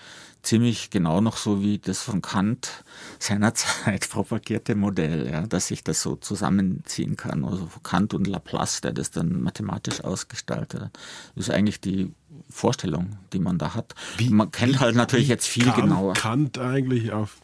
ziemlich 0.43 0.89
genau 0.89 1.21
noch 1.21 1.37
so 1.37 1.61
wie 1.61 1.77
das 1.79 2.01
von 2.01 2.21
Kant 2.21 2.83
seinerzeit 3.19 4.09
propagierte 4.09 4.75
Modell, 4.75 5.29
ja, 5.31 5.45
dass 5.47 5.67
sich 5.67 5.83
das 5.83 6.01
so 6.01 6.15
zusammenziehen 6.15 7.15
kann. 7.15 7.45
Also 7.45 7.67
Kant 7.83 8.13
und 8.13 8.27
Laplace, 8.27 8.81
der 8.81 8.93
das 8.93 9.11
dann 9.11 9.41
mathematisch 9.41 10.03
ausgestaltet 10.03 10.81
hat. 10.81 10.99
Ist 11.35 11.51
eigentlich 11.51 11.81
die 11.81 12.11
Vorstellung, 12.51 13.17
die 13.33 13.39
man 13.39 13.57
da 13.57 13.73
hat. 13.73 13.95
Wie, 14.17 14.29
man 14.29 14.51
kennt 14.51 14.79
halt 14.79 14.95
natürlich 14.95 15.27
jetzt 15.27 15.47
viel 15.47 15.65
kam 15.65 15.81
genauer. 15.81 16.13
Kant 16.13 16.57
eigentlich 16.57 17.11
auf, 17.11 17.37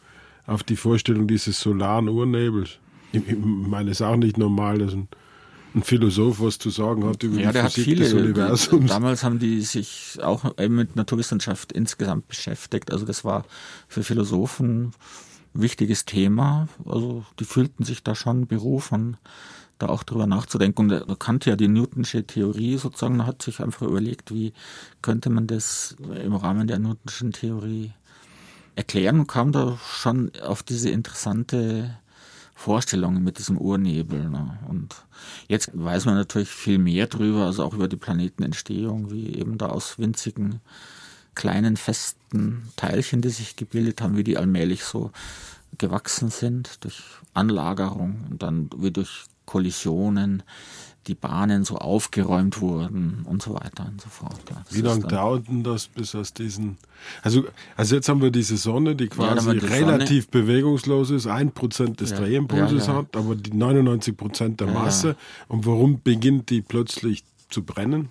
auf 0.46 0.64
die 0.64 0.76
Vorstellung 0.76 1.28
dieses 1.28 1.60
solaren 1.60 2.10
Urnebels? 2.10 2.80
Ich, 3.12 3.28
ich 3.28 3.38
meine, 3.38 3.92
es 3.92 4.00
ist 4.00 4.06
auch 4.06 4.18
nicht 4.18 4.38
normal, 4.38 4.80
dass 4.80 4.94
ein 4.94 5.08
ein 5.78 5.84
Philosoph 5.84 6.40
was 6.40 6.58
zu 6.58 6.70
sagen 6.70 7.06
hat 7.06 7.24
über 7.24 7.40
ja, 7.40 7.52
die 7.52 7.60
Physik 7.60 7.84
viele, 7.84 8.04
des 8.04 8.14
Universums. 8.14 8.90
Damals 8.90 9.24
haben 9.24 9.40
die 9.40 9.62
sich 9.62 10.18
auch 10.22 10.56
mit 10.58 10.96
Naturwissenschaft 10.96 11.72
insgesamt 11.72 12.28
beschäftigt. 12.28 12.92
Also 12.92 13.06
das 13.06 13.24
war 13.24 13.46
für 13.88 14.04
Philosophen 14.04 14.94
ein 15.54 15.62
wichtiges 15.62 16.06
Thema. 16.06 16.68
Also 16.86 17.24
die 17.40 17.46
fühlten 17.46 17.84
sich 17.84 18.04
da 18.04 18.16
schon 18.16 18.48
berufen, 18.48 19.18
da 19.80 19.88
auch 19.88 20.04
drüber 20.04 20.28
nachzudenken. 20.28 20.82
Und 20.82 20.92
er 20.92 21.16
kannte 21.16 21.50
ja 21.50 21.56
die 21.56 21.68
Newtonsche 21.68 22.26
Theorie 22.26 22.78
sozusagen, 22.78 23.26
hat 23.26 23.42
sich 23.42 23.62
einfach 23.62 23.88
überlegt, 23.88 24.34
wie 24.34 24.54
könnte 25.02 25.30
man 25.30 25.48
das 25.48 25.96
im 26.24 26.36
Rahmen 26.36 26.68
der 26.68 26.80
Newtonschen 26.80 27.32
Theorie 27.32 27.92
erklären 28.76 29.22
und 29.22 29.28
kam 29.28 29.52
da 29.52 29.78
schon 29.84 30.32
auf 30.42 30.64
diese 30.64 30.90
interessante 30.90 31.98
Vorstellungen 32.54 33.24
mit 33.24 33.38
diesem 33.38 33.58
Urnebel. 33.58 34.30
Ne? 34.30 34.58
Und 34.68 34.96
jetzt 35.48 35.70
weiß 35.74 36.06
man 36.06 36.16
natürlich 36.16 36.50
viel 36.50 36.80
mehr 36.80 37.08
drüber, 37.08 37.46
also 37.46 37.64
auch 37.64 37.74
über 37.74 37.88
die 37.88 37.98
Planetenentstehung, 37.98 39.12
wie 39.12 39.36
eben 39.36 39.58
da 39.58 39.68
aus 39.68 40.00
winzigen, 40.00 40.60
kleinen, 41.36 41.78
festen 41.78 42.70
Teilchen, 42.76 43.22
die 43.22 43.30
sich 43.30 43.56
gebildet 43.56 44.02
haben, 44.02 44.18
wie 44.18 44.24
die 44.24 44.38
allmählich 44.38 44.84
so 44.84 45.12
gewachsen 45.78 46.30
sind 46.30 46.84
durch 46.84 47.04
Anlagerung 47.36 48.26
und 48.32 48.42
dann 48.42 48.70
wie 48.76 48.92
durch 48.92 49.26
Kollisionen 49.48 50.44
die 51.08 51.16
Bahnen 51.16 51.64
so 51.64 51.78
aufgeräumt 51.78 52.62
wurden 52.62 53.24
und 53.26 53.42
so 53.42 53.54
weiter 53.54 53.86
und 53.88 54.02
so 54.02 54.10
fort. 54.10 54.40
Ja, 54.50 54.64
Wie 54.70 54.82
lange 54.82 55.08
dauert 55.08 55.48
denn 55.48 55.64
das 55.64 55.88
bis 55.88 56.14
aus 56.16 56.34
diesen, 56.34 56.78
also, 57.22 57.46
also 57.76 57.96
jetzt 57.96 58.10
haben 58.10 58.22
wir 58.22 58.32
diese 58.32 58.58
Sonne, 58.58 58.96
die 58.96 59.08
quasi 59.08 59.56
ja, 59.56 59.66
relativ 59.68 60.26
Sonne, 60.26 60.44
bewegungslos 60.44 61.10
ist, 61.12 61.28
ein 61.28 61.52
Prozent 61.52 62.02
des 62.02 62.12
ja, 62.12 62.18
Drehimpulses 62.18 62.88
hat, 62.88 63.16
aber 63.16 63.36
die 63.36 63.54
99 63.54 64.18
Prozent 64.18 64.60
der 64.60 64.68
Masse. 64.68 65.16
Und 65.48 65.66
warum 65.66 66.02
beginnt 66.02 66.50
die 66.50 66.62
plötzlich 66.62 67.24
zu 67.50 67.64
brennen? 67.64 68.10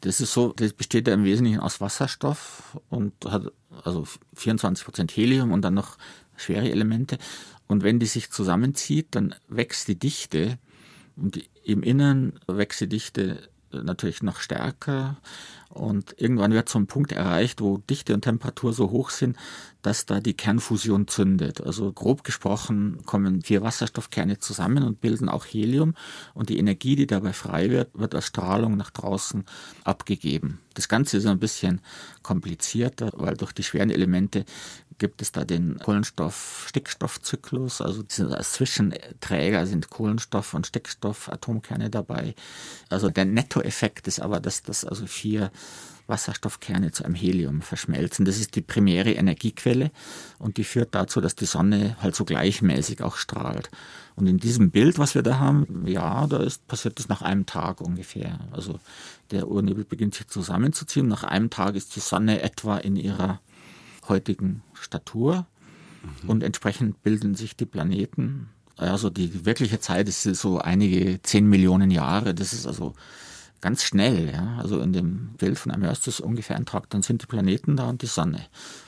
Das 0.00 0.20
ist 0.20 0.32
so, 0.32 0.52
das 0.54 0.72
besteht 0.72 1.08
ja 1.08 1.14
im 1.14 1.24
Wesentlichen 1.24 1.60
aus 1.60 1.80
Wasserstoff 1.80 2.78
und 2.88 3.12
hat 3.26 3.52
also 3.84 4.06
24 4.34 4.84
Prozent 4.84 5.16
Helium 5.16 5.52
und 5.52 5.62
dann 5.62 5.74
noch 5.74 5.98
schwere 6.36 6.70
Elemente. 6.70 7.18
Und 7.68 7.82
wenn 7.82 7.98
die 7.98 8.06
sich 8.06 8.30
zusammenzieht, 8.30 9.08
dann 9.10 9.34
wächst 9.48 9.88
die 9.88 9.98
Dichte 9.98 10.58
und 11.16 11.42
im 11.64 11.82
Innern 11.82 12.38
wächst 12.46 12.80
die 12.80 12.88
Dichte 12.88 13.48
natürlich 13.72 14.22
noch 14.22 14.38
stärker 14.40 15.16
und 15.68 16.14
irgendwann 16.18 16.52
wird 16.52 16.68
so 16.68 16.78
ein 16.78 16.86
Punkt 16.86 17.12
erreicht, 17.12 17.60
wo 17.60 17.78
Dichte 17.78 18.14
und 18.14 18.22
Temperatur 18.22 18.72
so 18.72 18.90
hoch 18.90 19.10
sind, 19.10 19.36
dass 19.82 20.06
da 20.06 20.20
die 20.20 20.34
Kernfusion 20.34 21.06
zündet. 21.06 21.60
Also 21.60 21.92
grob 21.92 22.24
gesprochen 22.24 23.02
kommen 23.04 23.42
vier 23.42 23.62
Wasserstoffkerne 23.62 24.38
zusammen 24.38 24.82
und 24.84 25.00
bilden 25.00 25.28
auch 25.28 25.44
Helium 25.44 25.94
und 26.34 26.48
die 26.48 26.58
Energie, 26.58 26.96
die 26.96 27.06
dabei 27.06 27.32
frei 27.32 27.70
wird, 27.70 27.90
wird 27.98 28.14
als 28.14 28.26
Strahlung 28.26 28.76
nach 28.76 28.90
draußen 28.90 29.44
abgegeben. 29.84 30.60
Das 30.74 30.88
Ganze 30.88 31.18
ist 31.18 31.26
ein 31.26 31.38
bisschen 31.38 31.80
komplizierter, 32.22 33.10
weil 33.14 33.36
durch 33.36 33.52
die 33.52 33.62
schweren 33.62 33.90
Elemente 33.90 34.44
gibt 34.98 35.22
es 35.22 35.32
da 35.32 35.44
den 35.44 35.78
Kohlenstoff-Stickstoff-Zyklus. 35.78 37.80
Also 37.80 38.04
als 38.30 38.52
Zwischenträger 38.52 39.66
sind 39.66 39.90
Kohlenstoff 39.90 40.54
und 40.54 40.66
Stickstoff, 40.66 41.28
Atomkerne 41.28 41.90
dabei. 41.90 42.34
Also 42.88 43.10
der 43.10 43.24
Nettoeffekt 43.24 44.08
ist 44.08 44.20
aber, 44.20 44.40
dass 44.40 44.62
das 44.62 44.84
also 44.84 45.06
vier 45.06 45.50
Wasserstoffkerne 46.06 46.92
zu 46.92 47.04
einem 47.04 47.14
Helium 47.14 47.62
verschmelzen. 47.62 48.24
Das 48.24 48.38
ist 48.38 48.54
die 48.54 48.60
primäre 48.60 49.12
Energiequelle 49.12 49.90
und 50.38 50.56
die 50.56 50.64
führt 50.64 50.94
dazu, 50.94 51.20
dass 51.20 51.34
die 51.34 51.46
Sonne 51.46 51.96
halt 52.00 52.14
so 52.14 52.24
gleichmäßig 52.24 53.02
auch 53.02 53.16
strahlt. 53.16 53.70
Und 54.14 54.26
in 54.26 54.38
diesem 54.38 54.70
Bild, 54.70 54.98
was 54.98 55.14
wir 55.14 55.22
da 55.22 55.38
haben, 55.38 55.84
ja, 55.86 56.26
da 56.26 56.38
ist, 56.38 56.66
passiert 56.68 56.98
das 56.98 57.08
nach 57.08 57.22
einem 57.22 57.44
Tag 57.44 57.80
ungefähr. 57.80 58.38
Also 58.52 58.78
der 59.30 59.48
Urnebel 59.48 59.84
beginnt 59.84 60.14
sich 60.14 60.28
zusammenzuziehen. 60.28 61.08
Nach 61.08 61.24
einem 61.24 61.50
Tag 61.50 61.74
ist 61.74 61.96
die 61.96 62.00
Sonne 62.00 62.40
etwa 62.40 62.78
in 62.78 62.96
ihrer 62.96 63.40
heutigen 64.08 64.62
Statur 64.74 65.46
mhm. 66.22 66.30
und 66.30 66.42
entsprechend 66.42 67.02
bilden 67.02 67.34
sich 67.34 67.56
die 67.56 67.66
Planeten. 67.66 68.48
Also 68.76 69.10
die 69.10 69.46
wirkliche 69.46 69.80
Zeit 69.80 70.08
ist 70.08 70.22
so 70.22 70.58
einige 70.58 71.20
zehn 71.22 71.46
Millionen 71.46 71.90
Jahre. 71.90 72.34
Das 72.34 72.52
ist 72.52 72.66
also 72.66 72.94
ganz 73.60 73.84
schnell. 73.84 74.30
Ja? 74.32 74.58
Also 74.58 74.80
in 74.80 74.92
dem 74.92 75.30
Bild 75.38 75.58
von 75.58 75.72
Amherstus 75.72 76.20
ungefähr 76.20 76.56
ein 76.56 76.66
Tag, 76.66 76.90
dann 76.90 77.02
sind 77.02 77.22
die 77.22 77.26
Planeten 77.26 77.76
da 77.76 77.88
und 77.88 78.02
die 78.02 78.06
Sonne. 78.06 78.40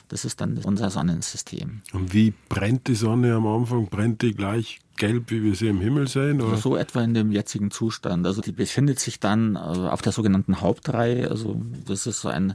Das 0.09 0.25
ist 0.25 0.41
dann 0.41 0.59
unser 0.59 0.91
Sonnensystem. 0.91 1.83
Und 1.93 2.15
wie 2.15 2.33
brennt 2.49 2.87
die 2.87 2.95
Sonne 2.95 3.35
am 3.35 3.47
Anfang? 3.47 3.87
Brennt 3.89 4.23
die 4.23 4.35
gleich 4.35 4.81
gelb, 4.97 5.31
wie 5.31 5.43
wir 5.43 5.55
sie 5.55 5.69
im 5.69 5.81
Himmel 5.81 6.09
sehen? 6.09 6.41
Oder? 6.41 6.57
So 6.57 6.77
etwa 6.77 7.03
in 7.03 7.15
dem 7.15 7.33
jetzigen 7.33 7.71
Zustand. 7.71 8.27
Also 8.27 8.41
die 8.41 8.53
befindet 8.53 9.01
sich 9.01 9.21
dann 9.21 9.57
äh, 9.57 9.59
auf 9.59 10.03
der 10.03 10.13
sogenannten 10.13 10.61
Hauptreihe. 10.61 11.31
Also 11.31 11.61
das 11.87 12.07
ist 12.07 12.21
so 12.21 12.29
ein 12.29 12.55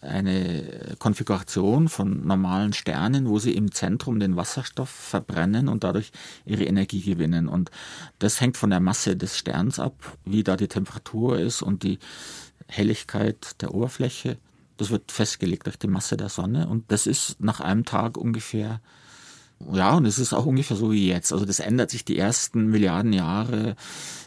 eine 0.00 0.96
Konfiguration 0.98 1.88
von 1.88 2.26
normalen 2.26 2.72
Sternen, 2.72 3.28
wo 3.28 3.38
sie 3.38 3.52
im 3.52 3.72
Zentrum 3.72 4.20
den 4.20 4.36
Wasserstoff 4.36 4.88
verbrennen 4.88 5.68
und 5.68 5.84
dadurch 5.84 6.12
ihre 6.44 6.64
Energie 6.64 7.02
gewinnen. 7.02 7.48
Und 7.48 7.70
das 8.18 8.40
hängt 8.40 8.56
von 8.56 8.70
der 8.70 8.80
Masse 8.80 9.16
des 9.16 9.36
Sterns 9.36 9.78
ab, 9.78 10.16
wie 10.24 10.44
da 10.44 10.56
die 10.56 10.68
Temperatur 10.68 11.38
ist 11.38 11.62
und 11.62 11.82
die 11.82 11.98
Helligkeit 12.68 13.60
der 13.60 13.74
Oberfläche. 13.74 14.38
Das 14.76 14.90
wird 14.90 15.12
festgelegt 15.12 15.66
durch 15.66 15.78
die 15.78 15.88
Masse 15.88 16.16
der 16.16 16.28
Sonne 16.28 16.68
und 16.68 16.90
das 16.90 17.06
ist 17.06 17.40
nach 17.40 17.60
einem 17.60 17.84
Tag 17.84 18.16
ungefähr, 18.16 18.80
ja, 19.72 19.94
und 19.94 20.06
es 20.06 20.18
ist 20.18 20.32
auch 20.32 20.46
ungefähr 20.46 20.76
so 20.76 20.90
wie 20.90 21.08
jetzt. 21.08 21.32
Also 21.32 21.44
das 21.44 21.60
ändert 21.60 21.90
sich 21.90 22.04
die 22.04 22.18
ersten 22.18 22.66
Milliarden 22.66 23.12
Jahre 23.12 23.76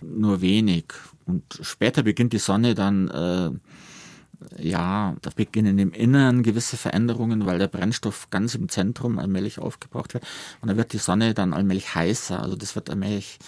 nur 0.01 0.41
wenig. 0.41 0.85
Und 1.25 1.43
später 1.61 2.03
beginnt 2.03 2.31
die 2.31 2.39
Sonne 2.39 2.75
dann 2.75 3.09
äh, 3.09 3.49
ja, 4.57 5.15
da 5.21 5.29
beginnen 5.35 5.77
im 5.79 5.91
Inneren 5.91 6.43
gewisse 6.43 6.77
Veränderungen, 6.77 7.45
weil 7.45 7.59
der 7.59 7.67
Brennstoff 7.67 8.29
ganz 8.29 8.55
im 8.55 8.69
Zentrum 8.69 9.19
allmählich 9.19 9.59
aufgebraucht 9.59 10.13
wird. 10.13 10.25
Und 10.61 10.69
dann 10.69 10.77
wird 10.77 10.93
die 10.93 10.97
Sonne 10.97 11.33
dann 11.33 11.53
allmählich 11.53 11.95
heißer. 11.95 12.41
Also 12.41 12.55
das 12.55 12.75
wird 12.75 12.89
allmählich 12.89 13.39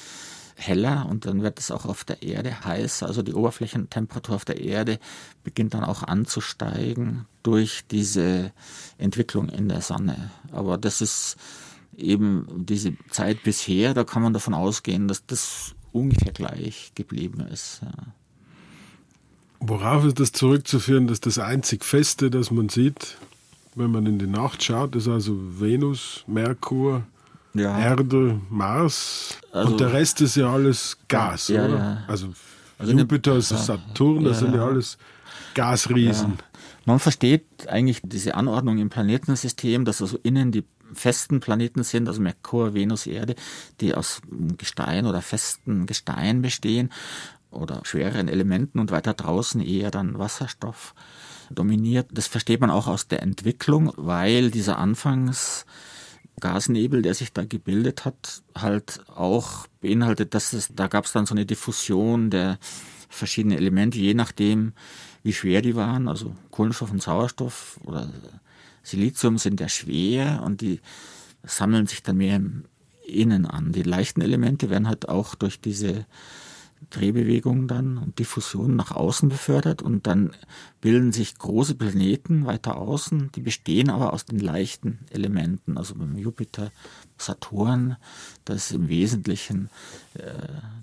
heller 0.56 1.06
und 1.08 1.26
dann 1.26 1.44
wird 1.44 1.60
es 1.60 1.72
auch 1.72 1.86
auf 1.86 2.04
der 2.04 2.24
Erde 2.24 2.66
heißer. 2.66 3.06
Also 3.06 3.22
die 3.22 3.34
Oberflächentemperatur 3.34 4.36
auf 4.36 4.46
der 4.46 4.60
Erde 4.60 5.00
beginnt 5.44 5.74
dann 5.74 5.84
auch 5.84 6.04
anzusteigen 6.04 7.26
durch 7.44 7.84
diese 7.90 8.52
Entwicklung 8.98 9.50
in 9.50 9.70
der 9.70 9.82
Sonne. 9.82 10.32
Aber 10.52 10.78
das 10.78 11.02
ist 11.02 11.38
eben 11.96 12.48
diese 12.66 12.98
Zeit 13.10 13.44
bisher, 13.44 13.94
da 13.94 14.04
kann 14.04 14.22
man 14.22 14.34
davon 14.34 14.54
ausgehen, 14.54 15.08
dass 15.08 15.26
das 15.26 15.76
ungefähr 15.92 16.32
gleich 16.32 16.92
geblieben 16.96 17.42
ist. 17.42 17.82
Ja. 17.82 18.14
Worauf 19.60 20.06
ist 20.06 20.20
das 20.20 20.32
zurückzuführen, 20.32 21.08
dass 21.08 21.20
das 21.20 21.40
einzig 21.40 21.84
Feste, 21.84 22.30
das 22.30 22.52
man 22.52 22.70
sieht, 22.70 23.18
wenn 23.76 23.92
man 23.92 24.06
in 24.06 24.20
die 24.20 24.28
Nacht 24.28 24.64
schaut, 24.64 24.96
ist 24.96 25.08
also 25.08 25.36
Venus, 25.38 26.24
Merkur, 26.28 27.04
ja. 27.54 27.78
Erde, 27.78 28.40
Mars 28.50 29.38
also, 29.52 29.72
und 29.72 29.80
der 29.80 29.94
Rest 29.94 30.22
ist 30.22 30.36
ja 30.36 30.52
alles 30.52 30.98
Gas, 31.08 31.48
ja, 31.48 31.66
oder? 31.66 31.78
Ja. 31.78 32.04
Also, 32.08 32.34
also 32.78 32.94
Jupiter, 32.94 33.34
eine, 33.34 33.42
Saturn, 33.42 34.24
das 34.24 34.40
sind 34.40 34.54
ja 34.54 34.66
alles 34.66 34.98
Gasriesen. 35.56 36.38
Man 36.86 37.00
versteht 37.00 37.68
eigentlich 37.68 38.02
diese 38.04 38.36
Anordnung 38.36 38.78
im 38.78 38.90
Planetensystem, 38.90 39.86
dass 39.86 40.02
also 40.02 40.18
innen 40.24 40.52
die 40.52 40.64
festen 40.94 41.40
Planeten 41.40 41.84
sind, 41.84 42.08
also 42.08 42.22
Merkur, 42.22 42.74
Venus, 42.74 43.08
Erde, 43.08 43.36
die 43.82 43.94
aus 43.94 44.22
Gestein 44.58 45.06
oder 45.06 45.22
festen 45.22 45.86
Gestein 45.86 46.42
bestehen 46.42 46.92
oder 47.58 47.82
schwereren 47.84 48.28
Elementen 48.28 48.80
und 48.80 48.92
weiter 48.92 49.14
draußen 49.14 49.62
eher 49.62 49.92
dann 49.92 50.20
Wasserstoff 50.20 50.94
dominiert. 51.50 52.08
Das 52.12 52.28
versteht 52.28 52.60
man 52.62 52.70
auch 52.70 52.88
aus 52.88 53.08
der 53.08 53.24
Entwicklung, 53.24 53.92
weil 53.96 54.52
dieser 54.52 54.78
Anfangsgasnebel, 54.78 57.02
der 57.02 57.14
sich 57.14 57.32
da 57.34 57.46
gebildet 57.46 58.04
hat, 58.06 58.44
halt 58.56 59.02
auch 59.14 59.68
beinhaltet, 59.82 60.34
dass 60.34 60.54
es, 60.54 60.70
da 60.74 60.88
gab 60.88 61.06
es 61.06 61.14
dann 61.14 61.26
so 61.26 61.34
eine 61.34 61.46
Diffusion 61.46 62.30
der 62.30 62.60
verschiedenen 63.10 63.58
Elemente, 63.58 63.98
je 63.98 64.14
nachdem, 64.14 64.74
wie 65.24 65.34
schwer 65.34 65.62
die 65.62 65.76
waren. 65.76 66.08
Also 66.08 66.36
Kohlenstoff 66.52 66.92
und 66.92 67.02
Sauerstoff 67.02 67.80
oder 67.84 68.10
Silizium 68.84 69.38
sind 69.38 69.60
ja 69.60 69.70
schwer 69.70 70.44
und 70.46 70.62
die 70.62 70.80
sammeln 71.44 71.88
sich 71.88 72.04
dann 72.04 72.18
mehr 72.18 72.38
im 72.38 72.66
Innen 73.06 73.46
an. 73.46 73.72
Die 73.72 73.84
leichten 73.84 74.22
Elemente 74.22 74.70
werden 74.70 74.88
halt 74.88 75.08
auch 75.08 75.36
durch 75.36 75.62
diese 75.62 76.06
Drehbewegung 76.90 77.68
dann 77.68 77.98
und 77.98 78.20
Diffusion 78.20 78.76
nach 78.76 78.92
außen 78.92 79.30
befördert 79.30 79.82
und 79.82 80.08
dann 80.08 80.32
bilden 80.80 81.12
sich 81.12 81.38
große 81.38 81.76
Planeten 81.76 82.46
weiter 82.46 82.78
außen, 82.78 83.32
die 83.36 83.42
bestehen 83.42 83.90
aber 83.90 84.14
aus 84.14 84.26
den 84.26 84.40
leichten 84.40 85.00
Elementen, 85.10 85.78
also 85.78 85.96
beim 85.96 86.18
Jupiter, 86.18 86.72
Saturn, 87.18 87.98
das 88.46 88.68
ist 88.68 88.72
im 88.72 88.88
Wesentlichen 88.88 89.70
äh, 90.14 90.32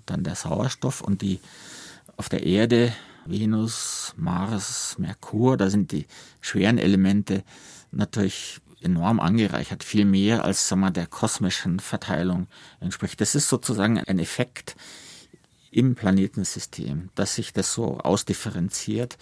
dann 0.05 0.23
der 0.23 0.35
Sauerstoff 0.35 1.01
und 1.01 1.21
die 1.21 1.39
auf 2.17 2.29
der 2.29 2.45
Erde, 2.45 2.93
Venus, 3.25 4.13
Mars, 4.17 4.97
Merkur, 4.99 5.57
da 5.57 5.69
sind 5.69 5.91
die 5.91 6.05
schweren 6.41 6.77
Elemente 6.77 7.43
natürlich 7.91 8.61
enorm 8.81 9.19
angereichert, 9.19 9.83
viel 9.83 10.05
mehr 10.05 10.45
als 10.45 10.67
sagen 10.67 10.81
wir, 10.81 10.91
der 10.91 11.07
kosmischen 11.07 11.79
Verteilung 11.79 12.47
entspricht. 12.79 13.19
Das 13.19 13.33
ist 13.33 13.49
sozusagen 13.49 13.99
ein 13.99 14.19
Effekt, 14.19 14.75
im 15.75 15.95
Planetensystem, 15.95 17.09
dass 17.15 17.35
sich 17.35 17.51
das 17.51 17.73
so 17.73 17.97
ausdifferenziert, 17.97 19.17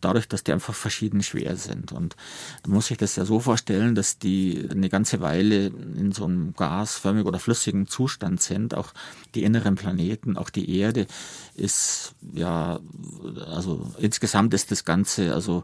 dadurch, 0.00 0.26
dass 0.26 0.42
die 0.42 0.52
einfach 0.52 0.74
verschieden 0.74 1.22
schwer 1.22 1.56
sind. 1.56 1.92
Und 1.92 2.16
da 2.64 2.70
muss 2.72 2.90
ich 2.90 2.98
das 2.98 3.14
ja 3.14 3.24
so 3.24 3.38
vorstellen, 3.38 3.94
dass 3.94 4.18
die 4.18 4.68
eine 4.68 4.88
ganze 4.88 5.20
Weile 5.20 5.66
in 5.66 6.10
so 6.10 6.24
einem 6.24 6.54
gasförmigen 6.54 7.28
oder 7.28 7.38
flüssigen 7.38 7.86
Zustand 7.86 8.42
sind. 8.42 8.74
Auch 8.74 8.92
die 9.36 9.44
inneren 9.44 9.76
Planeten, 9.76 10.36
auch 10.36 10.50
die 10.50 10.76
Erde 10.76 11.06
ist 11.54 12.14
ja, 12.32 12.80
also 13.46 13.92
insgesamt 13.98 14.54
ist 14.54 14.72
das 14.72 14.84
Ganze, 14.84 15.32
also 15.32 15.62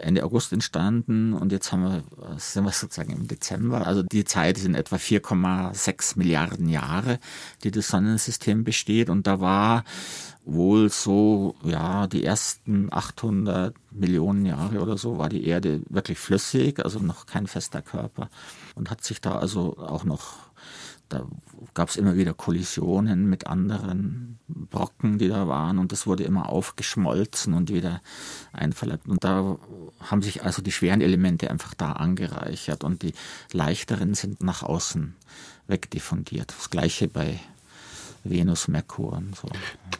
Ende 0.00 0.24
August 0.24 0.52
entstanden 0.52 1.32
und 1.32 1.52
jetzt 1.52 1.72
haben 1.72 1.82
wir, 1.82 2.02
sind 2.38 2.64
wir 2.64 2.72
sozusagen 2.72 3.12
im 3.12 3.26
Dezember. 3.28 3.86
Also 3.86 4.02
die 4.02 4.24
Zeit 4.24 4.58
sind 4.58 4.74
etwa 4.74 4.96
4,6 4.96 6.18
Milliarden 6.18 6.68
Jahre, 6.68 7.18
die 7.64 7.70
das 7.70 7.88
Sonnensystem 7.88 8.64
besteht 8.64 9.10
und 9.10 9.26
da 9.26 9.40
war 9.40 9.84
wohl 10.44 10.88
so, 10.88 11.54
ja, 11.62 12.06
die 12.06 12.24
ersten 12.24 12.92
800 12.92 13.74
Millionen 13.90 14.46
Jahre 14.46 14.80
oder 14.80 14.96
so 14.96 15.18
war 15.18 15.28
die 15.28 15.46
Erde 15.46 15.82
wirklich 15.88 16.18
flüssig, 16.18 16.82
also 16.82 16.98
noch 17.00 17.26
kein 17.26 17.46
fester 17.46 17.82
Körper 17.82 18.30
und 18.74 18.90
hat 18.90 19.04
sich 19.04 19.20
da 19.20 19.32
also 19.32 19.76
auch 19.78 20.04
noch 20.04 20.48
da 21.08 21.26
gab 21.74 21.88
es 21.88 21.96
immer 21.96 22.16
wieder 22.16 22.34
Kollisionen 22.34 23.28
mit 23.28 23.46
anderen 23.46 24.38
Brocken, 24.48 25.18
die 25.18 25.28
da 25.28 25.48
waren 25.48 25.78
und 25.78 25.92
das 25.92 26.06
wurde 26.06 26.24
immer 26.24 26.48
aufgeschmolzen 26.48 27.54
und 27.54 27.72
wieder 27.72 28.02
einverleibt. 28.52 29.06
Und 29.08 29.24
da 29.24 29.58
haben 30.00 30.22
sich 30.22 30.44
also 30.44 30.62
die 30.62 30.72
schweren 30.72 31.00
Elemente 31.00 31.50
einfach 31.50 31.74
da 31.74 31.92
angereichert 31.92 32.84
und 32.84 33.02
die 33.02 33.12
leichteren 33.52 34.14
sind 34.14 34.42
nach 34.42 34.62
außen 34.62 35.14
wegdiffundiert. 35.66 36.52
Das 36.56 36.70
gleiche 36.70 37.08
bei 37.08 37.40
Venus, 38.24 38.68
Merkur 38.68 39.12
und 39.14 39.36
so. 39.36 39.48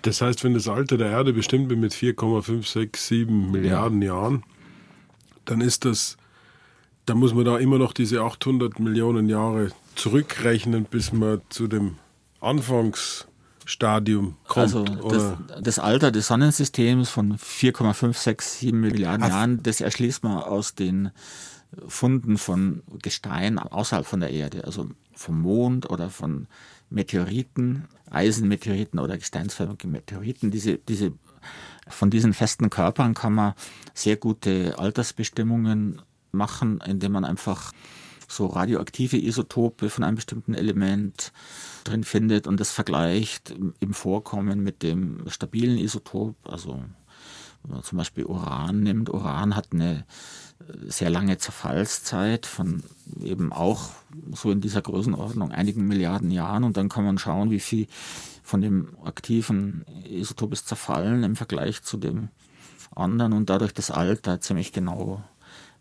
Das 0.02 0.20
heißt, 0.20 0.44
wenn 0.44 0.54
das 0.54 0.68
Alter 0.68 0.96
der 0.96 1.10
Erde 1.10 1.32
bestimmt 1.32 1.70
wird 1.70 1.80
mit 1.80 1.94
4,567 1.94 3.28
Milliarden 3.28 4.02
ja. 4.02 4.14
Jahren, 4.14 4.42
dann 5.44 5.60
ist 5.60 5.84
das, 5.84 6.16
da 7.06 7.14
muss 7.14 7.34
man 7.34 7.44
da 7.44 7.58
immer 7.58 7.78
noch 7.78 7.92
diese 7.92 8.22
800 8.22 8.78
Millionen 8.80 9.28
Jahre 9.28 9.70
zurückrechnen, 9.98 10.84
bis 10.84 11.12
man 11.12 11.42
zu 11.48 11.66
dem 11.66 11.96
Anfangsstadium 12.40 14.36
kommt? 14.46 14.58
Also 14.58 14.84
das, 14.84 15.34
das, 15.60 15.78
Alter 15.78 16.10
des 16.10 16.28
Sonnensystems 16.28 17.10
von 17.10 17.36
4,567 17.36 18.72
Milliarden 18.72 19.24
Ach. 19.24 19.28
Jahren, 19.28 19.62
das 19.62 19.80
erschließt 19.80 20.24
man 20.24 20.38
aus 20.38 20.74
den 20.74 21.10
Funden 21.86 22.38
von 22.38 22.82
Gestein 23.02 23.58
außerhalb 23.58 24.06
von 24.06 24.20
der 24.20 24.30
Erde, 24.30 24.64
also 24.64 24.88
vom 25.14 25.42
Mond 25.42 25.90
oder 25.90 26.08
von 26.08 26.46
Meteoriten, 26.90 27.88
Eisenmeteoriten 28.10 28.98
oder 28.98 29.18
gesteinsförmige 29.18 29.86
Meteoriten. 29.88 30.50
Diese, 30.50 30.78
diese, 30.78 31.12
von 31.86 32.08
diesen 32.08 32.32
festen 32.32 32.70
Körpern 32.70 33.12
kann 33.14 33.34
man 33.34 33.54
sehr 33.92 34.16
gute 34.16 34.78
Altersbestimmungen 34.78 36.00
machen, 36.32 36.80
indem 36.86 37.12
man 37.12 37.24
einfach 37.24 37.72
so 38.28 38.46
radioaktive 38.46 39.16
Isotope 39.16 39.90
von 39.90 40.04
einem 40.04 40.16
bestimmten 40.16 40.54
Element 40.54 41.32
drin 41.84 42.04
findet 42.04 42.46
und 42.46 42.60
das 42.60 42.70
vergleicht 42.70 43.54
im 43.80 43.94
Vorkommen 43.94 44.62
mit 44.62 44.82
dem 44.82 45.28
stabilen 45.28 45.78
Isotop, 45.78 46.36
also 46.44 46.84
wenn 47.62 47.74
man 47.74 47.82
zum 47.82 47.98
Beispiel 47.98 48.24
Uran 48.24 48.80
nimmt. 48.82 49.10
Uran 49.10 49.56
hat 49.56 49.68
eine 49.72 50.04
äh, 50.60 50.90
sehr 50.90 51.10
lange 51.10 51.38
Zerfallszeit 51.38 52.46
von 52.46 52.82
eben 53.20 53.52
auch 53.52 53.90
so 54.32 54.50
in 54.50 54.60
dieser 54.60 54.82
Größenordnung 54.82 55.50
einigen 55.50 55.86
Milliarden 55.86 56.30
Jahren. 56.30 56.64
Und 56.64 56.76
dann 56.76 56.88
kann 56.88 57.04
man 57.04 57.18
schauen, 57.18 57.50
wie 57.50 57.60
viel 57.60 57.86
von 58.42 58.60
dem 58.60 58.96
aktiven 59.04 59.84
Isotop 60.08 60.52
ist 60.52 60.68
zerfallen 60.68 61.24
im 61.24 61.36
Vergleich 61.36 61.82
zu 61.82 61.96
dem 61.96 62.28
anderen. 62.94 63.32
Und 63.32 63.50
dadurch 63.50 63.74
das 63.74 63.90
Alter 63.90 64.40
ziemlich 64.40 64.72
genau 64.72 65.22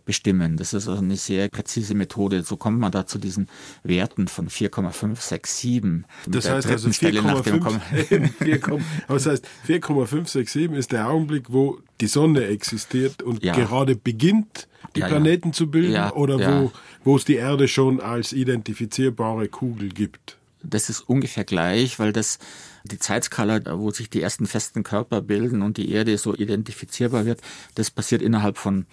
bestimmen. 0.08 0.58
Das 0.58 0.74
ist 0.74 0.88
also 0.88 1.04
eine 1.04 1.18
sehr 1.18 1.50
präzise 1.50 1.94
Methode. 1.94 2.42
So 2.42 2.58
kommt 2.58 2.80
man 2.80 2.92
da 2.92 3.06
zu 3.06 3.20
diesen 3.20 3.48
Werten 3.84 4.28
von 4.28 4.50
4,567. 4.50 6.06
Das 6.26 6.50
heißt 6.50 6.68
also 6.68 6.90
4,567 6.90 8.64
das 9.08 9.26
heißt 9.28 9.48
4,567 9.66 10.72
ist 10.72 10.92
der 10.94 11.08
Augenblick, 11.10 11.52
wo 11.52 11.80
die 12.02 12.08
Sonne 12.08 12.46
existiert 12.46 13.22
und 13.22 13.44
ja. 13.44 13.54
gerade 13.54 13.96
beginnt, 13.96 14.68
die 14.96 15.02
ja, 15.02 15.08
Planeten 15.08 15.50
ja. 15.50 15.54
zu 15.54 15.70
bilden 15.70 16.12
oder 16.12 16.40
wo, 16.40 16.72
wo 17.04 17.16
es 17.18 17.26
die 17.26 17.36
Erde 17.36 17.68
schon 17.68 18.00
als 18.00 18.34
identifizierbare 18.34 19.50
Kugel 19.50 19.90
gibt. 19.90 20.38
Das 20.64 20.90
ist 20.90 21.02
ungefähr 21.02 21.44
gleich, 21.44 22.00
weil 22.00 22.14
das 22.14 22.40
die 22.86 22.98
Zeitskala, 22.98 23.62
wo 23.78 23.92
sich 23.92 24.10
die 24.10 24.22
ersten 24.22 24.48
festen 24.48 24.84
Körper 24.84 25.22
bilden 25.22 25.62
und 25.62 25.78
die 25.78 25.92
Erde 25.92 26.18
so 26.18 26.34
identifizierbar 26.34 27.26
wird, 27.26 27.42
das 27.76 27.92
passiert 27.92 28.22
innerhalb 28.22 28.58
von 28.58 28.86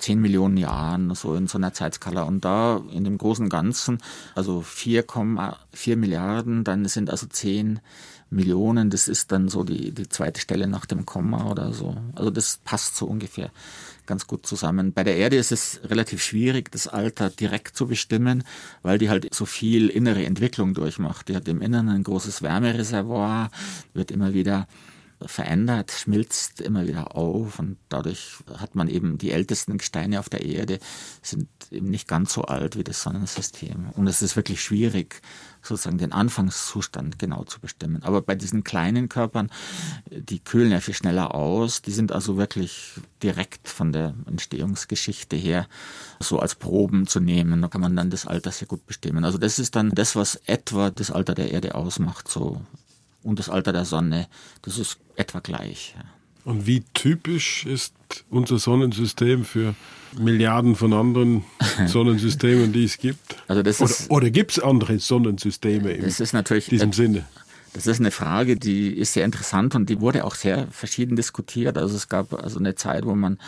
10 0.00 0.20
Millionen 0.20 0.56
Jahren, 0.56 1.14
so 1.14 1.34
in 1.34 1.46
so 1.46 1.58
einer 1.58 1.72
Zeitskala. 1.72 2.22
Und 2.22 2.44
da 2.44 2.82
in 2.92 3.04
dem 3.04 3.18
großen 3.18 3.48
Ganzen, 3.48 3.98
also 4.34 4.60
4,4 4.60 5.96
Milliarden, 5.96 6.64
dann 6.64 6.86
sind 6.86 7.10
also 7.10 7.26
10 7.26 7.80
Millionen, 8.30 8.90
das 8.90 9.08
ist 9.08 9.32
dann 9.32 9.48
so 9.48 9.64
die, 9.64 9.90
die 9.90 10.08
zweite 10.08 10.40
Stelle 10.40 10.68
nach 10.68 10.86
dem 10.86 11.04
Komma 11.04 11.50
oder 11.50 11.72
so. 11.72 11.96
Also 12.14 12.30
das 12.30 12.60
passt 12.64 12.96
so 12.96 13.06
ungefähr 13.06 13.50
ganz 14.06 14.26
gut 14.26 14.46
zusammen. 14.46 14.92
Bei 14.92 15.04
der 15.04 15.16
Erde 15.16 15.36
ist 15.36 15.52
es 15.52 15.80
relativ 15.84 16.22
schwierig, 16.22 16.70
das 16.70 16.86
Alter 16.86 17.28
direkt 17.28 17.76
zu 17.76 17.86
bestimmen, 17.86 18.44
weil 18.82 18.98
die 18.98 19.10
halt 19.10 19.34
so 19.34 19.46
viel 19.46 19.88
innere 19.88 20.24
Entwicklung 20.24 20.74
durchmacht. 20.74 21.28
Die 21.28 21.36
hat 21.36 21.48
im 21.48 21.60
Inneren 21.60 21.88
ein 21.88 22.04
großes 22.04 22.42
Wärmereservoir, 22.42 23.50
wird 23.94 24.10
immer 24.10 24.32
wieder 24.32 24.68
verändert, 25.26 25.90
schmilzt 25.92 26.60
immer 26.60 26.86
wieder 26.86 27.16
auf 27.16 27.58
und 27.58 27.76
dadurch 27.88 28.36
hat 28.58 28.74
man 28.74 28.88
eben 28.88 29.18
die 29.18 29.32
ältesten 29.32 29.78
Gesteine 29.78 30.18
auf 30.18 30.28
der 30.28 30.44
Erde 30.44 30.78
sind 31.22 31.48
eben 31.70 31.90
nicht 31.90 32.08
ganz 32.08 32.32
so 32.32 32.42
alt 32.42 32.76
wie 32.76 32.84
das 32.84 33.02
Sonnensystem. 33.02 33.90
Und 33.90 34.06
es 34.06 34.22
ist 34.22 34.36
wirklich 34.36 34.62
schwierig, 34.62 35.20
sozusagen 35.62 35.98
den 35.98 36.12
Anfangszustand 36.12 37.18
genau 37.18 37.44
zu 37.44 37.60
bestimmen. 37.60 38.02
Aber 38.02 38.22
bei 38.22 38.34
diesen 38.34 38.64
kleinen 38.64 39.08
Körpern, 39.08 39.50
die 40.10 40.40
kühlen 40.40 40.72
ja 40.72 40.80
viel 40.80 40.94
schneller 40.94 41.34
aus, 41.34 41.82
die 41.82 41.92
sind 41.92 42.12
also 42.12 42.36
wirklich 42.36 42.94
direkt 43.22 43.68
von 43.68 43.92
der 43.92 44.14
Entstehungsgeschichte 44.26 45.36
her 45.36 45.68
so 46.18 46.38
als 46.38 46.54
Proben 46.54 47.06
zu 47.06 47.20
nehmen. 47.20 47.60
Da 47.60 47.68
kann 47.68 47.82
man 47.82 47.94
dann 47.94 48.10
das 48.10 48.26
Alter 48.26 48.52
sehr 48.52 48.68
gut 48.68 48.86
bestimmen. 48.86 49.24
Also 49.24 49.38
das 49.38 49.58
ist 49.58 49.76
dann 49.76 49.90
das, 49.90 50.16
was 50.16 50.36
etwa 50.46 50.90
das 50.90 51.10
Alter 51.10 51.34
der 51.34 51.50
Erde 51.52 51.74
ausmacht, 51.74 52.28
so 52.28 52.62
und 53.22 53.38
das 53.38 53.48
Alter 53.48 53.72
der 53.72 53.84
Sonne, 53.84 54.28
das 54.62 54.78
ist 54.78 54.98
etwa 55.16 55.40
gleich. 55.40 55.94
Und 56.44 56.66
wie 56.66 56.82
typisch 56.94 57.66
ist 57.66 57.94
unser 58.30 58.58
Sonnensystem 58.58 59.44
für 59.44 59.74
Milliarden 60.18 60.74
von 60.74 60.92
anderen 60.92 61.44
Sonnensystemen, 61.86 62.72
die 62.72 62.84
es 62.84 62.98
gibt? 62.98 63.36
Also 63.46 63.62
das 63.62 63.80
oder, 63.80 63.94
oder 64.08 64.30
gibt 64.30 64.52
es 64.52 64.58
andere 64.58 64.98
Sonnensysteme 64.98 65.92
in 65.92 66.04
das 66.04 66.20
ist 66.20 66.32
natürlich, 66.32 66.66
diesem 66.66 66.92
Sinne? 66.92 67.26
Das 67.72 67.86
ist 67.86 68.00
eine 68.00 68.10
Frage, 68.10 68.56
die 68.56 68.88
ist 68.88 69.12
sehr 69.12 69.24
interessant 69.24 69.76
und 69.76 69.88
die 69.88 70.00
wurde 70.00 70.24
auch 70.24 70.34
sehr 70.34 70.66
verschieden 70.72 71.14
diskutiert. 71.14 71.78
Also 71.78 71.94
es 71.94 72.08
gab 72.08 72.32
also 72.32 72.58
eine 72.58 72.74
Zeit, 72.74 73.06
wo 73.06 73.14
man 73.14 73.38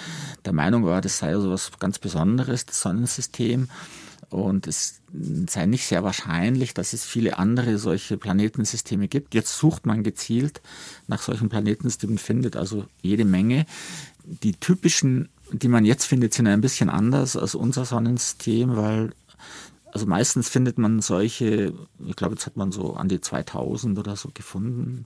der 0.45 0.53
Meinung 0.53 0.85
war, 0.85 1.01
das 1.01 1.19
sei 1.19 1.35
so 1.35 1.51
was 1.51 1.73
ganz 1.81 1.99
Besonderes, 1.99 2.65
das 2.67 2.81
Sonnensystem. 2.81 3.69
Und 4.33 4.67
es 4.67 5.03
sei 5.49 5.67
nicht 5.67 5.87
sehr 5.87 6.03
wahrscheinlich, 6.03 6.73
dass 6.75 6.93
es 6.93 7.05
viele 7.05 7.39
andere 7.39 7.79
solche 7.79 8.17
Planetensysteme 8.17 9.09
gibt. 9.09 9.35
Jetzt 9.35 9.59
sucht 9.59 9.85
man 9.87 10.03
gezielt 10.03 10.63
nach 11.07 11.23
solchen 11.23 11.49
Planetensystemen, 11.49 12.19
findet 12.19 12.57
also 12.57 12.87
jede 13.03 13.25
Menge. 13.25 13.67
Die 14.25 14.53
typischen, 14.53 15.29
die 15.53 15.69
man 15.69 15.85
jetzt 15.85 16.07
findet, 16.07 16.33
sind 16.33 16.47
ein 16.47 16.61
bisschen 16.63 16.89
anders 16.89 17.37
als 17.37 17.55
unser 17.55 17.85
Sonnensystem, 17.85 18.77
weil 18.77 19.13
also 19.93 20.07
meistens 20.07 20.49
findet 20.49 20.79
man 20.79 21.03
solche, 21.03 21.75
ich 22.07 22.17
glaube, 22.17 22.35
jetzt 22.35 22.47
hat 22.47 22.57
man 22.57 22.73
so 22.73 22.95
an 22.95 23.09
die 23.09 23.21
2000 23.21 23.99
oder 23.99 24.17
so 24.17 24.31
gefunden, 24.33 25.05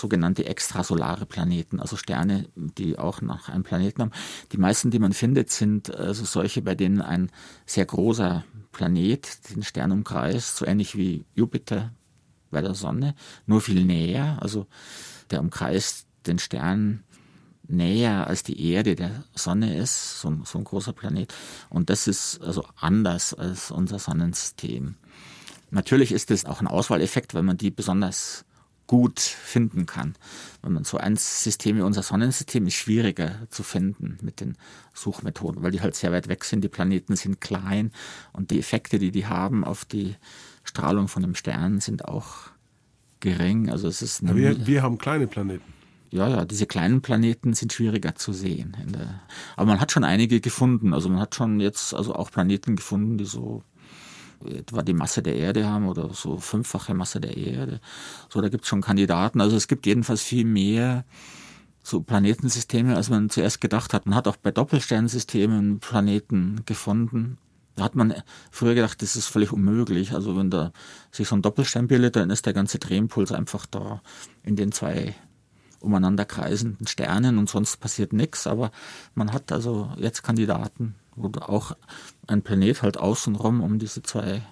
sogenannte 0.00 0.46
extrasolare 0.46 1.26
Planeten, 1.26 1.80
also 1.80 1.96
Sterne, 1.96 2.48
die 2.56 2.98
auch 2.98 3.20
nach 3.20 3.48
einem 3.48 3.62
Planeten 3.62 4.02
haben. 4.02 4.12
Die 4.52 4.58
meisten, 4.58 4.90
die 4.90 4.98
man 4.98 5.12
findet, 5.12 5.50
sind 5.50 5.94
also 5.94 6.24
solche, 6.24 6.62
bei 6.62 6.74
denen 6.74 7.00
ein 7.00 7.30
sehr 7.66 7.86
großer 7.86 8.44
Planet 8.72 9.54
den 9.54 9.62
Stern 9.62 9.92
umkreist, 9.92 10.56
so 10.56 10.66
ähnlich 10.66 10.96
wie 10.96 11.24
Jupiter 11.34 11.92
bei 12.50 12.60
der 12.60 12.74
Sonne, 12.74 13.14
nur 13.46 13.60
viel 13.60 13.84
näher. 13.84 14.38
Also 14.40 14.66
der 15.30 15.40
umkreist 15.40 16.06
den 16.26 16.38
Stern 16.38 17.04
näher 17.68 18.26
als 18.26 18.42
die 18.42 18.72
Erde 18.72 18.96
der 18.96 19.24
Sonne 19.34 19.76
ist, 19.76 20.20
so, 20.20 20.40
so 20.44 20.58
ein 20.58 20.64
großer 20.64 20.92
Planet. 20.92 21.32
Und 21.68 21.90
das 21.90 22.08
ist 22.08 22.42
also 22.42 22.64
anders 22.76 23.32
als 23.34 23.70
unser 23.70 23.98
Sonnensystem. 23.98 24.96
Natürlich 25.70 26.10
ist 26.12 26.30
es 26.30 26.46
auch 26.46 26.60
ein 26.60 26.66
Auswahleffekt, 26.66 27.34
weil 27.34 27.44
man 27.44 27.56
die 27.56 27.70
besonders 27.70 28.44
gut 28.90 29.20
finden 29.20 29.86
kann. 29.86 30.16
Wenn 30.62 30.72
man 30.72 30.82
so 30.82 30.98
ein 30.98 31.14
System 31.14 31.76
wie 31.76 31.82
unser 31.82 32.02
Sonnensystem 32.02 32.66
ist 32.66 32.74
schwieriger 32.74 33.36
zu 33.48 33.62
finden 33.62 34.18
mit 34.20 34.40
den 34.40 34.56
Suchmethoden, 34.94 35.62
weil 35.62 35.70
die 35.70 35.80
halt 35.80 35.94
sehr 35.94 36.10
weit 36.10 36.26
weg 36.26 36.42
sind. 36.42 36.64
Die 36.64 36.68
Planeten 36.68 37.14
sind 37.14 37.40
klein 37.40 37.92
und 38.32 38.50
die 38.50 38.58
Effekte, 38.58 38.98
die 38.98 39.12
die 39.12 39.26
haben 39.26 39.62
auf 39.62 39.84
die 39.84 40.16
Strahlung 40.64 41.06
von 41.06 41.22
dem 41.22 41.36
Stern, 41.36 41.78
sind 41.78 42.06
auch 42.06 42.50
gering. 43.20 43.70
Also 43.70 43.86
es 43.86 44.02
ist 44.02 44.26
wir, 44.34 44.66
wir 44.66 44.82
haben 44.82 44.98
kleine 44.98 45.28
Planeten. 45.28 45.72
Ja, 46.10 46.28
ja, 46.28 46.44
diese 46.44 46.66
kleinen 46.66 47.00
Planeten 47.00 47.54
sind 47.54 47.72
schwieriger 47.72 48.16
zu 48.16 48.32
sehen. 48.32 48.76
aber 49.54 49.66
man 49.66 49.80
hat 49.80 49.92
schon 49.92 50.02
einige 50.02 50.40
gefunden. 50.40 50.94
Also 50.94 51.08
man 51.10 51.20
hat 51.20 51.36
schon 51.36 51.60
jetzt 51.60 51.94
also 51.94 52.16
auch 52.16 52.32
Planeten 52.32 52.74
gefunden, 52.74 53.18
die 53.18 53.24
so 53.24 53.62
etwa 54.44 54.82
die 54.82 54.92
Masse 54.92 55.22
der 55.22 55.36
Erde 55.36 55.66
haben 55.66 55.88
oder 55.88 56.12
so 56.12 56.38
fünffache 56.38 56.94
Masse 56.94 57.20
der 57.20 57.36
Erde. 57.36 57.80
So, 58.28 58.40
da 58.40 58.48
gibt 58.48 58.64
es 58.64 58.68
schon 58.68 58.80
Kandidaten. 58.80 59.40
Also 59.40 59.56
es 59.56 59.68
gibt 59.68 59.86
jedenfalls 59.86 60.22
viel 60.22 60.44
mehr 60.44 61.04
so 61.82 62.00
Planetensysteme, 62.00 62.96
als 62.96 63.10
man 63.10 63.30
zuerst 63.30 63.60
gedacht 63.60 63.94
hat. 63.94 64.06
Man 64.06 64.14
hat 64.14 64.28
auch 64.28 64.36
bei 64.36 64.50
Doppelsternsystemen 64.50 65.80
Planeten 65.80 66.62
gefunden. 66.66 67.38
Da 67.76 67.84
hat 67.84 67.94
man 67.94 68.14
früher 68.50 68.74
gedacht, 68.74 69.00
das 69.00 69.16
ist 69.16 69.26
völlig 69.26 69.52
unmöglich. 69.52 70.12
Also 70.12 70.36
wenn 70.36 70.50
da 70.50 70.72
sich 71.10 71.28
so 71.28 71.36
ein 71.36 71.42
Doppelstern 71.42 71.88
bildet, 71.88 72.16
dann 72.16 72.30
ist 72.30 72.46
der 72.46 72.52
ganze 72.52 72.78
Drehimpuls 72.78 73.32
einfach 73.32 73.66
da 73.66 74.02
in 74.42 74.56
den 74.56 74.72
zwei 74.72 75.14
umeinander 75.80 76.26
kreisenden 76.26 76.86
Sternen 76.86 77.38
und 77.38 77.48
sonst 77.48 77.78
passiert 77.78 78.12
nichts. 78.12 78.46
Aber 78.46 78.70
man 79.14 79.32
hat 79.32 79.50
also 79.50 79.90
jetzt 79.96 80.22
Kandidaten 80.22 80.94
oder 81.16 81.48
auch 81.48 81.76
ein 82.26 82.42
Planet 82.42 82.82
halt 82.82 82.98
außenrum 82.98 83.60
um 83.60 83.78
diese 83.78 84.02
zwei 84.02 84.42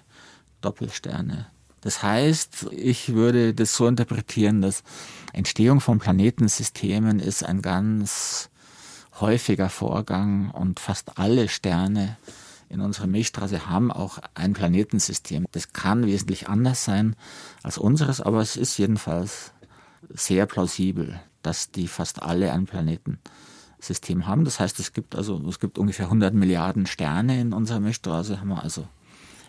Doppelsterne. 0.61 1.47
Das 1.81 2.03
heißt, 2.03 2.67
ich 2.71 3.13
würde 3.13 3.53
das 3.53 3.75
so 3.75 3.87
interpretieren, 3.87 4.61
dass 4.61 4.83
Entstehung 5.31 5.79
von 5.79 5.99
Planetensystemen 5.99 7.19
ist 7.19 7.43
ein 7.43 7.61
ganz 7.61 8.49
häufiger 9.19 9.69
Vorgang 9.69 10.51
und 10.51 10.79
fast 10.79 11.17
alle 11.17 11.47
Sterne 11.47 12.17
in 12.67 12.81
unserer 12.81 13.07
Milchstraße 13.07 13.67
haben 13.67 13.91
auch 13.91 14.19
ein 14.35 14.53
Planetensystem. 14.53 15.45
Das 15.51 15.73
kann 15.73 16.05
wesentlich 16.05 16.49
anders 16.49 16.83
sein 16.83 17.15
als 17.63 17.77
unseres, 17.77 18.21
aber 18.21 18.41
es 18.41 18.57
ist 18.57 18.77
jedenfalls 18.77 19.53
sehr 20.09 20.45
plausibel, 20.45 21.19
dass 21.41 21.71
die 21.71 21.87
fast 21.87 22.21
alle 22.21 22.51
ein 22.51 22.65
Planetensystem 22.65 23.19
System 23.79 24.27
haben. 24.27 24.45
Das 24.45 24.59
heißt, 24.59 24.79
es 24.79 24.93
gibt 24.93 25.15
also 25.15 25.41
es 25.47 25.59
gibt 25.59 25.77
ungefähr 25.77 26.05
100 26.05 26.33
Milliarden 26.33 26.85
Sterne 26.85 27.39
in 27.39 27.53
unserer 27.53 27.79
Milchstraße, 27.79 28.39
haben 28.39 28.49
wir 28.49 28.63
also 28.63 28.87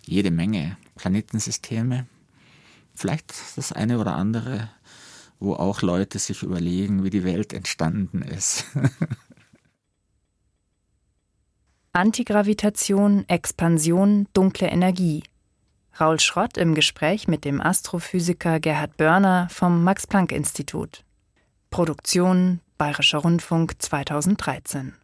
jede 0.07 0.31
Menge 0.31 0.77
Planetensysteme. 0.97 2.07
Vielleicht 2.95 3.33
das 3.57 3.73
eine 3.73 3.99
oder 3.99 4.15
andere, 4.15 4.71
wo 5.39 5.55
auch 5.55 5.83
Leute 5.83 6.19
sich 6.19 6.43
überlegen, 6.43 7.05
wie 7.05 7.11
die 7.11 7.25
Welt 7.25 7.53
entstanden 7.53 8.23
ist. 8.23 8.67
Antigravitation, 11.93 13.29
Expansion, 13.29 14.29
dunkle 14.33 14.69
Energie. 14.69 15.25
Raul 15.99 16.21
Schrott 16.21 16.57
im 16.57 16.75
Gespräch 16.75 17.27
mit 17.27 17.45
dem 17.45 17.61
Astrophysiker 17.61 18.61
Gerhard 18.61 18.97
Börner 18.97 19.49
vom 19.51 19.83
Max 19.83 20.07
Planck 20.07 20.31
Institut. 20.31 21.05
Produktion 21.71 22.61
Bayerischer 22.81 23.19
Rundfunk 23.19 23.75
2013 23.79 24.95